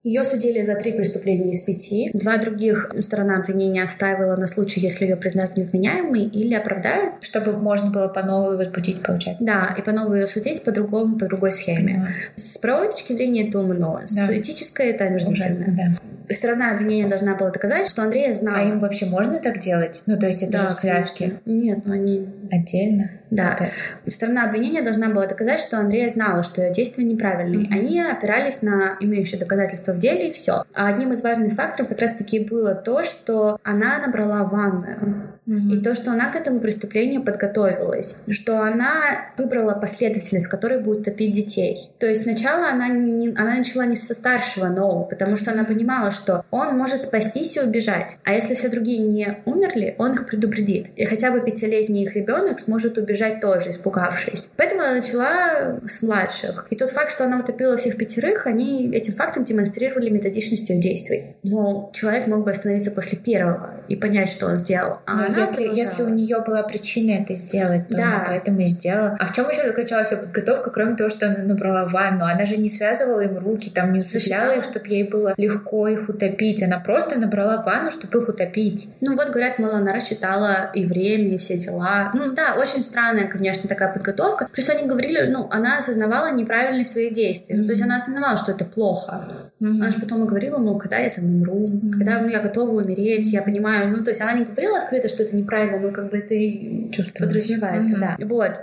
Ее 0.05 0.25
судили 0.25 0.63
за 0.63 0.75
три 0.75 0.93
преступления 0.93 1.53
из 1.53 1.61
пяти. 1.61 2.11
Два 2.13 2.37
других 2.37 2.91
сторона 3.01 3.37
обвинения 3.37 3.85
оставила 3.85 4.35
на 4.35 4.49
случай, 4.49 4.81
если 4.81 5.05
ее 5.05 5.15
признают 5.15 5.57
невменяемой 5.57 6.25
или 6.25 6.55
оправдают. 6.55 7.15
Чтобы 7.21 7.53
можно 7.53 7.91
было 7.91 8.09
по 8.09 8.25
новой 8.25 8.57
возбудить, 8.57 9.01
получается. 9.03 9.47
Да, 9.47 9.75
и 9.79 9.83
по 9.83 9.93
новой 9.93 10.21
ее 10.21 10.27
судить 10.27 10.65
по-другому, 10.65 11.19
по 11.19 11.27
другой 11.27 11.53
схеме. 11.53 11.95
Да. 11.99 12.09
С 12.35 12.59
правовой 12.59 12.91
точки 12.91 13.13
зрения 13.13 13.49
это 13.49 13.61
умно. 13.61 14.01
Да. 14.01 14.07
С 14.09 14.31
этической 14.31 14.87
это 14.89 15.05
омерзительно. 15.05 15.77
Да 15.77 16.03
сторона 16.35 16.73
обвинения 16.73 17.09
должна 17.09 17.35
была 17.35 17.51
доказать, 17.51 17.89
что 17.89 18.03
Андрея 18.03 18.35
знал. 18.35 18.55
А 18.57 18.63
им 18.63 18.79
вообще 18.79 19.07
можно 19.07 19.39
так 19.39 19.59
делать? 19.59 20.03
Ну, 20.07 20.19
то 20.19 20.27
есть 20.27 20.43
это 20.43 20.53
да, 20.53 20.71
же 20.71 20.73
связки? 20.73 21.35
Конечно. 21.45 21.51
Нет, 21.51 21.79
ну 21.85 21.93
они... 21.93 22.29
Отдельно? 22.51 23.11
Да. 23.31 23.55
Опять. 23.55 23.85
Сторона 24.09 24.45
обвинения 24.45 24.83
должна 24.83 25.09
была 25.09 25.27
доказать, 25.27 25.61
что 25.61 25.79
Андрея 25.79 26.09
знала, 26.11 26.43
что 26.43 26.63
ее 26.63 26.73
действия 26.73 27.05
неправильные. 27.05 27.67
Mm-hmm. 27.67 27.79
Они 27.79 28.01
опирались 28.01 28.63
на 28.63 28.97
имеющие 29.01 29.41
доказательства 29.41 29.92
в 29.93 29.99
деле, 29.99 30.29
и 30.29 30.33
все. 30.33 30.65
А 30.75 30.89
одним 30.89 31.13
из 31.13 31.23
важных 31.23 31.55
факторов 31.55 31.89
как 31.89 32.01
раз-таки 32.01 32.41
было 32.41 32.75
то, 32.75 33.05
что 33.05 33.59
она 33.63 33.99
набрала 33.99 34.45
ванную. 34.45 35.33
Mm-hmm. 35.47 35.71
И 35.73 35.83
то, 35.83 35.95
что 35.95 36.13
она 36.13 36.31
к 36.31 36.37
этому 36.37 36.61
преступлению 36.61 37.25
подготовилась. 37.25 38.17
Что 38.29 38.63
она 38.63 39.33
выбрала 39.37 39.75
последовательность, 39.75 40.47
которой 40.47 40.79
будет 40.79 41.05
топить 41.05 41.33
детей. 41.33 41.91
То 41.99 42.07
есть 42.07 42.23
сначала 42.23 42.69
она, 42.69 42.89
не, 42.89 43.31
она 43.31 43.57
начала 43.57 43.85
не 43.85 43.97
со 43.97 44.15
старшего 44.15 44.67
нового, 44.67 45.03
потому 45.03 45.37
что 45.37 45.51
она 45.51 45.65
понимала, 45.65 46.13
что 46.13 46.45
он 46.51 46.77
может 46.79 47.03
спастись 47.03 47.57
и 47.57 47.61
убежать. 47.61 48.19
А 48.23 48.35
если 48.35 48.55
все 48.55 48.69
другие 48.69 49.01
не 49.01 49.39
умерли, 49.45 49.97
он 49.99 50.13
их 50.13 50.27
предупредит. 50.27 50.91
И 50.97 51.05
хотя 51.05 51.33
бы 51.33 51.41
пятилетний 51.41 52.05
их 52.05 52.15
ребенок 52.15 52.61
сможет 52.61 52.97
убежать 52.97 53.41
тоже, 53.41 53.71
испугавшись. 53.71 54.53
Поэтому 54.57 54.83
она 54.83 54.93
начала 54.93 55.81
с 55.87 56.03
младших. 56.03 56.67
И 56.71 56.77
тот 56.77 56.91
факт, 56.91 57.11
что 57.11 57.25
она 57.25 57.41
утопила 57.41 57.77
всех 57.77 57.97
пятерых, 57.97 58.47
они 58.47 58.91
этим 58.93 59.15
фактом 59.15 59.45
демонстрировали 59.83 60.11
методичность 60.11 60.71
ее 60.71 60.79
действий. 60.79 61.37
Мол, 61.43 61.91
человек 61.93 62.27
мог 62.27 62.45
бы 62.45 62.51
остановиться 62.51 62.91
после 62.91 63.19
первого 63.19 63.71
и 63.89 63.97
понять, 63.97 64.29
что 64.29 64.47
он 64.47 64.57
сделал. 64.57 64.99
А 65.07 65.15
Но 65.15 65.27
если, 65.27 65.63
если 65.63 66.03
у 66.03 66.09
нее 66.09 66.43
была 66.47 66.63
причина 66.63 67.23
это 67.23 67.35
сделать, 67.35 67.89
то 67.89 67.97
да. 67.97 68.05
она 68.05 68.25
поэтому 68.27 68.61
и 68.61 68.69
сделала. 68.69 69.17
А 69.21 69.27
в 69.27 69.33
чем 69.33 69.49
еще 69.51 69.67
заключалась 69.67 70.13
ее 70.13 70.19
подготовка, 70.19 70.71
кроме 70.71 70.97
того, 70.97 71.11
что 71.11 71.27
она 71.27 71.45
набрала 71.45 71.87
ванну? 71.87 72.25
Она 72.25 72.47
же 72.47 72.57
не 72.57 72.69
связывала 72.69 73.21
им 73.21 73.39
руки, 73.39 73.71
там 73.71 73.93
не 73.93 74.01
усыпляла 74.01 74.53
их, 74.59 74.65
чтобы 74.65 74.89
ей 74.89 75.05
было 75.05 75.35
легко 75.37 75.89
их 75.89 76.09
утопить. 76.09 76.63
Она 76.63 76.79
просто 76.79 77.19
набрала 77.19 77.63
ванну, 77.63 77.91
чтобы 77.91 78.19
их 78.19 78.29
утопить. 78.29 78.95
Ну 79.01 79.17
вот, 79.17 79.29
говорят, 79.31 79.59
мол, 79.59 79.73
она 79.73 79.93
рассчитала 79.93 80.71
и 80.75 80.85
время, 80.85 81.35
и 81.35 81.37
все 81.39 81.59
дела. 81.59 82.11
Ну 82.15 82.33
да, 82.33 82.55
очень 82.59 82.83
странная, 82.83 83.27
конечно, 83.27 83.69
такая 83.69 83.93
подготовка. 83.93 84.49
Плюс 84.53 84.69
они 84.71 84.89
говорили, 84.89 85.29
ну, 85.31 85.49
она 85.51 85.79
осознавала 85.79 86.33
неправильность 86.33 86.93
своих 86.93 87.13
действий. 87.13 87.57
Mm-hmm. 87.57 87.61
Ну, 87.61 87.67
то 87.67 87.73
есть 87.73 87.83
она 87.83 87.97
осознавала, 87.97 88.37
что 88.37 88.53
это 88.53 88.65
плохо. 88.65 89.25
Mm-hmm. 89.61 89.72
Она 89.77 89.91
же 89.91 90.01
потом 90.01 90.25
и 90.25 90.27
говорила, 90.27 90.59
мол, 90.59 90.79
когда 90.79 90.99
я 90.99 91.11
там 91.11 91.25
умру, 91.25 91.69
mm-hmm. 91.69 91.91
когда 91.91 92.21
ну, 92.21 92.29
я 92.29 92.41
готова 92.41 92.83
умереть, 92.83 93.33
я 93.33 93.43
понимаю. 93.43 93.91
Ну, 93.91 94.03
то 94.03 94.11
есть 94.11 94.21
она 94.21 94.33
не 94.33 94.45
говорила 94.45 94.79
открыто, 94.79 95.09
что 95.09 95.23
это 95.23 95.37
неправильно, 95.37 95.79
но 95.79 95.93
как 95.93 96.11
бы 96.11 96.19
это 96.19 96.35
и 96.35 96.91
подразумевается, 97.19 97.97
mm-hmm. 97.97 98.17
да. 98.19 98.27
Вот. 98.27 98.61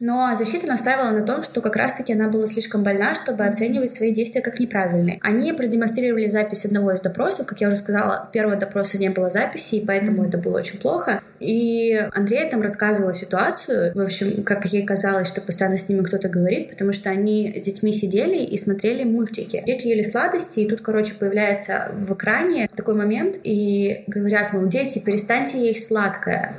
Но 0.00 0.32
защита 0.36 0.66
настаивала 0.68 1.10
на 1.10 1.26
том, 1.26 1.42
что 1.42 1.60
как 1.60 1.74
раз-таки 1.74 2.12
она 2.12 2.28
была 2.28 2.46
слишком 2.46 2.84
больна, 2.84 3.14
чтобы 3.14 3.44
оценивать 3.44 3.92
свои 3.92 4.12
действия 4.12 4.40
как 4.42 4.60
неправильные. 4.60 5.18
Они 5.22 5.52
продемонстрировали 5.52 6.28
запись 6.28 6.64
одного 6.64 6.92
из 6.92 7.00
допросов. 7.00 7.46
Как 7.46 7.60
я 7.60 7.68
уже 7.68 7.78
сказала, 7.78 8.28
первого 8.32 8.56
допроса 8.56 8.98
не 8.98 9.08
было 9.08 9.28
записи, 9.28 9.76
и 9.76 9.86
поэтому 9.86 10.24
это 10.24 10.38
было 10.38 10.58
очень 10.58 10.78
плохо. 10.78 11.20
И 11.40 11.94
Андрей 12.12 12.48
там 12.48 12.62
рассказывала 12.62 13.12
ситуацию, 13.12 13.92
в 13.94 14.00
общем, 14.00 14.44
как 14.44 14.66
ей 14.66 14.84
казалось, 14.84 15.28
что 15.28 15.40
постоянно 15.40 15.78
с 15.78 15.88
ними 15.88 16.02
кто-то 16.02 16.28
говорит, 16.28 16.68
потому 16.70 16.92
что 16.92 17.10
они 17.10 17.52
с 17.56 17.62
детьми 17.62 17.92
сидели 17.92 18.38
и 18.38 18.56
смотрели 18.56 19.02
мультики. 19.02 19.62
Дети 19.66 19.88
ели 19.88 20.02
сладости, 20.02 20.60
и 20.60 20.68
тут, 20.68 20.80
короче, 20.80 21.14
появляется 21.14 21.90
в 21.94 22.14
экране 22.14 22.68
такой 22.74 22.94
момент, 22.94 23.36
и 23.42 24.04
говорят, 24.06 24.52
мол, 24.52 24.66
дети, 24.66 25.00
перестаньте 25.04 25.58
есть 25.58 25.86
сладкое 25.88 26.54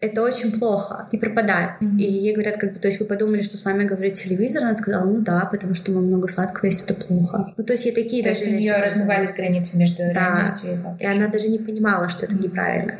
это 0.00 0.22
очень 0.22 0.58
плохо 0.58 1.08
и 1.10 1.18
пропадает. 1.18 1.70
Mm-hmm. 1.80 1.98
И 1.98 2.04
ей 2.04 2.34
говорят, 2.34 2.58
как 2.58 2.74
бы, 2.74 2.78
то 2.78 2.88
есть 2.88 3.00
вы 3.00 3.06
подумали, 3.06 3.40
что 3.40 3.56
с 3.56 3.64
вами 3.64 3.84
говорит 3.84 4.12
телевизор, 4.14 4.64
она 4.64 4.76
сказала, 4.76 5.06
ну 5.06 5.20
да, 5.20 5.48
потому 5.50 5.74
что 5.74 5.90
мы 5.90 6.02
много 6.02 6.28
сладкого 6.28 6.66
есть, 6.66 6.84
это 6.84 6.94
плохо. 6.94 7.54
Ну 7.56 7.64
то 7.64 7.72
есть 7.72 7.86
ей 7.86 7.94
такие 7.94 8.22
то 8.22 8.28
даже 8.28 8.44
есть 8.44 8.52
у 8.52 8.56
нее 8.56 8.76
размывались 8.76 9.34
границы 9.34 9.78
между 9.78 9.98
да. 9.98 10.12
реальностью 10.12 10.74
и 10.74 10.76
вообще. 10.76 11.04
И 11.04 11.06
она 11.06 11.28
даже 11.28 11.48
не 11.48 11.58
понимала, 11.58 12.08
что 12.08 12.26
это 12.26 12.36
неправильно. 12.36 12.94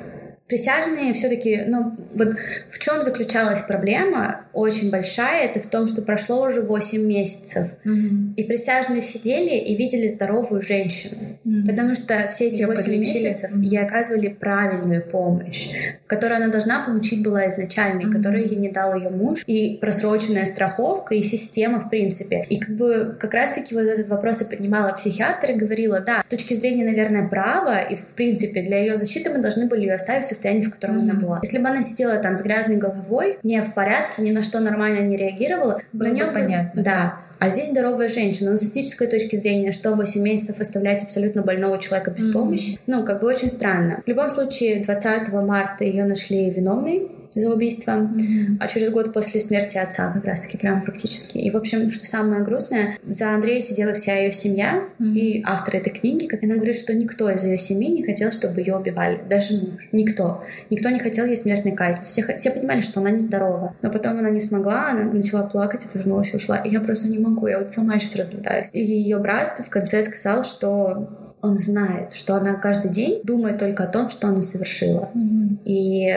Присяжные 0.49 1.13
все-таки, 1.13 1.65
ну, 1.67 1.93
вот 2.15 2.29
в 2.71 2.79
чем 2.79 3.03
заключалась 3.03 3.63
проблема 3.63 4.43
очень 4.53 4.91
большая, 4.91 5.45
это 5.45 5.59
в 5.59 5.67
том, 5.67 5.89
что 5.89 6.03
прошло 6.03 6.47
уже 6.47 6.63
8 6.63 7.03
месяцев, 7.05 7.67
mm-hmm. 7.85 8.35
и 8.37 8.45
присяжные 8.45 9.03
сидели 9.03 9.57
и 9.57 9.75
видели 9.77 10.07
здоровую 10.07 10.63
женщину, 10.63 11.19
mm-hmm. 11.45 11.67
потому 11.67 11.97
что 11.97 12.29
все 12.31 12.47
эти 12.47 12.61
Её 12.61 12.69
8 12.69 12.81
подлечили. 12.81 12.99
месяцев 12.99 13.51
mm-hmm. 13.51 13.63
ей 13.63 13.81
оказывали 13.81 14.29
правильную 14.29 15.03
помощь, 15.03 15.71
которую 16.07 16.37
она 16.37 16.49
должна 16.49 16.85
получить 16.85 17.25
была 17.25 17.49
изначальной, 17.49 18.05
mm-hmm. 18.05 18.13
которую 18.13 18.47
ей 18.47 18.57
не 18.57 18.71
дал 18.71 18.97
ее 18.97 19.11
муж, 19.11 19.43
и 19.47 19.79
просроченная 19.81 20.47
страховка, 20.47 21.17
и 21.17 21.23
система 21.23 21.81
в 21.81 21.91
принципе. 21.91 22.47
И 22.49 22.61
как 22.61 22.77
бы 22.77 23.17
как 23.19 23.35
раз-таки 23.35 23.75
вот 23.75 23.83
этот 23.83 24.09
вопрос 24.09 24.43
и 24.43 24.45
поднимала 24.45 24.93
психиатр 24.93 25.51
и 25.51 25.55
говорила, 25.55 25.99
да, 25.99 26.23
с 26.25 26.31
точки 26.31 26.55
зрения, 26.55 26.85
наверное, 26.85 27.27
права, 27.27 27.81
и 27.81 27.97
в 27.97 28.15
принципе 28.15 28.63
для 28.63 28.79
ее 28.79 28.97
защиты 28.97 29.31
мы 29.31 29.39
должны 29.39 29.67
были 29.67 29.81
ее 29.81 29.95
оставить 29.95 30.36
состоянии, 30.37 30.63
в 30.63 30.71
котором 30.71 30.99
mm-hmm. 30.99 31.11
она 31.11 31.15
была. 31.15 31.41
Если 31.43 31.59
бы 31.59 31.69
она 31.69 31.83
сидела 31.83 32.17
там 32.17 32.37
с 32.37 32.43
грязной 32.43 32.77
головой, 32.77 33.39
не 33.43 33.61
в 33.61 33.75
порядке, 33.75 34.23
ни 34.23 34.31
на 34.31 34.43
что 34.43 34.61
нормально 34.61 35.01
не 35.01 35.17
реагировала, 35.17 35.81
было 35.93 36.09
на 36.09 36.13
нее 36.13 36.27
понятно. 36.27 36.83
Да. 36.83 37.17
А 37.39 37.51
здесь 37.51 37.69
здоровая 37.69 38.09
женщина. 38.09 38.53
Но 38.53 38.57
с 38.57 38.71
этической 38.71 39.09
точки 39.09 39.37
зрения, 39.37 39.73
что 39.73 39.95
8 39.95 40.23
месяцев 40.23 40.59
оставлять 40.61 41.03
абсолютно 41.03 41.43
больного 41.43 41.79
человека 41.79 42.11
без 42.11 42.27
mm-hmm. 42.27 42.33
помощи, 42.33 42.79
ну, 42.87 43.05
как 43.05 43.21
бы 43.21 43.29
очень 43.29 43.51
странно. 43.51 44.03
В 44.05 44.09
любом 44.09 44.29
случае, 44.31 44.83
20 44.83 45.33
марта 45.33 45.85
ее 45.85 46.05
нашли 46.05 46.49
виновной 46.51 47.11
за 47.37 47.53
убийство, 47.53 47.93
mm-hmm. 47.93 48.57
а 48.61 48.69
через 48.69 48.91
год 48.91 49.13
после 49.13 49.41
смерти 49.41 49.77
отца 49.77 50.11
как 50.13 50.25
раз-таки 50.25 50.57
прям 50.57 50.83
практически. 50.83 51.39
И, 51.39 51.51
в 51.51 51.57
общем, 51.57 51.91
что 51.91 52.07
самое 52.07 52.43
грустное, 52.43 52.99
за 53.05 53.35
Андрея 53.35 53.61
сидела 53.61 53.95
вся 53.95 54.17
ее 54.17 54.33
семья 54.33 54.85
mm-hmm. 54.99 55.15
и 55.15 55.43
автор 55.47 55.77
этой 55.77 55.91
книги, 55.91 56.27
как 56.27 56.43
она 56.43 56.55
говорит, 56.55 56.77
что 56.77 56.95
никто 56.95 57.31
из 57.31 57.45
ее 57.45 57.59
семьи 57.59 57.91
не 57.91 58.03
хотел, 58.03 58.33
чтобы 58.33 58.61
ее 58.61 58.77
убивали, 58.77 59.21
даже 59.29 59.55
муж, 59.55 59.89
никто. 59.93 60.43
Никто 60.71 60.89
не 60.89 60.99
хотел 60.99 61.27
ей 61.27 61.37
смертной 61.37 61.73
казни. 61.73 62.07
Все, 62.07 62.23
все 62.37 62.51
понимали, 62.51 62.81
что 62.81 63.01
она 63.01 63.11
нездорова. 63.11 63.77
Но 63.83 63.91
потом 63.91 64.19
она 64.19 64.31
не 64.31 64.41
смогла, 64.41 64.91
она 64.91 65.05
начала 65.05 65.43
плакать, 65.43 65.85
отвернулась 65.85 66.33
и 66.33 66.37
ушла. 66.37 66.57
И 66.59 66.71
я 66.71 66.81
просто 66.81 67.09
не 67.09 67.19
могу, 67.19 67.47
я 67.47 67.59
вот 67.59 67.71
сама 67.71 67.99
сейчас 67.99 68.17
разрыдаюсь. 68.17 68.71
И 68.73 68.83
ее 68.83 69.19
брат 69.19 69.61
в 69.65 69.69
конце 69.69 70.03
сказал, 70.03 70.43
что 70.43 71.35
он 71.43 71.59
знает, 71.59 72.13
что 72.13 72.35
она 72.35 72.55
каждый 72.55 72.91
день 72.91 73.21
думает 73.23 73.59
только 73.59 73.85
о 73.85 73.89
том, 73.89 74.09
что 74.11 74.29
она 74.29 74.43
совершила. 74.43 75.11
Mm-hmm. 75.15 75.59
И 75.65 76.09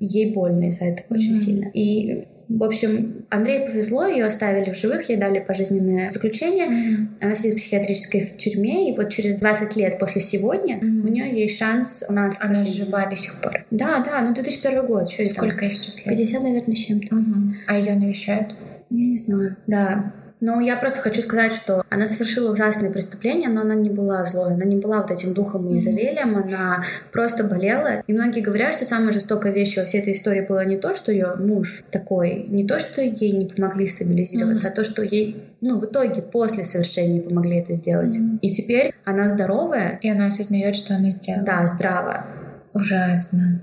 ей 0.00 0.32
больно 0.32 0.66
из-за 0.66 0.86
этого 0.86 1.06
mm-hmm. 1.14 1.18
очень 1.18 1.36
сильно. 1.36 1.70
И 1.72 2.24
В 2.48 2.62
общем, 2.62 3.26
Андрею 3.28 3.66
повезло, 3.66 4.06
ее 4.06 4.24
оставили 4.24 4.70
в 4.70 4.76
живых, 4.76 5.08
ей 5.08 5.16
дали 5.18 5.40
пожизненное 5.40 6.10
заключение. 6.12 6.66
Мгм. 6.66 7.16
Она 7.20 7.34
сидит 7.34 7.54
в 7.54 7.56
психиатрической 7.56 8.20
в 8.20 8.36
тюрьме, 8.36 8.88
и 8.88 8.96
вот 8.96 9.10
через 9.10 9.34
20 9.36 9.74
лет 9.76 9.98
после 9.98 10.20
сегодня 10.20 10.76
Мгм. 10.76 11.06
у 11.06 11.08
нее 11.08 11.40
есть 11.40 11.58
шанс 11.58 12.04
на 12.08 12.30
Она 12.38 12.62
жива 12.62 13.06
до 13.06 13.16
сих 13.16 13.40
пор. 13.40 13.64
Да, 13.72 14.02
да, 14.04 14.22
ну 14.22 14.32
2001 14.32 14.86
год, 14.86 15.10
что? 15.10 15.26
Сколько 15.26 15.64
ей 15.64 15.72
сейчас 15.72 16.06
лет? 16.06 16.16
50, 16.16 16.42
наверное, 16.42 16.76
с 16.76 16.78
чем-то. 16.78 17.14
Мгм. 17.16 17.56
А 17.66 17.78
ее 17.78 17.94
навещают? 17.94 18.54
Я 18.90 19.06
не 19.06 19.16
знаю. 19.16 19.56
Да. 19.66 20.12
Но 20.40 20.60
я 20.60 20.76
просто 20.76 21.00
хочу 21.00 21.22
сказать, 21.22 21.52
что 21.52 21.82
она 21.90 22.06
совершила 22.06 22.52
ужасные 22.52 22.92
преступления, 22.92 23.48
но 23.48 23.62
она 23.62 23.74
не 23.74 23.90
была 23.90 24.24
злой, 24.24 24.54
она 24.54 24.64
не 24.64 24.76
была 24.76 25.00
вот 25.00 25.10
этим 25.10 25.32
духом 25.32 25.68
и 25.68 25.76
Изавелем, 25.76 26.36
она 26.36 26.84
просто 27.12 27.44
болела. 27.44 28.02
И 28.06 28.12
многие 28.12 28.40
говорят, 28.40 28.74
что 28.74 28.84
самая 28.84 29.12
жестокая 29.12 29.52
вещь 29.52 29.76
во 29.76 29.84
всей 29.84 30.02
этой 30.02 30.12
истории 30.12 30.42
была 30.42 30.64
не 30.64 30.76
то, 30.76 30.94
что 30.94 31.10
ее 31.10 31.34
муж 31.38 31.82
такой, 31.90 32.44
не 32.48 32.66
то, 32.66 32.78
что 32.78 33.00
ей 33.00 33.32
не 33.32 33.46
помогли 33.46 33.86
стабилизироваться, 33.86 34.68
а 34.68 34.70
то, 34.70 34.84
что 34.84 35.02
ей, 35.02 35.42
ну, 35.60 35.78
в 35.78 35.84
итоге 35.84 36.20
после 36.20 36.64
совершения 36.64 37.20
помогли 37.20 37.58
это 37.58 37.72
сделать. 37.72 38.16
И 38.42 38.50
теперь 38.50 38.94
она 39.04 39.28
здоровая, 39.28 39.98
И 40.02 40.10
она 40.10 40.26
осознает, 40.26 40.76
что 40.76 40.94
она 40.94 41.10
сделала. 41.10 41.44
да, 41.44 41.66
здравая. 41.66 42.26
Ужасно. 42.74 43.62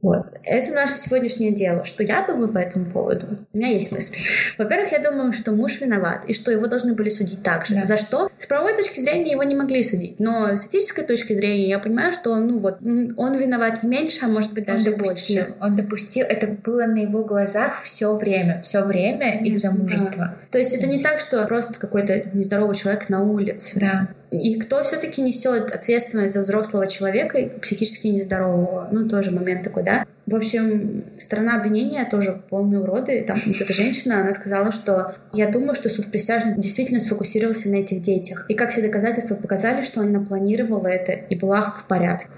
Вот. 0.00 0.26
Это 0.44 0.72
наше 0.72 0.94
сегодняшнее 0.94 1.50
дело. 1.50 1.84
Что 1.84 2.04
я 2.04 2.24
думаю 2.26 2.48
по 2.48 2.58
этому 2.58 2.86
поводу? 2.86 3.26
У 3.52 3.58
меня 3.58 3.68
есть 3.68 3.90
мысли. 3.90 4.16
Во-первых, 4.56 4.92
я 4.92 4.98
думаю, 5.00 5.32
что 5.32 5.52
муж 5.52 5.80
виноват, 5.80 6.24
и 6.26 6.34
что 6.34 6.52
его 6.52 6.66
должны 6.66 6.94
были 6.94 7.08
судить 7.08 7.42
так 7.42 7.66
же. 7.66 7.74
Да. 7.74 7.84
За 7.84 7.96
что? 7.96 8.30
С 8.38 8.46
правовой 8.46 8.76
точки 8.76 9.00
зрения 9.00 9.32
его 9.32 9.42
не 9.42 9.56
могли 9.56 9.82
судить. 9.82 10.20
Но 10.20 10.54
с 10.56 10.66
этической 10.66 11.04
точки 11.04 11.34
зрения 11.34 11.68
я 11.68 11.78
понимаю, 11.78 12.12
что 12.12 12.30
он, 12.30 12.46
ну 12.46 12.58
вот, 12.58 12.78
он 12.80 13.36
виноват 13.36 13.82
не 13.82 13.88
меньше, 13.88 14.26
а 14.26 14.28
может 14.28 14.52
быть 14.52 14.66
даже 14.66 14.92
он 14.92 14.98
допустил. 14.98 15.42
больше. 15.42 15.54
Он 15.60 15.76
допустил. 15.76 16.26
Это 16.28 16.46
было 16.46 16.86
на 16.86 16.98
его 16.98 17.24
глазах 17.24 17.82
все 17.82 18.14
время. 18.16 18.60
Все 18.62 18.82
время 18.82 19.34
их 19.34 19.38
Конечно, 19.38 19.70
замужества. 19.70 20.36
То 20.52 20.58
есть 20.58 20.74
это 20.74 20.86
не 20.86 21.02
так, 21.02 21.18
что 21.20 21.44
просто 21.46 21.78
какой-то 21.78 22.30
нездоровый 22.34 22.76
человек 22.76 23.08
на 23.08 23.22
улице. 23.24 23.80
Да. 23.80 24.08
И 24.30 24.58
кто 24.58 24.82
все-таки 24.82 25.22
несет 25.22 25.70
ответственность 25.70 26.34
за 26.34 26.40
взрослого 26.40 26.86
человека 26.86 27.38
и 27.38 27.48
психически 27.60 28.08
нездорового? 28.08 28.88
Ну, 28.92 29.08
тоже 29.08 29.30
момент 29.30 29.62
такой, 29.62 29.84
да? 29.84 30.04
В 30.26 30.34
общем, 30.34 31.04
сторона 31.16 31.56
обвинения 31.56 32.04
тоже 32.04 32.42
полные 32.50 32.80
уроды. 32.80 33.24
Там 33.26 33.38
вот 33.46 33.56
эта 33.58 33.72
женщина, 33.72 34.20
она 34.20 34.34
сказала, 34.34 34.70
что 34.72 35.14
я 35.32 35.48
думаю, 35.48 35.74
что 35.74 35.88
суд 35.88 36.10
присяжных 36.10 36.58
действительно 36.60 37.00
сфокусировался 37.00 37.70
на 37.70 37.76
этих 37.76 38.02
детях. 38.02 38.44
И 38.48 38.54
как 38.54 38.70
все 38.70 38.82
доказательства 38.82 39.36
показали, 39.36 39.82
что 39.82 40.02
она 40.02 40.20
планировала 40.20 40.86
это 40.86 41.12
и 41.12 41.34
была 41.34 41.62
в 41.62 41.86
порядке. 41.88 42.28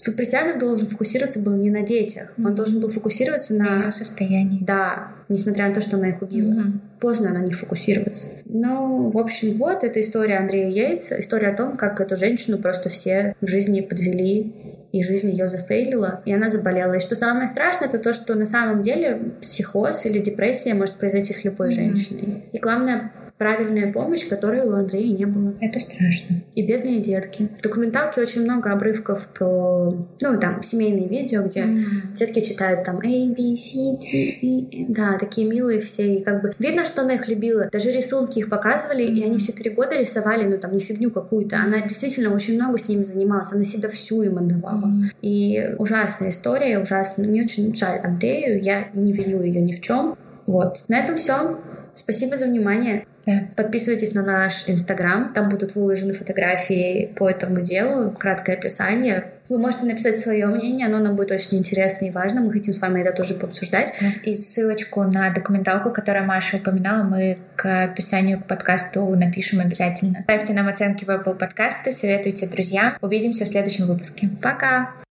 Суд 0.00 0.14
присяжных 0.14 0.60
должен 0.60 0.86
фокусироваться 0.86 1.40
был 1.40 1.54
не 1.56 1.70
на 1.70 1.82
детях, 1.82 2.32
он 2.38 2.54
должен 2.54 2.80
был 2.80 2.88
фокусироваться 2.88 3.52
На 3.54 3.64
на... 3.64 3.84
ее 3.86 3.92
состоянии. 3.92 4.62
Да, 4.62 5.08
несмотря 5.28 5.66
на 5.66 5.74
то, 5.74 5.80
что 5.80 5.96
она 5.96 6.10
их 6.10 6.22
убила 6.22 6.52
Мгм. 6.52 6.80
поздно 7.00 7.30
на 7.30 7.38
них 7.38 7.58
фокусироваться. 7.58 8.28
Ну, 8.44 9.10
в 9.10 9.18
общем, 9.18 9.50
вот 9.56 9.82
эта 9.82 10.00
история 10.00 10.38
Андрея 10.38 10.70
Йейтса, 10.70 11.18
история 11.18 11.48
о 11.48 11.56
том, 11.56 11.76
как 11.76 12.00
эту 12.00 12.14
женщину 12.14 12.58
просто 12.58 12.88
все 12.90 13.34
в 13.40 13.46
жизни 13.48 13.80
подвели, 13.80 14.54
и 14.92 15.02
жизнь 15.02 15.30
ее 15.30 15.48
зафейлила, 15.48 16.22
и 16.24 16.32
она 16.32 16.48
заболела. 16.48 16.92
И 16.94 17.00
что 17.00 17.16
самое 17.16 17.48
страшное, 17.48 17.88
это 17.88 17.98
то, 17.98 18.12
что 18.12 18.36
на 18.36 18.46
самом 18.46 18.82
деле 18.82 19.32
психоз 19.40 20.06
или 20.06 20.20
депрессия 20.20 20.74
может 20.74 20.94
произойти 20.94 21.32
с 21.32 21.42
любой 21.42 21.66
Мгм. 21.68 21.74
женщиной. 21.74 22.44
И 22.52 22.58
главное, 22.58 23.12
правильная 23.38 23.92
помощь, 23.92 24.28
которой 24.28 24.62
у 24.62 24.72
Андрея 24.72 25.16
не 25.16 25.24
было. 25.24 25.54
Это 25.60 25.78
страшно. 25.78 26.42
И 26.54 26.66
бедные 26.66 27.00
детки. 27.00 27.48
В 27.56 27.62
документалке 27.62 28.20
очень 28.20 28.42
много 28.42 28.70
обрывков 28.72 29.28
про, 29.28 29.94
ну, 30.20 30.40
там, 30.40 30.62
семейные 30.62 31.08
видео, 31.08 31.42
где 31.44 31.62
Мгм. 31.62 32.14
Детки 32.14 32.40
читают 32.40 32.84
там 32.84 32.96
A, 32.98 33.00
B, 33.00 33.56
C, 33.56 33.96
D, 34.00 34.38
E. 34.42 34.86
Да, 34.88 35.16
такие 35.18 35.48
милые 35.48 35.80
все. 35.80 36.16
И 36.16 36.22
как 36.22 36.42
бы 36.42 36.52
видно, 36.58 36.84
что 36.84 37.02
она 37.02 37.14
их 37.14 37.28
любила. 37.28 37.68
Даже 37.70 37.90
рисунки 37.92 38.40
их 38.40 38.48
показывали, 38.48 39.02
и 39.02 39.22
они 39.24 39.38
все 39.38 39.52
три 39.52 39.70
года 39.70 39.98
рисовали, 39.98 40.44
ну 40.44 40.58
там 40.58 40.72
не 40.72 40.80
фигню 40.80 41.10
какую-то. 41.10 41.58
Она 41.58 41.80
действительно 41.80 42.34
очень 42.34 42.54
много 42.56 42.78
с 42.78 42.88
ними 42.88 43.04
занималась. 43.04 43.52
Она 43.52 43.64
себя 43.64 43.88
всю 43.88 44.22
им 44.22 44.38
отдавала. 44.38 44.86
Мгм. 44.86 45.10
И 45.22 45.74
ужасная 45.78 46.30
история, 46.30 46.80
ужасно. 46.80 47.24
Мне 47.24 47.42
очень 47.42 47.74
жаль 47.74 48.00
Андрею. 48.00 48.60
Я 48.62 48.88
не 48.94 49.12
виню 49.12 49.42
ее 49.42 49.60
ни 49.60 49.72
в 49.72 49.80
чем. 49.80 50.16
Вот. 50.46 50.82
На 50.88 50.98
этом 50.98 51.16
все. 51.16 51.58
Спасибо 51.92 52.36
за 52.36 52.46
внимание. 52.46 53.06
Да. 53.28 53.42
Подписывайтесь 53.56 54.14
на 54.14 54.22
наш 54.22 54.68
инстаграм, 54.70 55.34
там 55.34 55.50
будут 55.50 55.74
выложены 55.74 56.14
фотографии 56.14 57.12
по 57.14 57.28
этому 57.28 57.60
делу, 57.60 58.10
краткое 58.18 58.54
описание. 58.54 59.24
Вы 59.50 59.58
можете 59.58 59.84
написать 59.84 60.18
свое 60.18 60.46
мнение, 60.46 60.86
оно 60.86 60.98
нам 60.98 61.14
будет 61.14 61.30
очень 61.30 61.58
интересно 61.58 62.06
и 62.06 62.10
важно. 62.10 62.40
Мы 62.40 62.52
хотим 62.52 62.72
с 62.72 62.80
вами 62.80 63.02
это 63.02 63.12
тоже 63.12 63.34
пообсуждать. 63.34 63.92
И 64.24 64.34
ссылочку 64.34 65.02
на 65.04 65.30
документалку, 65.30 65.90
которую 65.90 66.24
Маша 66.24 66.56
упоминала, 66.56 67.02
мы 67.02 67.38
к 67.56 67.84
описанию 67.84 68.40
к 68.40 68.46
подкасту 68.46 69.06
напишем 69.14 69.60
обязательно. 69.60 70.22
Ставьте 70.24 70.54
нам 70.54 70.68
оценки 70.68 71.04
в 71.04 71.08
Apple 71.08 71.36
подкасты, 71.36 71.92
советуйте 71.92 72.46
друзьям. 72.46 72.96
Увидимся 73.02 73.44
в 73.44 73.48
следующем 73.48 73.86
выпуске. 73.86 74.30
Пока! 74.42 75.07